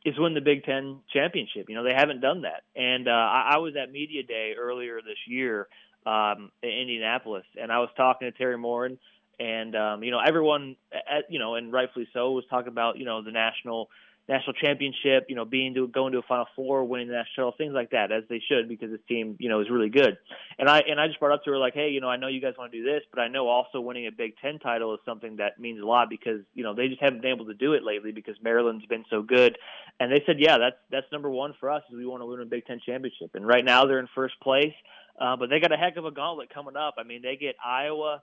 is 0.05 0.15
win 0.19 0.35
the 0.35 0.43
Big 0.43 0.65
Ten 0.65 1.01
championship. 1.13 1.71
You 1.71 1.75
know, 1.75 1.85
they 1.85 1.95
haven't 1.95 2.21
done 2.21 2.43
that. 2.43 2.65
And 2.77 3.09
uh, 3.09 3.13
I, 3.13 3.53
I 3.55 3.57
was 3.59 3.75
at 3.81 3.91
media 3.91 4.23
day 4.23 4.53
earlier 4.59 4.97
this 4.97 5.17
year 5.27 5.67
um, 6.05 6.51
in 6.63 6.69
Indianapolis, 6.69 7.45
and 7.61 7.73
I 7.73 7.79
was 7.79 7.89
talking 7.97 8.31
to 8.31 8.43
Teri 8.43 8.59
Moren, 8.59 8.99
and 9.41 9.75
um, 9.75 10.05
you 10.05 10.11
know, 10.11 10.21
everyone, 10.21 10.77
at, 10.93 11.31
you 11.31 11.39
know, 11.39 11.55
and 11.55 11.73
rightfully 11.73 12.09
so, 12.13 12.33
was 12.33 12.45
talking 12.51 12.69
about 12.69 12.99
you 12.99 13.07
know 13.07 13.23
the 13.23 13.33
national 13.33 13.89
national 14.29 14.55
championship, 14.55 15.27
you 15.29 15.37
know, 15.37 15.45
being 15.45 15.75
to 15.75 15.87
going 15.89 16.13
to 16.13 16.19
a 16.19 16.23
Final 16.23 16.47
Four, 16.57 16.85
winning 16.85 17.09
the 17.09 17.15
national 17.15 17.53
things 17.53 17.73
like 17.75 17.91
that, 17.91 18.11
as 18.11 18.25
they 18.29 18.43
should, 18.49 18.69
because 18.69 18.91
this 18.91 19.01
team, 19.09 19.37
you 19.39 19.49
know, 19.49 19.61
is 19.61 19.71
really 19.71 19.91
good. 19.91 20.17
And 20.59 20.69
I 20.69 20.81
and 20.81 20.99
I 20.99 21.09
just 21.09 21.21
brought 21.21 21.35
up 21.35 21.45
to 21.45 21.51
her 21.51 21.59
like, 21.59 21.75
hey, 21.75 21.91
you 21.91 22.01
know, 22.01 22.09
I 22.09 22.17
know 22.17 22.29
you 22.29 22.41
guys 22.41 22.55
want 22.57 22.73
to 22.73 22.79
do 22.79 22.85
this, 22.85 23.03
but 23.13 23.21
I 23.21 23.29
know 23.29 23.49
also 23.49 23.81
winning 23.81 24.07
a 24.07 24.13
Big 24.13 24.35
Ten 24.41 24.59
title 24.59 24.95
is 24.95 25.01
something 25.05 25.37
that 25.37 25.61
means 25.61 25.81
a 25.81 25.87
lot 25.87 26.09
because 26.09 26.41
you 26.55 26.65
know 26.65 26.75
they 26.75 26.89
just 26.89 27.03
haven't 27.03 27.23
been 27.23 27.33
able 27.33 27.47
to 27.47 27.55
do 27.55 27.75
it 27.75 27.83
lately 27.85 28.13
because 28.13 28.37
Maryland's 28.43 28.87
been 28.87 29.05
so 29.11 29.23
good. 29.23 29.59
And 30.01 30.11
they 30.11 30.23
said, 30.27 30.37
yeah, 30.39 30.59
that's 30.59 30.77
that's 30.91 31.07
number 31.13 31.31
one 31.31 31.55
for 31.61 31.71
us 31.71 31.83
is 31.91 31.97
we 31.97 32.07
want 32.07 32.23
to 32.23 32.27
win 32.27 32.41
a 32.41 32.47
Big 32.47 32.67
Ten 32.67 32.81
championship. 32.85 33.35
And 33.35 33.47
right 33.47 33.65
now 33.65 33.85
they're 33.85 34.01
in 34.01 34.09
first 34.15 34.41
place, 34.41 34.75
uh, 35.21 35.37
but 35.37 35.51
they 35.51 35.61
got 35.61 35.73
a 35.73 35.77
heck 35.77 35.97
of 35.97 36.07
a 36.07 36.11
gauntlet 36.11 36.53
coming 36.53 36.77
up. 36.77 36.95
I 36.99 37.03
mean, 37.03 37.23
they 37.23 37.37
get 37.37 37.57
Iowa 37.65 38.23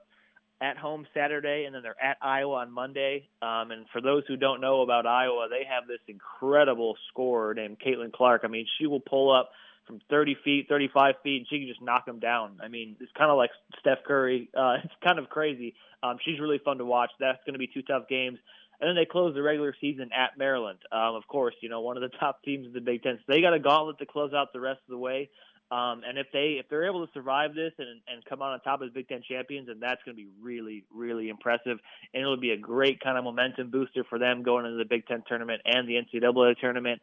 at 0.62 0.78
home 0.78 1.06
Saturday, 1.12 1.64
and 1.64 1.74
then 1.74 1.82
they're 1.82 2.02
at 2.02 2.16
Iowa 2.22 2.54
on 2.58 2.70
Monday. 2.70 3.28
Um, 3.42 3.72
and 3.72 3.86
for 3.92 4.00
those 4.00 4.22
who 4.28 4.36
don't 4.36 4.60
know 4.60 4.82
about 4.82 5.06
Iowa, 5.06 5.48
they 5.50 5.66
have 5.68 5.88
this 5.88 5.98
incredible 6.06 6.96
scorer 7.10 7.52
named 7.52 7.78
Caitlin 7.84 8.12
Clark. 8.12 8.42
I 8.44 8.48
mean, 8.48 8.66
she 8.78 8.86
will 8.86 9.00
pull 9.00 9.34
up 9.34 9.50
from 9.88 10.00
30 10.08 10.36
feet, 10.44 10.66
35 10.68 11.16
feet, 11.24 11.38
and 11.38 11.46
she 11.50 11.58
can 11.58 11.68
just 11.68 11.82
knock 11.82 12.06
them 12.06 12.20
down. 12.20 12.60
I 12.62 12.68
mean, 12.68 12.96
it's 13.00 13.10
kind 13.18 13.30
of 13.30 13.36
like 13.36 13.50
Steph 13.80 14.04
Curry. 14.06 14.48
Uh, 14.56 14.76
it's 14.84 14.94
kind 15.02 15.18
of 15.18 15.28
crazy. 15.28 15.74
Um, 16.02 16.18
she's 16.24 16.38
really 16.38 16.60
fun 16.64 16.78
to 16.78 16.84
watch. 16.84 17.10
That's 17.18 17.42
going 17.44 17.54
to 17.54 17.58
be 17.58 17.66
two 17.66 17.82
tough 17.82 18.08
games. 18.08 18.38
And 18.80 18.88
then 18.88 18.96
they 18.96 19.04
close 19.04 19.34
the 19.34 19.42
regular 19.42 19.74
season 19.80 20.10
at 20.16 20.38
Maryland. 20.38 20.78
Um, 20.90 21.14
of 21.14 21.26
course, 21.28 21.54
you 21.60 21.68
know, 21.68 21.80
one 21.80 21.96
of 21.96 22.02
the 22.02 22.16
top 22.20 22.42
teams 22.44 22.66
in 22.66 22.72
the 22.72 22.80
Big 22.80 23.02
Ten. 23.02 23.18
So 23.18 23.32
they 23.32 23.40
got 23.40 23.54
a 23.54 23.58
gauntlet 23.58 23.98
to 23.98 24.06
close 24.06 24.32
out 24.32 24.52
the 24.52 24.60
rest 24.60 24.80
of 24.86 24.92
the 24.92 24.98
way. 24.98 25.28
Um, 25.72 26.02
and 26.06 26.18
if 26.18 26.26
they 26.34 26.58
if 26.60 26.68
they're 26.68 26.86
able 26.86 27.06
to 27.06 27.12
survive 27.14 27.54
this 27.54 27.72
and 27.78 28.02
and 28.06 28.22
come 28.26 28.42
out 28.42 28.52
on 28.52 28.60
top 28.60 28.82
as 28.84 28.90
Big 28.90 29.08
Ten 29.08 29.22
champions, 29.26 29.70
and 29.70 29.80
that's 29.80 30.02
going 30.04 30.14
to 30.14 30.22
be 30.22 30.28
really 30.42 30.84
really 30.94 31.30
impressive, 31.30 31.78
and 32.12 32.20
it'll 32.20 32.36
be 32.36 32.50
a 32.50 32.58
great 32.58 33.00
kind 33.00 33.16
of 33.16 33.24
momentum 33.24 33.70
booster 33.70 34.04
for 34.04 34.18
them 34.18 34.42
going 34.42 34.66
into 34.66 34.76
the 34.76 34.84
Big 34.84 35.06
Ten 35.06 35.22
tournament 35.26 35.62
and 35.64 35.88
the 35.88 35.94
NCAA 35.94 36.58
tournament, 36.60 37.00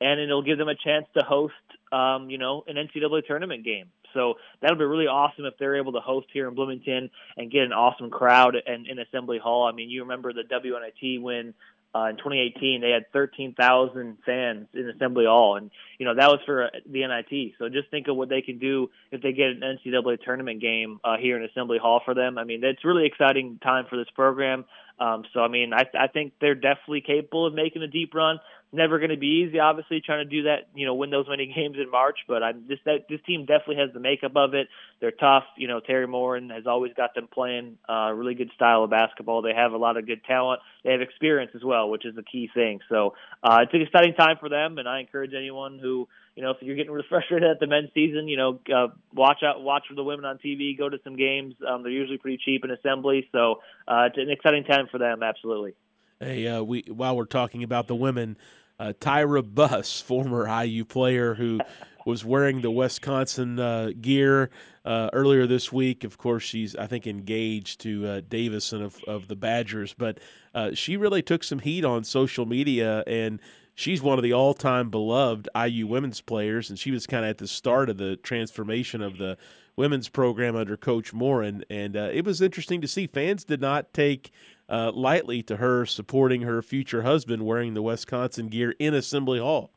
and 0.00 0.20
it'll 0.20 0.42
give 0.42 0.56
them 0.56 0.68
a 0.68 0.76
chance 0.76 1.06
to 1.18 1.24
host, 1.24 1.54
um, 1.90 2.30
you 2.30 2.38
know, 2.38 2.62
an 2.68 2.76
NCAA 2.76 3.26
tournament 3.26 3.64
game. 3.64 3.86
So 4.14 4.34
that'll 4.60 4.78
be 4.78 4.84
really 4.84 5.08
awesome 5.08 5.44
if 5.44 5.54
they're 5.58 5.76
able 5.76 5.92
to 5.92 6.00
host 6.00 6.28
here 6.32 6.46
in 6.46 6.54
Bloomington 6.54 7.10
and 7.36 7.50
get 7.50 7.62
an 7.62 7.72
awesome 7.72 8.10
crowd 8.10 8.54
and 8.66 8.86
in 8.86 9.00
Assembly 9.00 9.38
Hall. 9.38 9.66
I 9.66 9.72
mean, 9.72 9.90
you 9.90 10.02
remember 10.02 10.32
the 10.32 10.42
WNIT 10.42 11.20
win 11.20 11.54
uh, 11.94 12.06
in 12.06 12.16
2018, 12.16 12.80
they 12.80 12.90
had 12.90 13.12
13,000 13.12 14.16
fans 14.24 14.66
in 14.72 14.88
Assembly 14.88 15.26
Hall, 15.26 15.56
and 15.56 15.70
you 15.98 16.06
know 16.06 16.14
that 16.14 16.28
was 16.28 16.40
for 16.46 16.64
uh, 16.64 16.68
the 16.90 17.06
NIT. 17.06 17.52
So 17.58 17.68
just 17.68 17.90
think 17.90 18.08
of 18.08 18.16
what 18.16 18.30
they 18.30 18.40
can 18.40 18.58
do 18.58 18.88
if 19.10 19.20
they 19.20 19.32
get 19.32 19.48
an 19.50 19.60
NCAA 19.60 20.22
tournament 20.22 20.60
game 20.60 21.00
uh, 21.04 21.16
here 21.18 21.36
in 21.36 21.44
Assembly 21.44 21.78
Hall 21.78 22.00
for 22.04 22.14
them. 22.14 22.38
I 22.38 22.44
mean, 22.44 22.64
it's 22.64 22.84
really 22.84 23.06
exciting 23.06 23.58
time 23.62 23.84
for 23.90 23.96
this 23.96 24.08
program. 24.14 24.64
Um, 24.98 25.24
so 25.32 25.40
I 25.40 25.48
mean, 25.48 25.72
I, 25.72 25.84
I 25.98 26.06
think 26.06 26.34
they're 26.40 26.54
definitely 26.54 27.02
capable 27.02 27.46
of 27.46 27.54
making 27.54 27.82
a 27.82 27.88
deep 27.88 28.14
run 28.14 28.38
never 28.72 28.98
going 28.98 29.10
to 29.10 29.16
be 29.16 29.44
easy. 29.46 29.58
Obviously, 29.58 30.00
trying 30.00 30.26
to 30.26 30.30
do 30.30 30.44
that, 30.44 30.68
you 30.74 30.86
know, 30.86 30.94
win 30.94 31.10
those 31.10 31.26
many 31.28 31.46
games 31.54 31.76
in 31.78 31.90
March. 31.90 32.20
But 32.26 32.42
I'm 32.42 32.64
just 32.68 32.84
that 32.84 33.06
this 33.08 33.20
team 33.26 33.44
definitely 33.44 33.76
has 33.76 33.92
the 33.92 34.00
makeup 34.00 34.32
of 34.34 34.54
it. 34.54 34.68
They're 35.00 35.10
tough. 35.10 35.44
You 35.56 35.68
know, 35.68 35.80
Teri 35.80 36.08
Moren 36.08 36.50
has 36.50 36.66
always 36.66 36.92
got 36.94 37.14
them 37.14 37.28
playing 37.32 37.78
a 37.88 37.92
uh, 37.92 38.12
really 38.12 38.34
good 38.34 38.50
style 38.54 38.84
of 38.84 38.90
basketball. 38.90 39.42
They 39.42 39.54
have 39.54 39.72
a 39.72 39.76
lot 39.76 39.96
of 39.96 40.06
good 40.06 40.24
talent. 40.24 40.60
They 40.84 40.92
have 40.92 41.00
experience 41.00 41.52
as 41.54 41.62
well, 41.62 41.90
which 41.90 42.06
is 42.06 42.14
the 42.14 42.22
key 42.22 42.48
thing. 42.52 42.80
So 42.88 43.14
uh, 43.42 43.58
it's 43.62 43.74
an 43.74 43.82
exciting 43.82 44.14
time 44.14 44.36
for 44.40 44.48
them, 44.48 44.78
and 44.78 44.88
I 44.88 45.00
encourage 45.00 45.32
anyone 45.34 45.78
who 45.78 46.08
you 46.36 46.42
know, 46.42 46.50
if 46.50 46.56
you're 46.60 46.76
getting 46.76 46.98
frustrated 47.08 47.48
at 47.48 47.60
the 47.60 47.66
men's 47.66 47.90
season, 47.94 48.26
you 48.26 48.36
know, 48.36 48.60
uh, 48.74 48.88
watch 49.14 49.42
out, 49.44 49.62
watch 49.62 49.84
for 49.88 49.94
the 49.94 50.04
women 50.04 50.24
on 50.24 50.38
TV. 50.38 50.76
Go 50.76 50.88
to 50.88 50.98
some 51.04 51.16
games. 51.16 51.54
Um, 51.66 51.82
they're 51.82 51.92
usually 51.92 52.18
pretty 52.18 52.38
cheap 52.42 52.64
in 52.64 52.70
assembly, 52.70 53.28
so 53.32 53.60
uh, 53.86 54.08
it's 54.08 54.16
an 54.16 54.30
exciting 54.30 54.64
time 54.64 54.86
for 54.90 54.98
them. 54.98 55.22
Absolutely. 55.22 55.74
Hey, 56.20 56.46
uh, 56.46 56.62
we 56.62 56.84
while 56.88 57.16
we're 57.16 57.24
talking 57.26 57.62
about 57.62 57.86
the 57.86 57.96
women, 57.96 58.38
uh, 58.78 58.92
Tyra 58.98 59.42
Buss, 59.42 60.00
former 60.06 60.48
IU 60.48 60.84
player 60.84 61.34
who 61.34 61.60
was 62.06 62.24
wearing 62.24 62.62
the 62.62 62.70
Wisconsin 62.70 63.58
uh, 63.58 63.90
gear 64.00 64.48
uh, 64.86 65.10
earlier 65.12 65.46
this 65.46 65.70
week. 65.70 66.02
Of 66.02 66.16
course, 66.16 66.44
she's 66.44 66.74
I 66.76 66.86
think 66.86 67.06
engaged 67.06 67.80
to 67.82 68.06
uh, 68.06 68.20
Davison 68.26 68.82
of 68.82 69.02
of 69.06 69.28
the 69.28 69.36
Badgers, 69.36 69.94
but 69.94 70.18
uh, 70.54 70.70
she 70.72 70.96
really 70.96 71.22
took 71.22 71.44
some 71.44 71.58
heat 71.58 71.84
on 71.84 72.04
social 72.04 72.46
media 72.46 73.04
and. 73.06 73.38
She's 73.82 74.00
one 74.00 74.16
of 74.16 74.22
the 74.22 74.32
all-time 74.32 74.90
beloved 74.90 75.48
IU 75.60 75.88
women's 75.88 76.20
players, 76.20 76.70
and 76.70 76.78
she 76.78 76.92
was 76.92 77.04
kind 77.04 77.24
of 77.24 77.30
at 77.30 77.38
the 77.38 77.48
start 77.48 77.90
of 77.90 77.98
the 77.98 78.14
transformation 78.14 79.02
of 79.02 79.18
the 79.18 79.36
women's 79.74 80.08
program 80.08 80.54
under 80.54 80.76
Coach 80.76 81.12
Moren, 81.12 81.64
and 81.68 81.96
uh, 81.96 82.08
it 82.12 82.24
was 82.24 82.40
interesting 82.40 82.80
to 82.80 82.86
see. 82.86 83.08
Fans 83.08 83.42
did 83.42 83.60
not 83.60 83.92
take 83.92 84.30
uh, 84.68 84.92
lightly 84.92 85.42
to 85.42 85.56
her 85.56 85.84
supporting 85.84 86.42
her 86.42 86.62
future 86.62 87.02
husband 87.02 87.44
wearing 87.44 87.74
the 87.74 87.82
Wisconsin 87.82 88.46
gear 88.46 88.76
in 88.78 88.94
Assembly 88.94 89.40
Hall. 89.40 89.72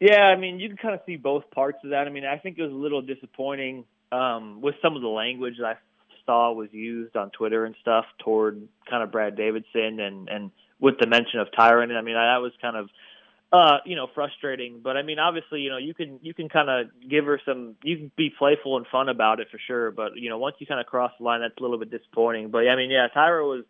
Yeah, 0.00 0.22
I 0.22 0.36
mean, 0.36 0.58
you 0.58 0.66
can 0.66 0.76
kind 0.76 0.94
of 0.96 1.02
see 1.06 1.14
both 1.14 1.48
parts 1.52 1.78
of 1.84 1.90
that. 1.90 2.08
I 2.08 2.10
mean, 2.10 2.24
I 2.24 2.38
think 2.38 2.58
it 2.58 2.62
was 2.62 2.72
a 2.72 2.74
little 2.74 3.02
disappointing 3.02 3.84
um, 4.10 4.60
with 4.60 4.74
some 4.82 4.96
of 4.96 5.02
the 5.02 5.06
language 5.06 5.58
that 5.60 5.66
I 5.66 5.74
saw 6.26 6.52
was 6.52 6.70
used 6.72 7.14
on 7.14 7.30
Twitter 7.30 7.66
and 7.66 7.76
stuff 7.80 8.04
toward 8.18 8.66
kind 8.90 9.04
of 9.04 9.12
Brad 9.12 9.36
Davison 9.36 10.00
and 10.00 10.28
and 10.28 10.50
with 10.80 10.96
the 10.98 11.06
mention 11.06 11.38
of 11.38 11.46
Tyron. 11.56 11.96
I 11.96 12.02
mean, 12.02 12.16
that 12.16 12.42
was 12.42 12.50
kind 12.60 12.76
of 12.76 12.90
uh, 13.52 13.78
you 13.84 13.96
know, 13.96 14.08
frustrating. 14.14 14.80
But 14.82 14.96
I 14.96 15.02
mean, 15.02 15.18
obviously, 15.18 15.60
you 15.60 15.70
know, 15.70 15.76
you 15.76 15.92
can 15.94 16.18
you 16.22 16.32
can 16.32 16.48
kind 16.48 16.70
of 16.70 16.86
give 17.08 17.26
her 17.26 17.40
some. 17.44 17.76
You 17.82 17.96
can 17.98 18.12
be 18.16 18.32
playful 18.36 18.78
and 18.78 18.86
fun 18.90 19.08
about 19.08 19.40
it 19.40 19.48
for 19.50 19.58
sure. 19.66 19.90
But 19.90 20.16
you 20.16 20.30
know, 20.30 20.38
once 20.38 20.56
you 20.58 20.66
kind 20.66 20.80
of 20.80 20.86
cross 20.86 21.12
the 21.18 21.24
line, 21.24 21.42
that's 21.42 21.56
a 21.58 21.62
little 21.62 21.78
bit 21.78 21.90
disappointing. 21.90 22.50
But 22.50 22.66
I 22.68 22.76
mean, 22.76 22.90
yeah, 22.90 23.08
Tyra 23.14 23.44
was 23.44 23.64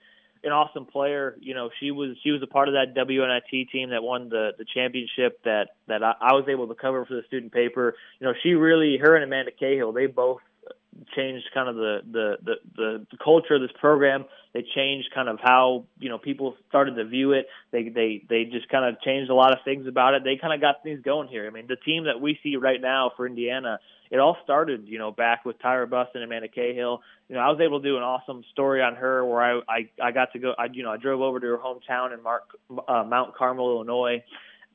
an 0.44 0.52
awesome 0.52 0.86
player. 0.86 1.36
You 1.40 1.54
know, 1.54 1.70
she 1.80 1.90
was 1.90 2.16
she 2.22 2.30
was 2.30 2.42
a 2.42 2.46
part 2.46 2.68
of 2.68 2.74
that 2.74 2.94
WNIT 2.94 3.70
team 3.70 3.90
that 3.90 4.04
won 4.04 4.28
the 4.28 4.52
the 4.56 4.64
championship 4.64 5.42
that 5.44 5.70
that 5.88 6.04
I, 6.04 6.14
I 6.20 6.32
was 6.34 6.44
able 6.48 6.68
to 6.68 6.74
cover 6.74 7.04
for 7.04 7.14
the 7.14 7.22
student 7.26 7.52
paper. 7.52 7.94
You 8.20 8.28
know, 8.28 8.34
she 8.42 8.50
really 8.50 8.98
her 8.98 9.16
and 9.16 9.24
Amanda 9.24 9.50
Cahill 9.50 9.92
they 9.92 10.06
both 10.06 10.40
changed 11.16 11.46
kind 11.54 11.68
of 11.68 11.76
the, 11.76 12.00
the 12.10 12.36
the 12.76 13.06
the 13.10 13.16
culture 13.22 13.54
of 13.54 13.60
this 13.60 13.70
program. 13.80 14.24
They 14.52 14.64
changed 14.74 15.08
kind 15.14 15.28
of 15.28 15.38
how 15.42 15.84
you 15.98 16.08
know 16.08 16.18
people 16.18 16.56
started 16.68 16.96
to 16.96 17.04
view 17.04 17.32
it. 17.32 17.46
They 17.70 17.88
they 17.88 18.24
they 18.28 18.44
just 18.44 18.68
kind 18.68 18.84
of 18.84 19.00
changed 19.02 19.30
a 19.30 19.34
lot 19.34 19.52
of 19.52 19.58
things 19.64 19.86
about 19.86 20.14
it. 20.14 20.24
They 20.24 20.36
kind 20.36 20.52
of 20.52 20.60
got 20.60 20.82
things 20.82 21.00
going 21.02 21.28
here. 21.28 21.46
I 21.46 21.50
mean, 21.50 21.66
the 21.66 21.76
team 21.76 22.04
that 22.04 22.20
we 22.20 22.38
see 22.42 22.56
right 22.56 22.80
now 22.80 23.12
for 23.16 23.26
Indiana 23.26 23.78
it 24.12 24.20
all 24.20 24.36
started, 24.44 24.86
you 24.86 24.98
know, 24.98 25.10
back 25.10 25.46
with 25.46 25.58
Tyra 25.58 25.88
Buss 25.88 26.08
and 26.14 26.22
Amanda 26.22 26.46
Cahill. 26.46 27.00
You 27.30 27.34
know, 27.34 27.40
I 27.40 27.48
was 27.48 27.60
able 27.62 27.80
to 27.80 27.88
do 27.88 27.96
an 27.96 28.02
awesome 28.02 28.44
story 28.52 28.82
on 28.82 28.94
her 28.96 29.24
where 29.24 29.40
I 29.40 29.60
I, 29.66 29.90
I 30.02 30.12
got 30.12 30.34
to 30.34 30.38
go. 30.38 30.52
I 30.58 30.66
you 30.70 30.82
know 30.82 30.92
I 30.92 30.98
drove 30.98 31.22
over 31.22 31.40
to 31.40 31.46
her 31.46 31.56
hometown 31.56 32.12
in 32.12 32.22
Mark, 32.22 32.42
uh, 32.86 33.04
Mount 33.04 33.34
Carmel, 33.34 33.70
Illinois. 33.70 34.22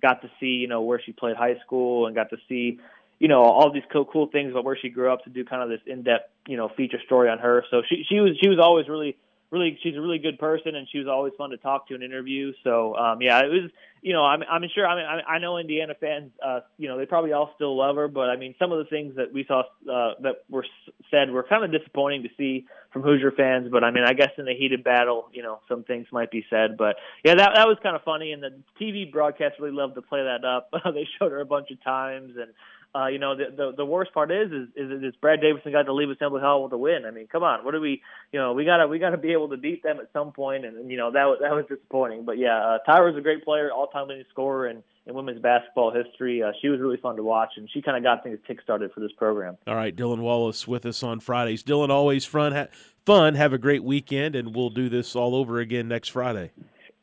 Got 0.02 0.24
to 0.24 0.32
see 0.40 0.48
you 0.48 0.68
know 0.68 0.82
where 0.82 1.00
she 1.00 1.12
played 1.12 1.36
high 1.38 1.56
school 1.64 2.08
and 2.08 2.16
got 2.16 2.32
to 2.32 2.38
see 2.50 2.80
you 3.20 3.28
know 3.28 3.42
all 3.42 3.72
these 3.72 3.84
cool 3.92 4.06
cool 4.06 4.28
things 4.28 4.52
about 4.52 4.64
where 4.64 4.78
she 4.80 4.90
grew 4.90 5.12
up 5.12 5.24
to 5.24 5.30
do 5.30 5.46
kind 5.46 5.62
of 5.64 5.70
this 5.70 5.82
in 5.86 6.04
depth 6.04 6.30
you 6.48 6.58
know 6.58 6.70
feature 6.76 7.00
story 7.06 7.30
on 7.30 7.40
her. 7.40 7.64
So 7.72 7.82
she 7.88 8.04
she 8.08 8.20
was 8.20 8.38
she 8.42 8.50
was 8.50 8.60
always 8.60 8.88
really 8.88 9.18
really 9.52 9.80
she's 9.82 9.96
a 9.96 10.02
really 10.02 10.20
good 10.20 10.40
person 10.40 10.76
and 10.76 10.88
she 10.92 11.00
was 11.00 11.08
always 11.08 11.34
fun 11.38 11.52
to 11.52 11.58
talk 11.58 11.88
to 11.88 11.96
in 11.96 12.04
interview. 12.04 12.54
So 12.64 12.96
um 12.96 13.22
yeah 13.22 13.40
it 13.40 13.50
was 13.50 13.72
you 14.02 14.14
know 14.14 14.24
i'm 14.24 14.44
i'm 14.50 14.64
sure 14.74 14.88
i 14.88 14.96
mean 14.96 15.24
i 15.28 15.40
know 15.40 15.58
indiana 15.58 15.94
fans 16.00 16.32
uh 16.46 16.60
you 16.78 16.88
know 16.88 16.98
they 16.98 17.06
probably 17.06 17.34
all 17.34 17.52
still 17.56 17.76
love 17.76 17.96
her 17.96 18.08
but 18.08 18.30
i 18.30 18.36
mean 18.36 18.54
some 18.60 18.72
of 18.72 18.78
the 18.78 18.86
things 18.86 19.16
that 19.16 19.34
we 19.34 19.44
saw 19.46 19.62
uh 19.92 20.14
that 20.22 20.44
were 20.50 20.66
said 21.10 21.32
were 21.32 21.44
kind 21.44 21.64
of 21.64 21.72
disappointing 21.72 22.24
to 22.24 22.30
see 22.38 22.66
from 22.94 23.02
hoosier 23.02 23.32
fans 23.32 23.68
but 23.72 23.84
i 23.84 23.92
mean 23.92 24.04
i 24.04 24.14
guess 24.14 24.30
in 24.38 24.46
the 24.46 24.54
heated 24.54 24.84
battle 24.84 25.30
you 25.34 25.42
know 25.42 25.60
some 25.68 25.84
things 25.84 26.08
might 26.12 26.32
be 26.32 26.46
said. 26.50 26.78
But 26.78 26.96
yeah 27.24 27.36
that 27.36 27.52
that 27.56 27.68
was 27.68 27.78
kind 27.82 27.96
of 27.96 28.04
funny 28.04 28.32
and 28.32 28.42
the 28.42 28.54
tv 28.80 29.12
broadcast 29.12 29.56
really 29.60 29.74
loved 29.74 29.96
to 29.96 30.02
play 30.02 30.24
that 30.24 30.46
up. 30.46 30.70
They 30.98 31.08
showed 31.20 31.32
her 31.32 31.42
a 31.42 31.46
bunch 31.46 31.70
of 31.72 31.84
times 31.84 32.38
and 32.38 32.52
uh, 32.96 33.08
you 33.08 33.20
know, 33.20 33.36
the, 33.36 33.46
the 33.56 33.74
the 33.78 33.86
worst 33.86 34.14
part 34.14 34.32
is 34.32 34.52
is 34.52 34.68
is, 34.76 35.04
is 35.04 35.16
Brad 35.22 35.42
Davison 35.42 35.72
got 35.72 35.84
to 35.84 35.94
leave 35.94 36.10
Assembly 36.10 36.42
Hall 36.42 36.64
with 36.64 36.72
a 36.74 36.78
win. 36.78 37.06
I 37.06 37.12
mean, 37.12 37.28
come 37.28 37.44
on, 37.44 37.64
what 37.64 37.72
do 37.72 37.82
we, 37.82 38.02
you 38.32 38.40
know, 38.40 38.54
we 38.54 38.66
gotta 38.66 38.88
we 38.88 38.98
gotta 38.98 39.18
be 39.18 39.34
able 39.34 39.50
to 39.50 39.58
beat 39.58 39.84
them 39.84 40.00
at 40.00 40.10
some 40.14 40.32
point, 40.32 40.66
and, 40.66 40.78
and 40.78 40.90
you 40.90 40.98
know 40.98 41.12
that 41.12 41.26
was 41.26 41.40
that 41.42 41.52
was 41.52 41.66
disappointing. 41.70 42.26
But 42.26 42.38
yeah, 42.38 42.58
uh, 42.58 42.78
Tyra's 42.90 43.18
a 43.18 43.22
great 43.22 43.44
player, 43.44 43.72
all 43.72 43.88
time 43.88 44.08
leading 44.08 44.26
scorer 44.32 44.68
in, 44.70 44.82
in 45.06 45.14
women's 45.14 45.42
basketball 45.42 45.92
history. 45.92 46.42
Uh, 46.42 46.52
she 46.62 46.70
was 46.70 46.80
really 46.80 46.98
fun 46.98 47.16
to 47.18 47.24
watch, 47.24 47.52
and 47.58 47.70
she 47.72 47.82
kind 47.82 47.98
of 47.98 48.04
got 48.04 48.24
things 48.24 48.40
kick 48.48 48.62
started 48.62 48.92
for 48.94 49.02
this 49.02 49.12
program. 49.18 49.58
All 49.68 49.76
right, 49.76 49.96
Dylan 49.96 50.20
Wallace 50.20 50.68
with 50.68 50.86
us 50.86 51.04
on 51.04 51.20
Fridays. 51.20 51.64
Dylan, 51.64 51.90
always 51.90 52.26
fun. 52.26 52.54
Ha- 52.54 52.68
fun. 53.06 53.36
Have 53.36 53.54
a 53.54 53.58
great 53.58 53.84
weekend, 53.84 54.36
and 54.36 54.56
we'll 54.56 54.70
do 54.70 54.90
this 54.90 55.16
all 55.16 55.36
over 55.36 55.60
again 55.60 55.88
next 55.88 56.10
Friday. 56.10 56.52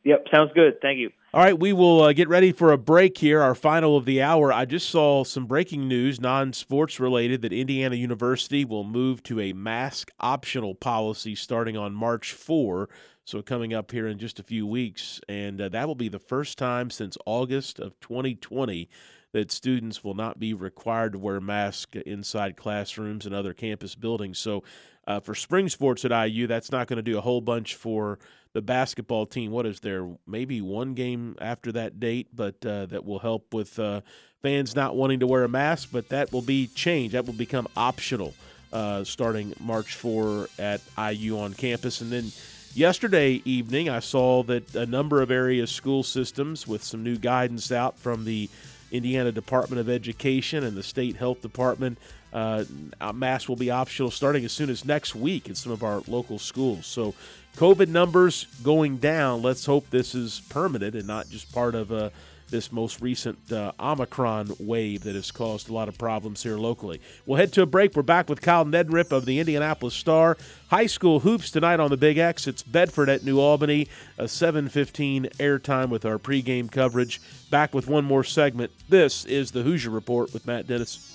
Yep, 0.03 0.25
sounds 0.33 0.51
good. 0.53 0.81
Thank 0.81 0.99
you. 0.99 1.11
All 1.35 1.41
right, 1.41 1.59
we 1.59 1.73
will 1.73 2.01
uh, 2.01 2.13
get 2.13 2.29
ready 2.29 2.53
for 2.53 2.71
a 2.71 2.77
break 2.77 3.17
here, 3.17 3.41
our 3.41 3.55
final 3.55 3.97
of 3.97 4.05
the 4.05 4.21
hour. 4.21 4.53
I 4.53 4.63
just 4.63 4.89
saw 4.89 5.25
some 5.25 5.47
breaking 5.47 5.85
news, 5.85 6.21
non 6.21 6.53
sports 6.53 6.97
related, 6.97 7.41
that 7.41 7.51
Indiana 7.51 7.97
University 7.97 8.63
will 8.63 8.85
move 8.85 9.21
to 9.23 9.41
a 9.41 9.51
mask 9.51 10.11
optional 10.21 10.75
policy 10.75 11.35
starting 11.35 11.75
on 11.75 11.93
March 11.93 12.31
4. 12.31 12.87
So, 13.25 13.41
coming 13.41 13.73
up 13.73 13.91
here 13.91 14.07
in 14.07 14.17
just 14.17 14.39
a 14.39 14.43
few 14.43 14.65
weeks. 14.65 15.19
And 15.27 15.59
uh, 15.59 15.67
that 15.67 15.87
will 15.89 15.95
be 15.95 16.07
the 16.07 16.19
first 16.19 16.57
time 16.57 16.89
since 16.89 17.17
August 17.25 17.79
of 17.79 17.99
2020 17.99 18.87
that 19.33 19.51
students 19.51 20.05
will 20.05 20.13
not 20.13 20.39
be 20.39 20.53
required 20.53 21.11
to 21.11 21.19
wear 21.19 21.41
masks 21.41 21.97
inside 22.05 22.55
classrooms 22.55 23.25
and 23.25 23.35
other 23.35 23.53
campus 23.53 23.93
buildings. 23.93 24.39
So, 24.39 24.63
uh, 25.05 25.19
for 25.19 25.35
spring 25.35 25.67
sports 25.67 26.05
at 26.05 26.27
IU, 26.27 26.47
that's 26.47 26.71
not 26.71 26.87
going 26.87 26.95
to 26.95 27.03
do 27.03 27.17
a 27.17 27.21
whole 27.21 27.41
bunch 27.41 27.75
for 27.75 28.19
the 28.55 28.61
basketball 28.61 29.25
team. 29.25 29.51
What 29.51 29.65
is 29.65 29.81
there? 29.81 30.09
Maybe 30.25 30.61
one 30.61 30.93
game 30.93 31.35
after 31.41 31.73
that 31.73 31.99
date, 31.99 32.29
but 32.33 32.65
uh, 32.65 32.85
that 32.85 33.03
will 33.03 33.19
help 33.19 33.53
with 33.53 33.77
uh, 33.77 33.99
fans 34.41 34.73
not 34.73 34.95
wanting 34.95 35.19
to 35.19 35.27
wear 35.27 35.43
a 35.43 35.49
mask. 35.49 35.89
But 35.91 36.07
that 36.07 36.31
will 36.31 36.41
be 36.41 36.67
changed. 36.67 37.15
That 37.15 37.25
will 37.25 37.33
become 37.33 37.67
optional 37.75 38.33
uh, 38.71 39.03
starting 39.03 39.53
March 39.59 39.95
4 39.95 40.47
at 40.57 40.79
IU 40.97 41.37
on 41.37 41.53
campus. 41.53 41.99
And 41.99 42.09
then 42.09 42.31
yesterday 42.73 43.41
evening, 43.43 43.89
I 43.89 43.99
saw 43.99 44.41
that 44.43 44.73
a 44.73 44.85
number 44.85 45.21
of 45.21 45.31
area 45.31 45.67
school 45.67 46.01
systems 46.01 46.65
with 46.65 46.81
some 46.81 47.03
new 47.03 47.17
guidance 47.17 47.73
out 47.73 47.99
from 47.99 48.23
the 48.23 48.49
Indiana 48.89 49.33
Department 49.33 49.81
of 49.81 49.89
Education 49.89 50.63
and 50.63 50.77
the 50.77 50.83
State 50.83 51.17
Health 51.17 51.41
Department. 51.41 51.97
Uh, 52.35 52.65
masks 53.13 53.47
will 53.47 53.55
be 53.55 53.71
optional 53.71 54.11
starting 54.11 54.43
as 54.43 54.51
soon 54.51 54.69
as 54.69 54.83
next 54.83 55.15
week 55.15 55.47
in 55.47 55.55
some 55.55 55.71
of 55.71 55.83
our 55.83 56.01
local 56.05 56.37
schools. 56.37 56.85
So 56.85 57.15
COVID 57.55 57.87
numbers 57.87 58.47
going 58.61 58.97
down. 58.97 59.41
Let's 59.41 59.65
hope 59.65 59.89
this 59.89 60.13
is 60.13 60.41
permanent 60.49 60.95
and 60.95 61.07
not 61.07 61.29
just 61.29 61.49
part 61.53 61.75
of 61.75 61.93
uh, 61.93 62.09
this 62.49 62.73
most 62.73 63.01
recent 63.01 63.51
uh, 63.53 63.71
Omicron 63.79 64.51
wave 64.59 65.03
that 65.03 65.15
has 65.15 65.31
caused 65.31 65.69
a 65.69 65.73
lot 65.73 65.87
of 65.87 65.97
problems 65.97 66.43
here 66.43 66.57
locally. 66.57 66.99
We'll 67.25 67.37
head 67.37 67.53
to 67.53 67.61
a 67.61 67.65
break. 67.65 67.95
We're 67.95 68.03
back 68.03 68.29
with 68.29 68.41
Kyle 68.41 68.65
Neddenriep 68.65 69.13
of 69.13 69.25
the 69.25 69.39
Indianapolis 69.39 69.93
Star. 69.93 70.37
High 70.67 70.87
school 70.87 71.21
hoops 71.21 71.49
tonight 71.49 71.79
on 71.79 71.89
the 71.89 71.97
Big 71.97 72.17
X. 72.17 72.47
It's 72.47 72.63
Bedford 72.63 73.07
at 73.07 73.23
New 73.23 73.39
Albany. 73.39 73.87
A 74.17 74.27
7:15 74.27 75.29
airtime 75.39 75.87
with 75.87 76.05
our 76.05 76.19
pregame 76.19 76.69
coverage. 76.69 77.21
Back 77.49 77.73
with 77.73 77.87
one 77.87 78.03
more 78.03 78.25
segment. 78.25 78.71
This 78.89 79.23
is 79.23 79.51
the 79.51 79.63
Hoosier 79.63 79.89
Report 79.89 80.33
with 80.33 80.45
Matt 80.45 80.67
Dennison. 80.67 81.14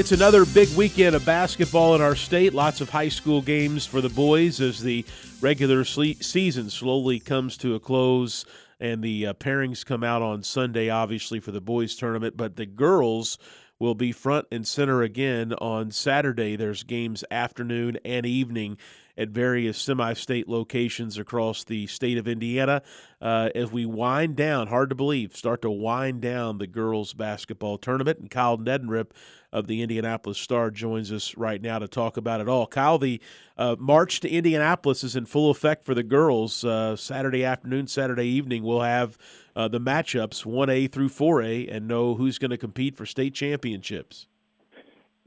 It's 0.00 0.12
another 0.12 0.46
big 0.46 0.74
weekend 0.78 1.14
of 1.14 1.26
basketball 1.26 1.94
in 1.94 2.00
our 2.00 2.16
state. 2.16 2.54
Lots 2.54 2.80
of 2.80 2.88
high 2.88 3.10
school 3.10 3.42
games 3.42 3.84
for 3.84 4.00
the 4.00 4.08
boys 4.08 4.58
as 4.58 4.80
the 4.80 5.04
regular 5.42 5.84
season 5.84 6.70
slowly 6.70 7.20
comes 7.20 7.58
to 7.58 7.74
a 7.74 7.80
close 7.80 8.46
and 8.80 9.04
the 9.04 9.26
uh, 9.26 9.34
pairings 9.34 9.84
come 9.84 10.02
out 10.02 10.22
on 10.22 10.42
Sunday, 10.42 10.88
obviously, 10.88 11.38
for 11.38 11.50
the 11.50 11.60
boys' 11.60 11.96
tournament. 11.96 12.34
But 12.34 12.56
the 12.56 12.64
girls 12.64 13.36
will 13.78 13.94
be 13.94 14.10
front 14.10 14.46
and 14.50 14.66
center 14.66 15.02
again 15.02 15.52
on 15.52 15.90
Saturday. 15.90 16.56
There's 16.56 16.82
games 16.82 17.22
afternoon 17.30 17.98
and 18.02 18.24
evening 18.24 18.78
at 19.20 19.28
various 19.28 19.76
semi 19.76 20.14
state 20.14 20.48
locations 20.48 21.18
across 21.18 21.62
the 21.62 21.86
state 21.86 22.16
of 22.16 22.26
Indiana. 22.26 22.82
Uh, 23.20 23.50
as 23.54 23.70
we 23.70 23.84
wind 23.84 24.34
down, 24.34 24.68
hard 24.68 24.88
to 24.88 24.94
believe, 24.96 25.36
start 25.36 25.60
to 25.60 25.70
wind 25.70 26.22
down 26.22 26.56
the 26.56 26.66
girls 26.66 27.12
basketball 27.12 27.76
tournament. 27.76 28.18
And 28.18 28.30
Kyle 28.30 28.56
Neddenriep 28.56 29.10
of 29.52 29.66
the 29.66 29.82
Indianapolis 29.82 30.38
Star 30.38 30.70
joins 30.70 31.12
us 31.12 31.36
right 31.36 31.60
now 31.60 31.78
to 31.78 31.86
talk 31.86 32.16
about 32.16 32.40
it 32.40 32.48
all. 32.48 32.66
Kyle, 32.66 32.96
the 32.96 33.20
uh, 33.58 33.76
march 33.78 34.20
to 34.20 34.30
Indianapolis 34.30 35.04
is 35.04 35.14
in 35.14 35.26
full 35.26 35.50
effect 35.50 35.84
for 35.84 35.94
the 35.94 36.02
girls. 36.02 36.64
Uh, 36.64 36.96
Saturday 36.96 37.44
afternoon, 37.44 37.88
Saturday 37.88 38.26
evening, 38.26 38.62
we'll 38.62 38.80
have 38.80 39.18
uh, 39.54 39.68
the 39.68 39.80
matchups 39.80 40.46
1A 40.46 40.90
through 40.90 41.10
4A 41.10 41.70
and 41.70 41.86
know 41.86 42.14
who's 42.14 42.38
going 42.38 42.52
to 42.52 42.56
compete 42.56 42.96
for 42.96 43.04
state 43.04 43.34
championships. 43.34 44.28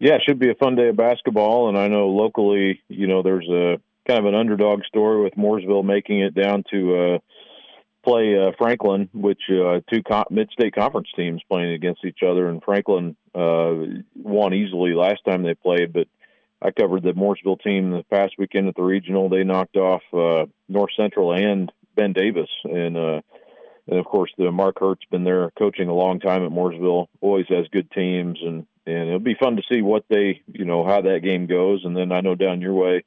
Yeah, 0.04 0.16
it 0.16 0.24
should 0.28 0.38
be 0.38 0.50
a 0.50 0.56
fun 0.56 0.76
day 0.76 0.90
of 0.90 0.98
basketball. 0.98 1.70
And 1.70 1.78
I 1.78 1.88
know 1.88 2.10
locally, 2.10 2.82
you 2.90 3.08
know, 3.08 3.24
there's 3.24 3.48
a 3.48 3.80
kind 4.06 4.20
of 4.20 4.26
an 4.26 4.36
underdog 4.36 4.84
story 4.84 5.24
with 5.24 5.36
Mooresville 5.36 5.86
making 5.86 6.20
it 6.20 6.36
down 6.36 6.66
to 6.72 6.98
uh, 6.98 7.18
play 8.04 8.38
uh, 8.38 8.52
Franklin, 8.58 9.08
which 9.14 9.40
uh, 9.50 9.80
two 9.90 10.04
co- 10.04 10.26
mid-state 10.30 10.76
conference 10.76 11.08
teams 11.16 11.42
playing 11.50 11.72
against 11.72 12.04
each 12.04 12.20
other, 12.22 12.50
and 12.50 12.62
Franklin 12.62 13.16
uh, 13.34 13.76
won 14.14 14.54
easily 14.54 14.94
last 14.94 15.22
time 15.24 15.42
they 15.42 15.54
played. 15.54 15.94
But 15.94 16.10
I 16.62 16.72
covered 16.72 17.04
the 17.04 17.14
Mooresville 17.14 17.62
team 17.62 17.92
the 17.92 18.04
past 18.12 18.34
weekend 18.38 18.68
at 18.68 18.76
the 18.76 18.84
regional. 18.84 19.30
They 19.30 19.46
knocked 19.46 19.78
off 19.78 20.02
uh, 20.12 20.48
North 20.68 20.92
Central 20.98 21.32
and 21.32 21.72
Ben 21.96 22.12
Davis, 22.12 22.50
and 22.66 22.98
uh, 22.98 23.22
and 23.88 24.00
of 24.00 24.06
course 24.06 24.32
the 24.38 24.52
Mark 24.52 24.80
Hurt's 24.82 25.06
been 25.10 25.24
there 25.24 25.50
coaching 25.58 25.88
a 25.88 25.96
long 25.96 26.20
time 26.20 26.46
at 26.46 26.52
Mooresville. 26.52 27.08
Always 27.22 27.46
has 27.48 27.68
good 27.72 27.90
teams, 27.92 28.40
and 28.42 28.66
and 28.86 29.08
it'll 29.08 29.20
be 29.20 29.36
fun 29.36 29.56
to 29.56 29.64
see 29.72 29.82
what 29.82 30.06
they 30.10 30.42
you 30.48 30.66
know 30.66 30.86
how 30.86 31.02
that 31.02 31.22
game 31.24 31.48
goes. 31.48 31.84
And 31.86 31.96
then 31.96 32.12
I 32.12 32.22
know 32.22 32.36
down 32.36 32.62
your 32.62 32.74
way, 32.74 33.04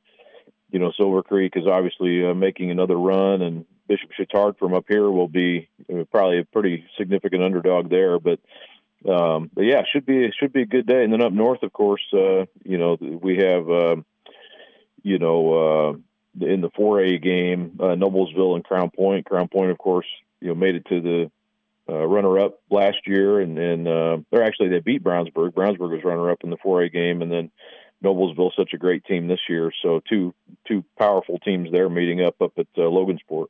you 0.70 0.78
know 0.78 0.92
Silver 0.96 1.22
Creek 1.22 1.54
is 1.56 1.66
obviously 1.66 2.26
uh, 2.26 2.34
making 2.34 2.70
another 2.70 2.96
run, 2.96 3.42
and 3.42 3.64
Bishop 3.88 4.10
Chatard 4.18 4.58
from 4.58 4.74
up 4.74 4.84
here 4.88 5.10
will 5.10 5.28
be 5.28 5.68
uh, 5.92 6.04
probably 6.10 6.40
a 6.40 6.44
pretty 6.44 6.84
significant 6.98 7.42
underdog 7.42 7.90
there, 7.90 8.18
but. 8.18 8.40
Um, 9.06 9.50
but 9.54 9.62
yeah, 9.62 9.82
should 9.92 10.06
be 10.06 10.32
should 10.40 10.54
be 10.54 10.62
a 10.62 10.66
good 10.66 10.86
day. 10.86 11.04
And 11.04 11.12
then 11.12 11.22
up 11.22 11.32
north, 11.32 11.62
of 11.62 11.72
course, 11.72 12.02
uh, 12.14 12.46
you 12.64 12.78
know 12.78 12.96
we 12.98 13.36
have, 13.36 13.70
uh, 13.70 13.96
you 15.02 15.18
know, 15.18 15.52
uh, 15.52 16.44
in 16.44 16.60
the 16.60 16.70
4A 16.70 17.22
game, 17.22 17.78
uh, 17.80 17.94
Noblesville 17.94 18.56
and 18.56 18.64
Crown 18.64 18.90
Point. 18.90 19.26
Crown 19.26 19.48
Point, 19.48 19.70
of 19.70 19.78
course, 19.78 20.06
you 20.40 20.48
know, 20.48 20.54
made 20.54 20.74
it 20.74 20.86
to 20.86 21.00
the 21.00 21.30
uh, 21.88 22.04
runner-up 22.06 22.60
last 22.70 22.98
year, 23.06 23.40
and 23.40 23.58
and 23.58 23.88
uh, 23.88 24.18
they're 24.30 24.44
actually 24.44 24.68
they 24.68 24.80
beat 24.80 25.04
Brownsburg. 25.04 25.52
Brownsburg 25.52 25.90
was 25.90 26.04
runner-up 26.04 26.38
in 26.42 26.50
the 26.50 26.56
4A 26.56 26.92
game, 26.92 27.22
and 27.22 27.30
then 27.30 27.50
Noblesville 28.04 28.52
such 28.56 28.72
a 28.74 28.78
great 28.78 29.04
team 29.04 29.28
this 29.28 29.40
year. 29.48 29.72
So 29.82 30.00
two 30.08 30.34
two 30.66 30.84
powerful 30.98 31.38
teams 31.38 31.70
there 31.72 31.88
meeting 31.88 32.22
up 32.22 32.40
up 32.40 32.52
at 32.58 32.66
uh, 32.76 32.82
Logansport. 32.82 33.46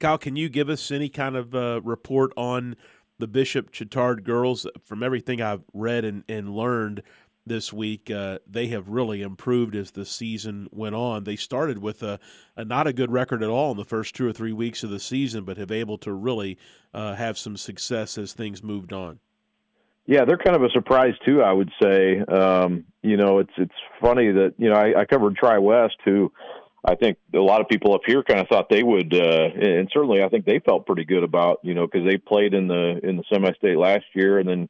Kyle, 0.00 0.18
can 0.18 0.36
you 0.36 0.48
give 0.48 0.68
us 0.68 0.90
any 0.90 1.08
kind 1.08 1.36
of 1.36 1.54
uh, 1.54 1.80
report 1.82 2.32
on 2.36 2.76
the 3.18 3.28
Bishop 3.28 3.70
Chatard 3.70 4.24
girls? 4.24 4.66
From 4.84 5.02
everything 5.02 5.40
I've 5.40 5.62
read 5.72 6.04
and, 6.04 6.24
and 6.28 6.54
learned, 6.54 7.02
this 7.46 7.72
week. 7.72 8.10
Uh, 8.10 8.38
they 8.46 8.68
have 8.68 8.88
really 8.88 9.22
improved 9.22 9.74
as 9.74 9.90
the 9.90 10.04
season 10.04 10.68
went 10.70 10.94
on. 10.94 11.24
They 11.24 11.36
started 11.36 11.78
with 11.78 12.02
a, 12.02 12.18
a, 12.56 12.64
not 12.64 12.86
a 12.86 12.92
good 12.92 13.10
record 13.10 13.42
at 13.42 13.48
all 13.48 13.72
in 13.72 13.76
the 13.76 13.84
first 13.84 14.14
two 14.14 14.26
or 14.26 14.32
three 14.32 14.52
weeks 14.52 14.82
of 14.82 14.90
the 14.90 15.00
season, 15.00 15.44
but 15.44 15.56
have 15.56 15.70
able 15.70 15.98
to 15.98 16.12
really 16.12 16.58
uh, 16.92 17.14
have 17.14 17.38
some 17.38 17.56
success 17.56 18.18
as 18.18 18.32
things 18.32 18.62
moved 18.62 18.92
on. 18.92 19.20
Yeah, 20.06 20.24
they're 20.26 20.38
kind 20.38 20.54
of 20.56 20.62
a 20.62 20.70
surprise 20.70 21.14
too. 21.24 21.42
I 21.42 21.52
would 21.52 21.70
say. 21.82 22.20
Um, 22.20 22.84
you 23.02 23.16
know, 23.16 23.38
it's 23.38 23.52
it's 23.56 23.72
funny 24.02 24.30
that 24.32 24.54
you 24.58 24.68
know 24.68 24.76
I, 24.76 25.00
I 25.00 25.04
covered 25.06 25.34
Tri 25.36 25.56
West, 25.58 25.96
who 26.04 26.30
I 26.84 26.94
think 26.94 27.16
a 27.34 27.38
lot 27.38 27.62
of 27.62 27.68
people 27.68 27.94
up 27.94 28.02
here 28.06 28.22
kind 28.22 28.40
of 28.40 28.46
thought 28.48 28.68
they 28.68 28.82
would, 28.82 29.14
uh, 29.14 29.48
and 29.54 29.88
certainly 29.92 30.22
I 30.22 30.28
think 30.28 30.44
they 30.44 30.58
felt 30.58 30.84
pretty 30.84 31.06
good 31.06 31.22
about 31.22 31.60
you 31.62 31.72
know 31.72 31.86
because 31.86 32.06
they 32.06 32.18
played 32.18 32.52
in 32.52 32.68
the 32.68 33.00
in 33.02 33.16
the 33.16 33.24
semi-state 33.32 33.78
last 33.78 34.04
year, 34.14 34.38
and 34.38 34.48
then 34.48 34.68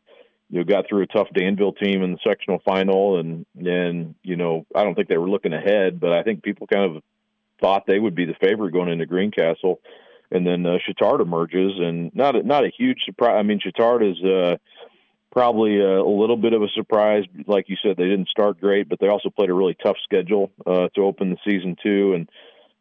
you 0.50 0.58
know, 0.58 0.64
got 0.64 0.86
through 0.88 1.02
a 1.02 1.06
tough 1.06 1.28
Danville 1.34 1.72
team 1.72 2.02
in 2.02 2.12
the 2.12 2.18
sectional 2.26 2.60
final, 2.64 3.18
and 3.18 3.46
and 3.56 4.14
you 4.22 4.36
know, 4.36 4.66
I 4.74 4.84
don't 4.84 4.94
think 4.94 5.08
they 5.08 5.18
were 5.18 5.30
looking 5.30 5.52
ahead, 5.52 6.00
but 6.00 6.12
I 6.12 6.22
think 6.22 6.42
people 6.42 6.66
kind 6.66 6.96
of 6.96 7.02
thought 7.60 7.84
they 7.86 7.98
would 7.98 8.14
be 8.14 8.26
the 8.26 8.36
favorite 8.40 8.72
going 8.72 8.90
into 8.90 9.06
Greencastle, 9.06 9.80
and 10.30 10.46
then 10.46 10.66
uh, 10.66 10.78
Chatard 10.86 11.20
emerges, 11.20 11.72
and 11.78 12.14
not 12.14 12.36
a, 12.36 12.42
not 12.42 12.64
a 12.64 12.72
huge 12.76 12.98
surprise. 13.04 13.36
I 13.38 13.42
mean, 13.42 13.60
Chatard 13.60 14.02
is 14.02 14.22
uh, 14.24 14.56
probably 15.32 15.80
a, 15.80 16.00
a 16.00 16.08
little 16.08 16.36
bit 16.36 16.52
of 16.52 16.62
a 16.62 16.68
surprise. 16.74 17.24
Like 17.46 17.68
you 17.68 17.76
said, 17.82 17.96
they 17.96 18.04
didn't 18.08 18.28
start 18.28 18.60
great, 18.60 18.88
but 18.88 19.00
they 19.00 19.08
also 19.08 19.30
played 19.30 19.50
a 19.50 19.54
really 19.54 19.76
tough 19.82 19.96
schedule 20.04 20.50
uh, 20.66 20.88
to 20.94 21.02
open 21.02 21.30
the 21.30 21.50
season 21.50 21.76
too, 21.82 22.14
and 22.14 22.30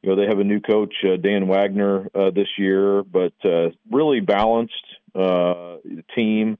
you 0.01 0.09
know 0.09 0.15
they 0.15 0.27
have 0.27 0.39
a 0.39 0.43
new 0.43 0.59
coach 0.59 0.93
uh, 1.03 1.17
Dan 1.17 1.47
Wagner 1.47 2.07
uh, 2.13 2.31
this 2.31 2.49
year, 2.57 3.03
but 3.03 3.33
uh, 3.43 3.69
really 3.91 4.19
balanced 4.19 4.73
uh, 5.15 5.77
team. 6.15 6.57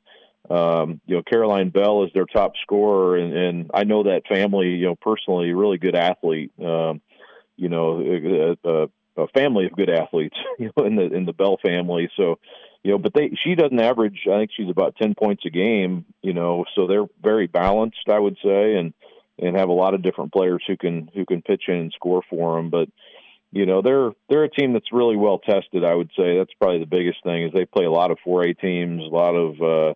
Um, 0.49 0.99
you 1.05 1.15
know, 1.15 1.23
Caroline 1.23 1.69
Bell 1.69 2.03
is 2.03 2.11
their 2.13 2.25
top 2.25 2.53
scorer, 2.61 3.17
and, 3.17 3.33
and 3.33 3.71
I 3.73 3.85
know 3.85 4.03
that 4.03 4.27
family, 4.27 4.69
you 4.69 4.87
know, 4.87 4.95
personally, 4.95 5.53
really 5.53 5.77
good 5.77 5.95
athlete. 5.95 6.51
Um, 6.59 7.01
you 7.55 7.69
know, 7.69 8.01
a, 8.01 8.57
a, 8.67 8.87
a 9.15 9.27
family 9.27 9.65
of 9.65 9.73
good 9.73 9.89
athletes, 9.89 10.35
you 10.59 10.71
know, 10.75 10.85
in 10.85 10.95
the 10.95 11.03
in 11.13 11.25
the 11.25 11.33
Bell 11.33 11.57
family. 11.63 12.09
So, 12.17 12.39
you 12.83 12.91
know, 12.91 12.97
but 12.97 13.13
they 13.13 13.31
she 13.43 13.55
doesn't 13.55 13.79
average. 13.79 14.21
I 14.29 14.39
think 14.39 14.51
she's 14.55 14.69
about 14.69 14.95
ten 14.97 15.15
points 15.15 15.43
a 15.45 15.49
game. 15.49 16.05
You 16.21 16.33
know, 16.33 16.65
so 16.75 16.87
they're 16.87 17.07
very 17.21 17.47
balanced, 17.47 18.09
I 18.09 18.19
would 18.19 18.37
say, 18.43 18.75
and 18.75 18.93
and 19.39 19.55
have 19.55 19.69
a 19.69 19.73
lot 19.73 19.93
of 19.93 20.03
different 20.03 20.33
players 20.33 20.63
who 20.67 20.77
can 20.77 21.09
who 21.13 21.25
can 21.25 21.41
pitch 21.41 21.63
in 21.67 21.75
and 21.75 21.93
score 21.93 22.21
for 22.29 22.57
them. 22.57 22.69
But 22.69 22.89
you 23.51 23.65
know, 23.65 23.81
they're 23.81 24.11
they're 24.29 24.43
a 24.43 24.49
team 24.49 24.73
that's 24.73 24.91
really 24.91 25.15
well 25.15 25.39
tested. 25.39 25.83
I 25.83 25.93
would 25.93 26.11
say 26.17 26.37
that's 26.37 26.53
probably 26.59 26.79
the 26.79 26.85
biggest 26.85 27.23
thing 27.23 27.43
is 27.43 27.53
they 27.53 27.65
play 27.65 27.85
a 27.85 27.91
lot 27.91 28.11
of 28.11 28.17
4A 28.25 28.59
teams, 28.59 29.01
a 29.01 29.15
lot 29.15 29.35
of 29.35 29.61
uh, 29.61 29.93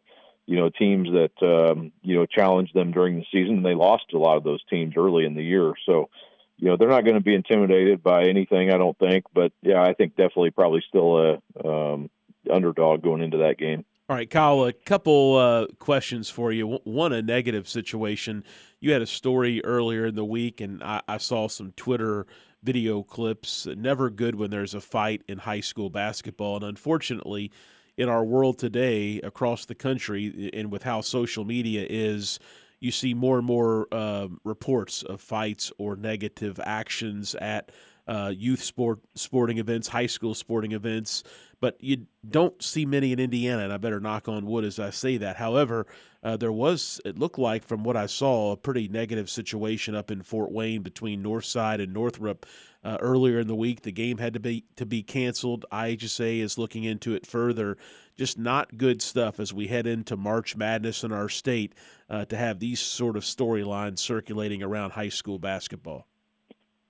you 0.48 0.56
know 0.56 0.70
teams 0.70 1.10
that 1.10 1.46
um, 1.46 1.92
you 2.02 2.16
know 2.16 2.26
challenged 2.26 2.74
them 2.74 2.92
during 2.92 3.18
the 3.18 3.26
season. 3.32 3.62
They 3.62 3.76
lost 3.76 4.06
a 4.14 4.18
lot 4.18 4.38
of 4.38 4.44
those 4.44 4.64
teams 4.70 4.96
early 4.98 5.26
in 5.26 5.36
the 5.36 5.44
year, 5.44 5.74
so 5.86 6.10
you 6.58 6.68
know 6.68 6.78
they're 6.78 6.90
not 6.90 7.04
going 7.04 7.16
to 7.18 7.22
be 7.24 7.36
intimidated 7.36 8.02
by 8.02 8.24
anything. 8.24 8.72
I 8.72 8.78
don't 8.78 8.98
think, 8.98 9.26
but 9.34 9.52
yeah, 9.62 9.84
I 9.84 9.94
think 9.94 10.16
definitely 10.16 10.52
probably 10.52 10.84
still 10.88 11.18
a 11.18 11.68
um, 11.68 12.10
underdog 12.52 13.04
going 13.04 13.22
into 13.22 13.38
that 13.40 13.58
game. 13.60 13.86
All 14.10 14.16
right, 14.16 14.30
Kyle, 14.30 14.64
a 14.64 14.72
couple 14.72 15.36
uh, 15.36 15.68
questions 15.80 16.30
for 16.30 16.54
you. 16.54 16.80
One, 16.86 17.12
a 17.12 17.22
negative 17.22 17.68
situation. 17.68 18.46
You 18.80 18.94
had 18.94 19.02
a 19.02 19.08
story 19.08 19.62
earlier 19.66 20.06
in 20.06 20.16
the 20.16 20.24
week, 20.24 20.62
and 20.62 20.82
I, 20.82 21.02
I 21.10 21.18
saw 21.18 21.50
some 21.50 21.74
Twitter 21.74 22.26
video 22.64 23.04
clips. 23.04 23.66
Never 23.66 24.10
good 24.10 24.36
when 24.36 24.50
there's 24.50 24.74
a 24.74 24.80
fight 24.80 25.24
in 25.28 25.40
high 25.40 25.60
school 25.60 25.90
basketball. 25.90 26.56
And 26.56 26.64
unfortunately, 26.64 27.52
in 27.98 28.10
our 28.10 28.24
world 28.24 28.60
today 28.60 29.20
across 29.22 29.66
the 29.66 29.76
country 29.76 30.52
and 30.54 30.72
with 30.72 30.84
how 30.84 31.02
social 31.02 31.44
media 31.44 31.86
is 31.90 32.40
you 32.80 32.92
see 32.92 33.14
more 33.14 33.38
and 33.38 33.46
more 33.48 33.88
uh, 33.92 34.28
reports 34.44 35.04
of 35.04 35.20
fights 35.20 35.72
or 35.78 35.96
negative 35.96 36.60
actions 36.64 37.36
at 37.36 37.72
uh, 38.08 38.32
youth 38.36 38.64
sport 38.64 39.00
sporting 39.16 39.58
events, 39.58 39.88
high 39.88 40.06
school 40.06 40.34
sporting 40.34 40.72
events, 40.72 41.24
but 41.60 41.76
you 41.80 42.06
don't 42.30 42.62
see 42.62 42.86
many 42.86 43.12
in 43.12 43.20
Indiana, 43.20 43.64
and 43.64 43.74
I 43.74 43.78
better 43.78 44.00
knock 44.00 44.30
on 44.30 44.46
wood 44.46 44.64
as 44.64 44.80
I 44.80 44.92
say 44.92 45.18
that. 45.18 45.36
However, 45.36 45.88
uh, 46.24 46.38
there 46.38 46.52
was, 46.52 47.02
it 47.04 47.18
looked 47.18 47.40
like 47.40 47.66
from 47.66 47.84
what 47.84 47.98
I 47.98 48.06
saw, 48.06 48.52
a 48.52 48.58
pretty 48.58 48.88
negative 48.88 49.30
situation 49.30 49.96
up 49.96 50.10
in 50.10 50.22
Fort 50.22 50.52
Wayne 50.52 50.84
between 50.84 51.24
Northside 51.24 51.82
and 51.82 51.94
Northrop 51.94 52.46
uh, 52.84 52.98
earlier 53.00 53.40
in 53.40 53.48
the 53.48 53.56
week. 53.56 53.82
The 53.82 53.92
game 53.92 54.18
had 54.18 54.34
to 54.34 54.40
be 54.40 54.66
to 54.76 54.86
be 54.86 55.04
canceled. 55.04 55.66
IHSAA 55.72 56.42
is 56.42 56.58
looking 56.58 56.84
into 56.84 57.14
it 57.14 57.26
further. 57.26 57.78
Just 58.16 58.38
not 58.38 58.78
good 58.78 59.02
stuff 59.02 59.40
as 59.40 59.54
we 59.54 59.68
head 59.68 59.86
into 59.86 60.18
March 60.18 60.56
Madness 60.56 61.04
in 61.04 61.12
our 61.12 61.30
state 61.30 61.74
uh, 62.10 62.26
to 62.26 62.38
have 62.38 62.60
these 62.60 62.80
sort 62.80 63.16
of 63.16 63.24
storylines 63.24 64.00
circulating 64.00 64.64
around 64.64 64.92
high 64.92 65.10
school 65.10 65.40
basketball. 65.40 66.08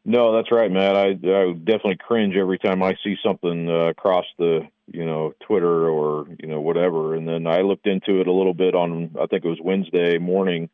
No, 0.10 0.34
that's 0.34 0.54
right, 0.54 0.72
Matt. 0.72 0.96
I, 0.96 1.10
I 1.10 1.52
definitely 1.52 1.98
cringe 1.98 2.38
every 2.38 2.58
time 2.58 2.82
I 2.82 2.96
see 3.04 3.18
something 3.22 3.70
uh, 3.70 3.90
across 3.90 4.24
the, 4.38 4.62
you 4.88 5.04
know, 5.06 5.34
Twitter 5.46 5.90
or 5.90 6.28
you 6.40 6.48
know 6.48 6.62
whatever. 6.62 7.14
And 7.14 7.28
then 7.28 7.46
I 7.46 7.60
looked 7.60 7.88
into 7.88 8.22
it 8.22 8.28
a 8.28 8.32
little 8.32 8.54
bit 8.54 8.74
on, 8.74 9.14
I 9.22 9.26
think 9.26 9.44
it 9.44 9.50
was 9.50 9.60
Wednesday 9.62 10.18
morning, 10.18 10.70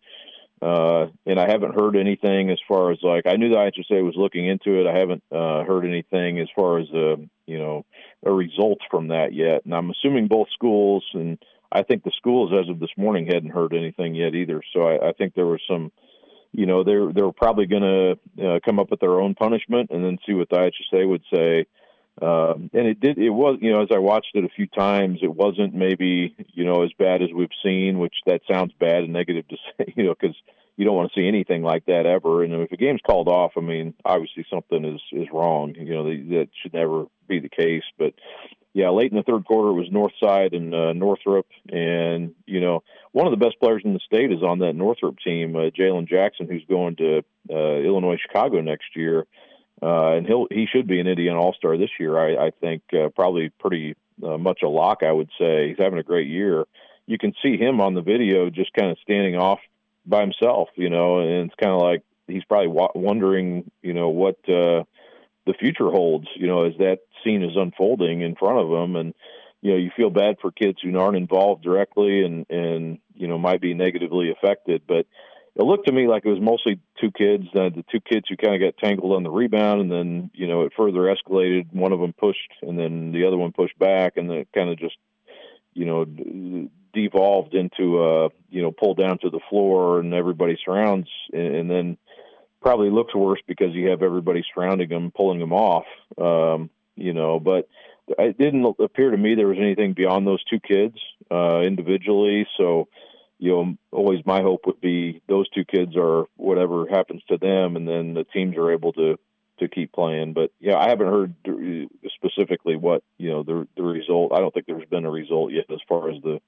uh, 0.64 1.08
and 1.26 1.40
I 1.40 1.50
haven't 1.50 1.76
heard 1.76 1.98
anything 1.98 2.50
as 2.50 2.60
far 2.68 2.92
as 2.92 3.00
like 3.04 3.26
I 3.26 3.36
knew 3.36 3.50
the 3.50 3.56
IHSAA 3.56 4.04
was 4.04 4.16
looking 4.16 4.48
into 4.48 4.80
it. 4.80 4.88
I 4.88 4.98
haven't 4.98 5.24
uh, 5.30 5.64
heard 5.66 5.84
anything 5.86 6.40
as 6.40 6.48
far 6.56 6.80
as 6.80 6.88
a, 6.94 7.14
uh, 7.14 7.16
you 7.46 7.60
know, 7.60 7.86
a 8.26 8.32
result 8.32 8.80
from 8.90 9.10
that 9.10 9.34
yet. 9.34 9.66
And 9.66 9.76
I'm 9.76 9.92
assuming 9.92 10.28
both 10.28 10.48
schools, 10.54 11.04
and 11.14 11.38
I 11.70 11.84
think 11.84 12.04
the 12.04 12.14
schools 12.16 12.54
as 12.54 12.70
of 12.70 12.80
this 12.80 12.96
morning 12.96 13.26
hadn't 13.26 13.50
heard 13.50 13.74
anything 13.74 14.16
yet 14.16 14.36
either. 14.36 14.62
So 14.74 14.84
I, 14.84 15.10
I 15.10 15.12
think 15.12 15.34
there 15.34 15.46
was 15.46 15.62
some 15.70 15.92
you 16.54 16.66
know 16.66 16.86
they're 16.86 17.12
they're 17.12 17.32
probably 17.34 17.66
going 17.66 17.82
to 18.38 18.48
uh, 18.48 18.60
come 18.64 18.80
up 18.80 18.90
with 18.90 19.02
their 19.02 19.20
own 19.20 19.36
punishment 19.36 19.90
and 19.92 20.04
then 20.04 20.18
see 20.26 20.34
what 20.34 20.50
the 20.50 20.56
IHSAA 20.56 21.10
would 21.10 21.24
say. 21.34 21.66
Um, 22.22 22.70
and 22.74 22.88
it 22.88 23.00
did. 23.00 23.18
It 23.18 23.32
was 23.32 23.58
you 23.62 23.72
know 23.72 23.82
as 23.82 23.90
I 23.94 23.98
watched 23.98 24.36
it 24.36 24.46
a 24.46 24.50
few 24.50 24.68
times, 24.68 25.20
it 25.22 25.34
wasn't 25.34 25.74
maybe 25.74 26.36
you 26.54 26.64
know 26.64 26.84
as 26.84 26.92
bad 26.98 27.22
as 27.22 27.30
we've 27.34 27.50
seen, 27.64 28.00
which 28.00 28.14
that 28.28 28.42
sounds 28.50 28.72
bad 28.80 29.04
and 29.04 29.14
negative 29.14 29.48
to 29.48 29.58
say, 29.78 29.94
you 29.96 30.04
know, 30.04 30.16
because 30.20 30.36
you 30.78 30.86
don't 30.86 30.96
want 30.96 31.12
to 31.12 31.20
see 31.20 31.28
anything 31.28 31.64
like 31.64 31.86
that 31.86 32.06
ever. 32.06 32.44
And 32.44 32.54
if 32.54 32.72
a 32.72 32.78
game's 32.78 33.02
called 33.06 33.28
off, 33.28 33.54
I 33.58 33.62
mean, 33.62 33.94
obviously 34.06 34.46
something 34.50 34.86
is 34.86 35.02
is 35.12 35.28
wrong. 35.32 35.74
You 35.76 35.94
know, 35.94 36.04
that 36.06 36.50
should 36.62 36.74
never 36.74 37.06
be 37.28 37.40
the 37.40 37.50
case. 37.50 37.84
But 37.98 38.14
yeah, 38.74 38.90
late 38.90 39.12
in 39.12 39.18
the 39.18 39.24
third 39.24 39.46
quarter 39.46 39.70
it 39.70 39.74
was 39.74 39.90
Northside 39.90 40.56
and 40.56 40.74
uh, 40.74 40.94
Northrop, 40.94 41.48
and 41.70 42.34
you 42.46 42.60
know, 42.60 42.84
one 43.12 43.28
of 43.28 43.32
the 43.32 43.44
best 43.44 43.60
players 43.60 43.84
in 43.86 43.94
the 43.94 44.00
state 44.00 44.32
is 44.32 44.42
on 44.42 44.60
that 44.60 44.74
Northrop 44.74 45.18
team, 45.20 45.56
uh, 45.56 45.70
Jalen 45.70 46.08
Jackson, 46.08 46.48
who's 46.48 46.66
going 46.68 46.96
to 46.96 47.24
uh, 47.52 47.82
Illinois 47.82 48.18
Chicago 48.22 48.62
next 48.62 48.96
year. 48.96 49.26
Uh, 49.82 50.14
and 50.14 50.28
he'll 50.28 50.48
he 50.50 50.66
should 50.72 50.88
be 50.88 51.00
an 51.00 51.08
Indian 51.08 51.36
All 51.36 51.54
Star 51.54 51.78
this 51.78 51.90
year. 52.00 52.18
I, 52.18 52.48
I 52.48 52.52
think 52.52 52.84
uh, 52.94 53.10
probably 53.10 53.50
pretty 53.50 53.96
uh, 54.24 54.38
much 54.38 54.62
a 54.64 54.70
lock. 54.70 55.04
I 55.04 55.12
would 55.12 55.30
say 55.40 55.70
he's 55.70 55.78
having 55.78 56.00
a 56.00 56.04
great 56.04 56.28
year. 56.28 56.66
You 57.06 57.18
can 57.18 57.34
see 57.42 57.58
him 57.58 57.82
on 57.82 57.94
the 57.94 58.02
video 58.02 58.50
just 58.50 58.74
kind 58.74 58.92
of 58.92 58.98
standing 59.02 59.36
off 59.36 59.60
by 60.06 60.22
himself, 60.22 60.70
you 60.76 60.90
know, 60.90 61.20
and 61.20 61.50
it's 61.50 61.56
kind 61.62 61.74
of 61.74 61.82
like 61.82 62.04
he's 62.28 62.44
probably 62.46 62.68
wa- 62.68 62.92
wondering, 62.96 63.70
you 63.82 63.94
know, 63.94 64.10
what 64.10 64.38
uh, 64.48 64.84
the 65.46 65.54
future 65.60 65.90
holds, 65.90 66.28
you 66.36 66.48
know, 66.48 66.66
as 66.66 66.74
that 66.78 67.00
scene 67.24 67.44
is 67.44 67.56
unfolding 67.56 68.22
in 68.22 68.36
front 68.36 68.60
of 68.60 68.70
him, 68.70 68.96
and 68.96 69.14
you 69.62 69.72
know, 69.72 69.78
you 69.78 69.92
feel 69.96 70.10
bad 70.10 70.36
for 70.42 70.52
kids 70.52 70.80
who 70.82 70.98
aren't 70.98 71.18
involved 71.18 71.64
directly 71.64 72.24
and 72.24 72.46
and 72.50 73.00
you 73.16 73.28
know 73.28 73.38
might 73.38 73.62
be 73.62 73.74
negatively 73.74 74.32
affected, 74.32 74.84
but 74.88 75.06
it 75.56 75.64
looked 75.64 75.88
to 75.88 75.94
me 75.94 76.08
like 76.08 76.26
it 76.26 76.30
was 76.30 76.42
mostly 76.42 76.80
two 77.00 77.12
kids, 77.12 77.46
uh, 77.54 77.70
the 77.70 77.86
two 77.92 78.00
kids 78.02 78.26
who 78.28 78.38
kind 78.38 78.56
of 78.56 78.62
got 78.62 78.84
tangled 78.84 79.14
on 79.14 79.24
the 79.24 79.30
rebound, 79.30 79.82
and 79.82 79.92
then 79.92 80.32
you 80.34 80.48
know 80.48 80.64
it 80.64 80.74
further 80.76 81.02
escalated. 81.02 81.72
One 81.74 81.92
of 81.92 82.00
them 82.00 82.14
pushed, 82.14 82.52
and 82.62 82.78
then 82.78 83.12
the 83.12 83.26
other 83.26 83.38
one 83.38 83.52
pushed 83.52 83.78
back, 83.78 84.18
and 84.18 84.30
then 84.30 84.38
it 84.38 84.48
kind 84.54 84.70
of 84.70 84.80
just 84.80 84.96
you 85.74 85.86
know 85.86 86.06
devolved 86.94 87.56
into 87.56 88.02
uh 88.02 88.30
you 88.50 88.62
know 88.62 88.72
pulled 88.72 88.98
down 88.98 89.18
to 89.20 89.30
the 89.30 89.40
floor 89.50 90.00
and 90.00 90.14
everybody 90.14 90.58
surrounds 90.64 91.08
and, 91.32 91.56
and 91.56 91.72
then 91.72 91.98
probably 92.62 92.90
looks 92.90 93.14
worse 93.16 93.40
because 93.48 93.74
you 93.74 93.90
have 93.90 94.04
everybody 94.04 94.44
surrounding 94.54 94.90
them 94.90 95.12
pulling 95.12 95.40
them 95.40 95.52
off 95.52 95.86
um 96.20 96.70
you 96.96 97.14
know 97.14 97.40
but 97.40 97.68
it 98.20 98.38
didn't 98.38 98.64
appear 98.80 99.12
to 99.12 99.18
me 99.18 99.34
there 99.34 99.48
was 99.48 99.58
anything 99.60 99.94
beyond 99.94 100.28
those 100.28 100.44
two 100.44 100.60
kids 100.60 100.96
uh 101.32 101.62
individually 101.62 102.48
so 102.58 102.88
you 103.40 103.52
know 103.52 103.76
always 103.92 104.26
my 104.26 104.42
hope 104.42 104.62
would 104.66 104.82
be 104.82 105.22
those 105.28 105.50
two 105.50 105.66
kids 105.66 105.94
are 105.98 106.26
whatever 106.38 106.86
happens 106.90 107.22
to 107.30 107.38
them 107.38 107.76
and 107.76 107.88
then 107.88 108.14
the 108.14 108.24
teams 108.24 108.58
are 108.58 108.72
able 108.72 108.94
to 108.94 109.18
to 109.60 109.68
keep 109.68 109.92
playing. 109.94 110.34
But 110.34 110.52
yeah, 110.60 110.78
I 110.78 110.90
haven't 110.90 111.08
heard 111.08 111.36
specifically 112.16 112.76
what 112.76 113.04
you 113.18 113.32
know 113.32 113.44
the 113.44 113.68
the 113.76 113.84
result. 113.84 114.34
I 114.34 114.40
don't 114.40 114.54
think 114.54 114.66
there's 114.68 114.88
been 114.90 115.06
a 115.06 115.12
result 115.12 115.52
yet 115.52 115.66
as 115.70 115.80
far 115.88 116.10
as 116.10 116.18
the 116.22 116.40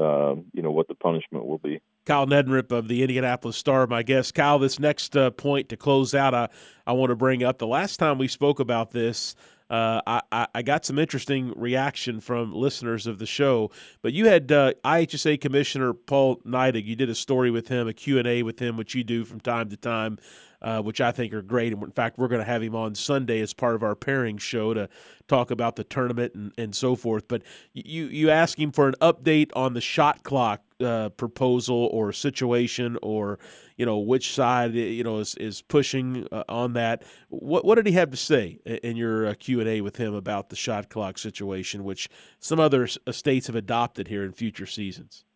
um, 0.00 0.46
you 0.52 0.62
know 0.62 0.70
what 0.70 0.88
the 0.88 0.94
punishment 0.94 1.46
will 1.46 1.58
be. 1.58 1.80
Kyle 2.04 2.26
Neddenriep 2.26 2.70
of 2.70 2.88
the 2.88 3.02
Indianapolis 3.02 3.56
Star, 3.56 3.86
my 3.86 4.02
guest. 4.02 4.34
Kyle, 4.34 4.58
this 4.58 4.78
next 4.78 5.16
uh, 5.16 5.30
point 5.30 5.70
to 5.70 5.76
close 5.76 6.14
out, 6.14 6.34
I, 6.34 6.48
I 6.86 6.92
want 6.92 7.10
to 7.10 7.16
bring 7.16 7.42
up. 7.42 7.58
The 7.58 7.66
last 7.66 7.96
time 7.96 8.18
we 8.18 8.28
spoke 8.28 8.60
about 8.60 8.90
this, 8.90 9.34
uh, 9.74 10.20
I, 10.30 10.46
I, 10.54 10.62
got 10.62 10.84
some 10.84 11.00
interesting 11.00 11.52
reaction 11.56 12.20
from 12.20 12.54
listeners 12.54 13.08
of 13.08 13.18
the 13.18 13.26
show. 13.26 13.72
But 14.02 14.12
you 14.12 14.26
had 14.26 14.52
uh, 14.52 14.74
IHSAA 14.84 15.40
Commissioner 15.40 15.92
Paul 15.92 16.36
Neidig. 16.46 16.84
You 16.84 16.94
did 16.94 17.10
a 17.10 17.14
story 17.14 17.50
with 17.50 17.66
him, 17.66 17.88
a 17.88 17.92
Q&A 17.92 18.44
with 18.44 18.60
him, 18.60 18.76
which 18.76 18.94
you 18.94 19.02
do 19.02 19.24
from 19.24 19.40
time 19.40 19.70
to 19.70 19.76
time 19.76 20.18
uh, 20.64 20.80
which 20.80 21.00
I 21.00 21.12
think 21.12 21.34
are 21.34 21.42
great. 21.42 21.74
And 21.74 21.82
in 21.82 21.90
fact, 21.90 22.18
we're 22.18 22.28
going 22.28 22.40
to 22.40 22.46
have 22.46 22.62
him 22.62 22.74
on 22.74 22.94
Sunday 22.94 23.40
as 23.40 23.52
part 23.52 23.74
of 23.74 23.82
our 23.82 23.94
pairing 23.94 24.38
show 24.38 24.72
to 24.72 24.88
talk 25.28 25.50
about 25.50 25.76
the 25.76 25.84
tournament 25.84 26.34
and, 26.34 26.52
and 26.56 26.74
so 26.74 26.96
forth. 26.96 27.28
But 27.28 27.42
you 27.74 28.06
you 28.06 28.30
ask 28.30 28.58
him 28.58 28.72
for 28.72 28.88
an 28.88 28.94
update 29.02 29.50
on 29.54 29.74
the 29.74 29.82
shot 29.82 30.22
clock 30.22 30.62
uh, 30.80 31.10
proposal 31.10 31.90
or 31.92 32.12
situation, 32.12 32.96
or 33.02 33.38
you 33.76 33.84
know 33.84 33.98
which 33.98 34.34
side 34.34 34.74
you 34.74 35.04
know 35.04 35.18
is 35.18 35.34
is 35.34 35.60
pushing 35.60 36.26
uh, 36.32 36.44
on 36.48 36.72
that. 36.72 37.02
What 37.28 37.66
what 37.66 37.74
did 37.74 37.86
he 37.86 37.92
have 37.92 38.10
to 38.10 38.16
say 38.16 38.58
in 38.64 38.96
your 38.96 39.26
uh, 39.26 39.34
Q 39.34 39.60
and 39.60 39.68
A 39.68 39.82
with 39.82 39.96
him 39.96 40.14
about 40.14 40.48
the 40.48 40.56
shot 40.56 40.88
clock 40.88 41.18
situation, 41.18 41.84
which 41.84 42.08
some 42.38 42.58
other 42.58 42.86
states 42.86 43.48
have 43.48 43.56
adopted 43.56 44.08
here 44.08 44.24
in 44.24 44.32
future 44.32 44.66
seasons? 44.66 45.26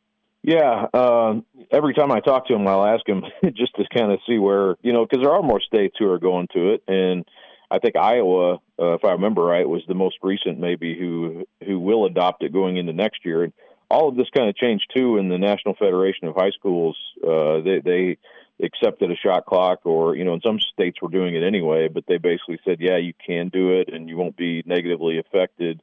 Yeah, 0.49 0.87
uh, 0.95 1.35
every 1.71 1.93
time 1.93 2.11
I 2.11 2.21
talk 2.21 2.47
to 2.47 2.55
him, 2.55 2.67
I'll 2.67 2.87
ask 2.87 3.07
him 3.07 3.23
just 3.55 3.75
to 3.77 3.85
kind 3.95 4.11
of 4.11 4.19
see 4.27 4.39
where 4.39 4.77
you 4.81 4.95
know 4.95 5.05
because 5.05 5.23
there 5.23 5.35
are 5.35 5.43
more 5.43 5.61
states 5.61 5.97
who 5.99 6.11
are 6.11 6.19
going 6.19 6.49
to 6.55 6.73
it, 6.73 6.83
and 6.89 7.27
I 7.71 7.79
think 7.79 7.97
Iowa, 7.97 8.55
uh, 8.79 8.95
if 8.95 9.05
I 9.05 9.11
remember 9.11 9.43
right, 9.43 9.69
was 9.69 9.83
the 9.87 9.95
most 9.95 10.17
recent 10.23 10.59
maybe 10.59 10.99
who 10.99 11.45
who 11.67 11.79
will 11.79 12.07
adopt 12.07 12.43
it 12.45 12.55
going 12.55 12.79
into 12.79 12.95
next 12.95 13.27
year. 13.27 13.45
And 13.45 13.53
all 13.91 14.09
of 14.09 14.17
this 14.17 14.31
kind 14.35 14.49
of 14.49 14.57
changed 14.57 14.91
too 14.97 15.19
in 15.19 15.29
the 15.29 15.37
National 15.37 15.75
Federation 15.75 16.29
of 16.29 16.35
High 16.35 16.53
Schools. 16.53 16.97
Uh, 17.23 17.61
they 17.61 17.83
they 17.85 18.19
accepted 18.65 19.11
a 19.11 19.17
shot 19.17 19.45
clock, 19.45 19.81
or 19.85 20.17
you 20.17 20.25
know, 20.25 20.33
in 20.33 20.41
some 20.41 20.61
states 20.73 21.03
were 21.03 21.11
doing 21.11 21.35
it 21.35 21.43
anyway, 21.43 21.89
but 21.89 22.05
they 22.09 22.17
basically 22.17 22.59
said, 22.65 22.79
yeah, 22.81 22.97
you 22.97 23.13
can 23.27 23.51
do 23.51 23.79
it, 23.79 23.93
and 23.93 24.09
you 24.09 24.17
won't 24.17 24.39
be 24.39 24.63
negatively 24.65 25.19
affected. 25.19 25.83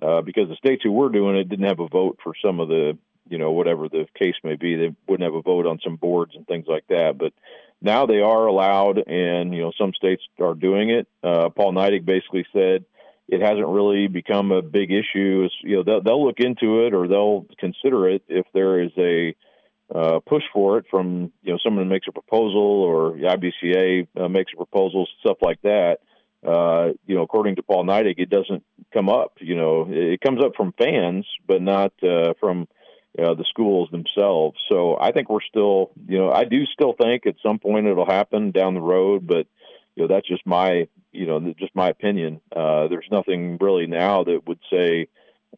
Uh, 0.00 0.22
because 0.22 0.48
the 0.48 0.56
states 0.56 0.82
who 0.84 0.92
were 0.92 1.08
doing 1.08 1.36
it 1.36 1.48
didn't 1.48 1.68
have 1.68 1.80
a 1.80 1.88
vote 1.88 2.18
for 2.22 2.32
some 2.40 2.60
of 2.60 2.68
the 2.68 2.96
you 3.28 3.38
know, 3.38 3.52
whatever 3.52 3.88
the 3.88 4.06
case 4.18 4.34
may 4.42 4.56
be. 4.56 4.76
They 4.76 4.94
wouldn't 5.08 5.26
have 5.26 5.34
a 5.34 5.42
vote 5.42 5.66
on 5.66 5.80
some 5.82 5.96
boards 5.96 6.32
and 6.34 6.46
things 6.46 6.66
like 6.68 6.86
that. 6.88 7.16
But 7.18 7.32
now 7.80 8.06
they 8.06 8.20
are 8.20 8.46
allowed, 8.46 8.98
and 9.06 9.54
you 9.54 9.62
know, 9.62 9.72
some 9.78 9.92
states 9.94 10.22
are 10.40 10.54
doing 10.54 10.90
it. 10.90 11.06
Uh, 11.22 11.50
Paul 11.50 11.72
Neidig 11.72 12.04
basically 12.04 12.46
said 12.52 12.84
it 13.28 13.40
hasn't 13.40 13.66
really 13.66 14.06
become 14.06 14.52
a 14.52 14.62
big 14.62 14.90
issue. 14.90 15.44
It's, 15.46 15.54
you 15.62 15.76
know, 15.76 15.82
they'll, 15.82 16.02
they'll 16.02 16.26
look 16.26 16.40
into 16.40 16.86
it 16.86 16.94
or 16.94 17.08
they'll 17.08 17.46
consider 17.58 18.08
it 18.08 18.22
if 18.28 18.46
there 18.52 18.82
is 18.82 18.90
a 18.98 19.34
uh, 19.94 20.20
push 20.26 20.42
for 20.52 20.78
it 20.78 20.86
from 20.90 21.30
you 21.42 21.52
know 21.52 21.58
someone 21.62 21.88
makes 21.88 22.06
a 22.08 22.12
proposal 22.12 22.60
or 22.60 23.12
the 23.12 23.26
IBCA 23.26 24.08
uh, 24.16 24.28
makes 24.28 24.52
a 24.52 24.56
proposal, 24.56 25.06
stuff 25.20 25.38
like 25.42 25.60
that. 25.62 25.98
Uh, 26.46 26.92
you 27.06 27.14
know, 27.14 27.22
according 27.22 27.56
to 27.56 27.62
Paul 27.62 27.84
Neidig, 27.84 28.18
it 28.18 28.28
doesn't 28.28 28.64
come 28.92 29.08
up. 29.08 29.34
You 29.40 29.56
know, 29.56 29.86
it 29.90 30.20
comes 30.20 30.42
up 30.42 30.52
from 30.56 30.74
fans, 30.76 31.26
but 31.46 31.62
not 31.62 31.92
uh, 32.02 32.34
from 32.40 32.68
uh, 33.18 33.34
the 33.34 33.44
schools 33.48 33.88
themselves. 33.90 34.56
So 34.68 34.96
I 35.00 35.12
think 35.12 35.28
we're 35.28 35.40
still, 35.48 35.90
you 36.08 36.18
know, 36.18 36.30
I 36.30 36.44
do 36.44 36.64
still 36.66 36.94
think 37.00 37.26
at 37.26 37.36
some 37.42 37.58
point 37.58 37.86
it'll 37.86 38.06
happen 38.06 38.50
down 38.50 38.74
the 38.74 38.80
road, 38.80 39.26
but 39.26 39.46
you 39.94 40.02
know 40.02 40.08
that's 40.08 40.26
just 40.26 40.44
my, 40.46 40.88
you 41.12 41.26
know, 41.26 41.54
just 41.58 41.74
my 41.76 41.88
opinion. 41.88 42.40
Uh, 42.54 42.88
there's 42.88 43.06
nothing 43.10 43.58
really 43.60 43.86
now 43.86 44.24
that 44.24 44.46
would 44.46 44.58
say 44.72 45.08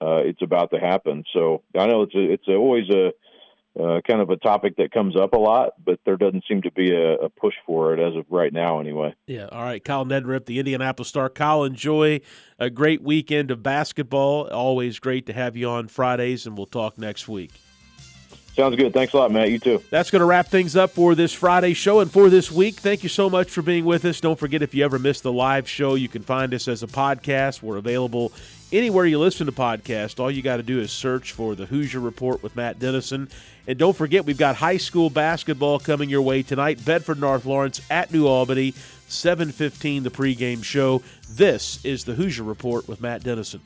uh, 0.00 0.20
it's 0.24 0.42
about 0.42 0.70
to 0.70 0.78
happen. 0.78 1.24
So 1.32 1.62
I 1.76 1.86
know 1.86 2.02
it's 2.02 2.14
a, 2.14 2.32
it's 2.32 2.48
always 2.48 2.88
a 2.90 3.12
uh, 3.78 4.00
kind 4.06 4.20
of 4.20 4.30
a 4.30 4.36
topic 4.36 4.76
that 4.76 4.90
comes 4.90 5.16
up 5.16 5.34
a 5.34 5.38
lot, 5.38 5.74
but 5.84 6.00
there 6.06 6.16
doesn't 6.16 6.44
seem 6.48 6.62
to 6.62 6.70
be 6.70 6.92
a, 6.92 7.14
a, 7.16 7.28
push 7.28 7.54
for 7.66 7.92
it 7.92 8.00
as 8.00 8.16
of 8.16 8.24
right 8.30 8.52
now, 8.52 8.80
anyway. 8.80 9.14
Yeah. 9.26 9.48
All 9.52 9.62
right. 9.62 9.84
Kyle 9.84 10.06
Neddenriep, 10.06 10.46
the 10.46 10.58
Indianapolis 10.58 11.08
Star. 11.08 11.28
Kyle, 11.28 11.62
enjoy 11.64 12.20
a 12.58 12.70
great 12.70 13.02
weekend 13.02 13.50
of 13.50 13.62
basketball. 13.62 14.48
Always 14.48 14.98
great 14.98 15.26
to 15.26 15.34
have 15.34 15.56
you 15.56 15.68
on 15.68 15.88
Fridays, 15.88 16.46
and 16.46 16.56
we'll 16.56 16.66
talk 16.66 16.96
next 16.96 17.28
week. 17.28 17.50
Sounds 18.56 18.74
good. 18.74 18.94
Thanks 18.94 19.12
a 19.12 19.18
lot, 19.18 19.30
Matt. 19.30 19.50
You 19.50 19.58
too. 19.58 19.82
That's 19.90 20.10
going 20.10 20.20
to 20.20 20.26
wrap 20.26 20.46
things 20.46 20.76
up 20.76 20.92
for 20.92 21.14
this 21.14 21.34
Friday 21.34 21.74
show 21.74 22.00
and 22.00 22.10
for 22.10 22.30
this 22.30 22.50
week. 22.50 22.76
Thank 22.76 23.02
you 23.02 23.10
so 23.10 23.28
much 23.28 23.50
for 23.50 23.60
being 23.60 23.84
with 23.84 24.06
us. 24.06 24.18
Don't 24.18 24.38
forget, 24.38 24.62
if 24.62 24.74
you 24.74 24.82
ever 24.82 24.98
miss 24.98 25.20
the 25.20 25.30
live 25.30 25.68
show, 25.68 25.94
you 25.94 26.08
can 26.08 26.22
find 26.22 26.54
us 26.54 26.66
as 26.66 26.82
a 26.82 26.86
podcast. 26.86 27.60
We're 27.60 27.76
available 27.76 28.32
anywhere 28.72 29.06
you 29.06 29.18
listen 29.18 29.46
to 29.46 29.52
podcasts. 29.52 30.18
All 30.18 30.30
you 30.30 30.42
got 30.42 30.56
to 30.58 30.62
do 30.62 30.80
is 30.80 30.90
search 30.90 31.32
for 31.32 31.54
the 31.54 31.66
Hoosier 31.66 32.00
Report 32.00 32.42
with 32.42 32.56
Matt 32.56 32.78
Dennison. 32.78 33.28
And 33.66 33.78
don't 33.78 33.96
forget, 33.96 34.24
we've 34.24 34.38
got 34.38 34.56
high 34.56 34.76
school 34.76 35.10
basketball 35.10 35.78
coming 35.78 36.08
your 36.08 36.22
way 36.22 36.42
tonight. 36.42 36.84
Bedford 36.84 37.20
North 37.20 37.44
Lawrence 37.44 37.80
at 37.90 38.12
New 38.12 38.26
Albany, 38.26 38.72
7:15 39.08 40.02
the 40.02 40.10
pregame 40.10 40.62
show. 40.62 41.02
This 41.28 41.84
is 41.84 42.04
the 42.04 42.14
Hoosier 42.14 42.44
Report 42.44 42.88
with 42.88 43.00
Matt 43.00 43.22
Dennison. 43.22 43.60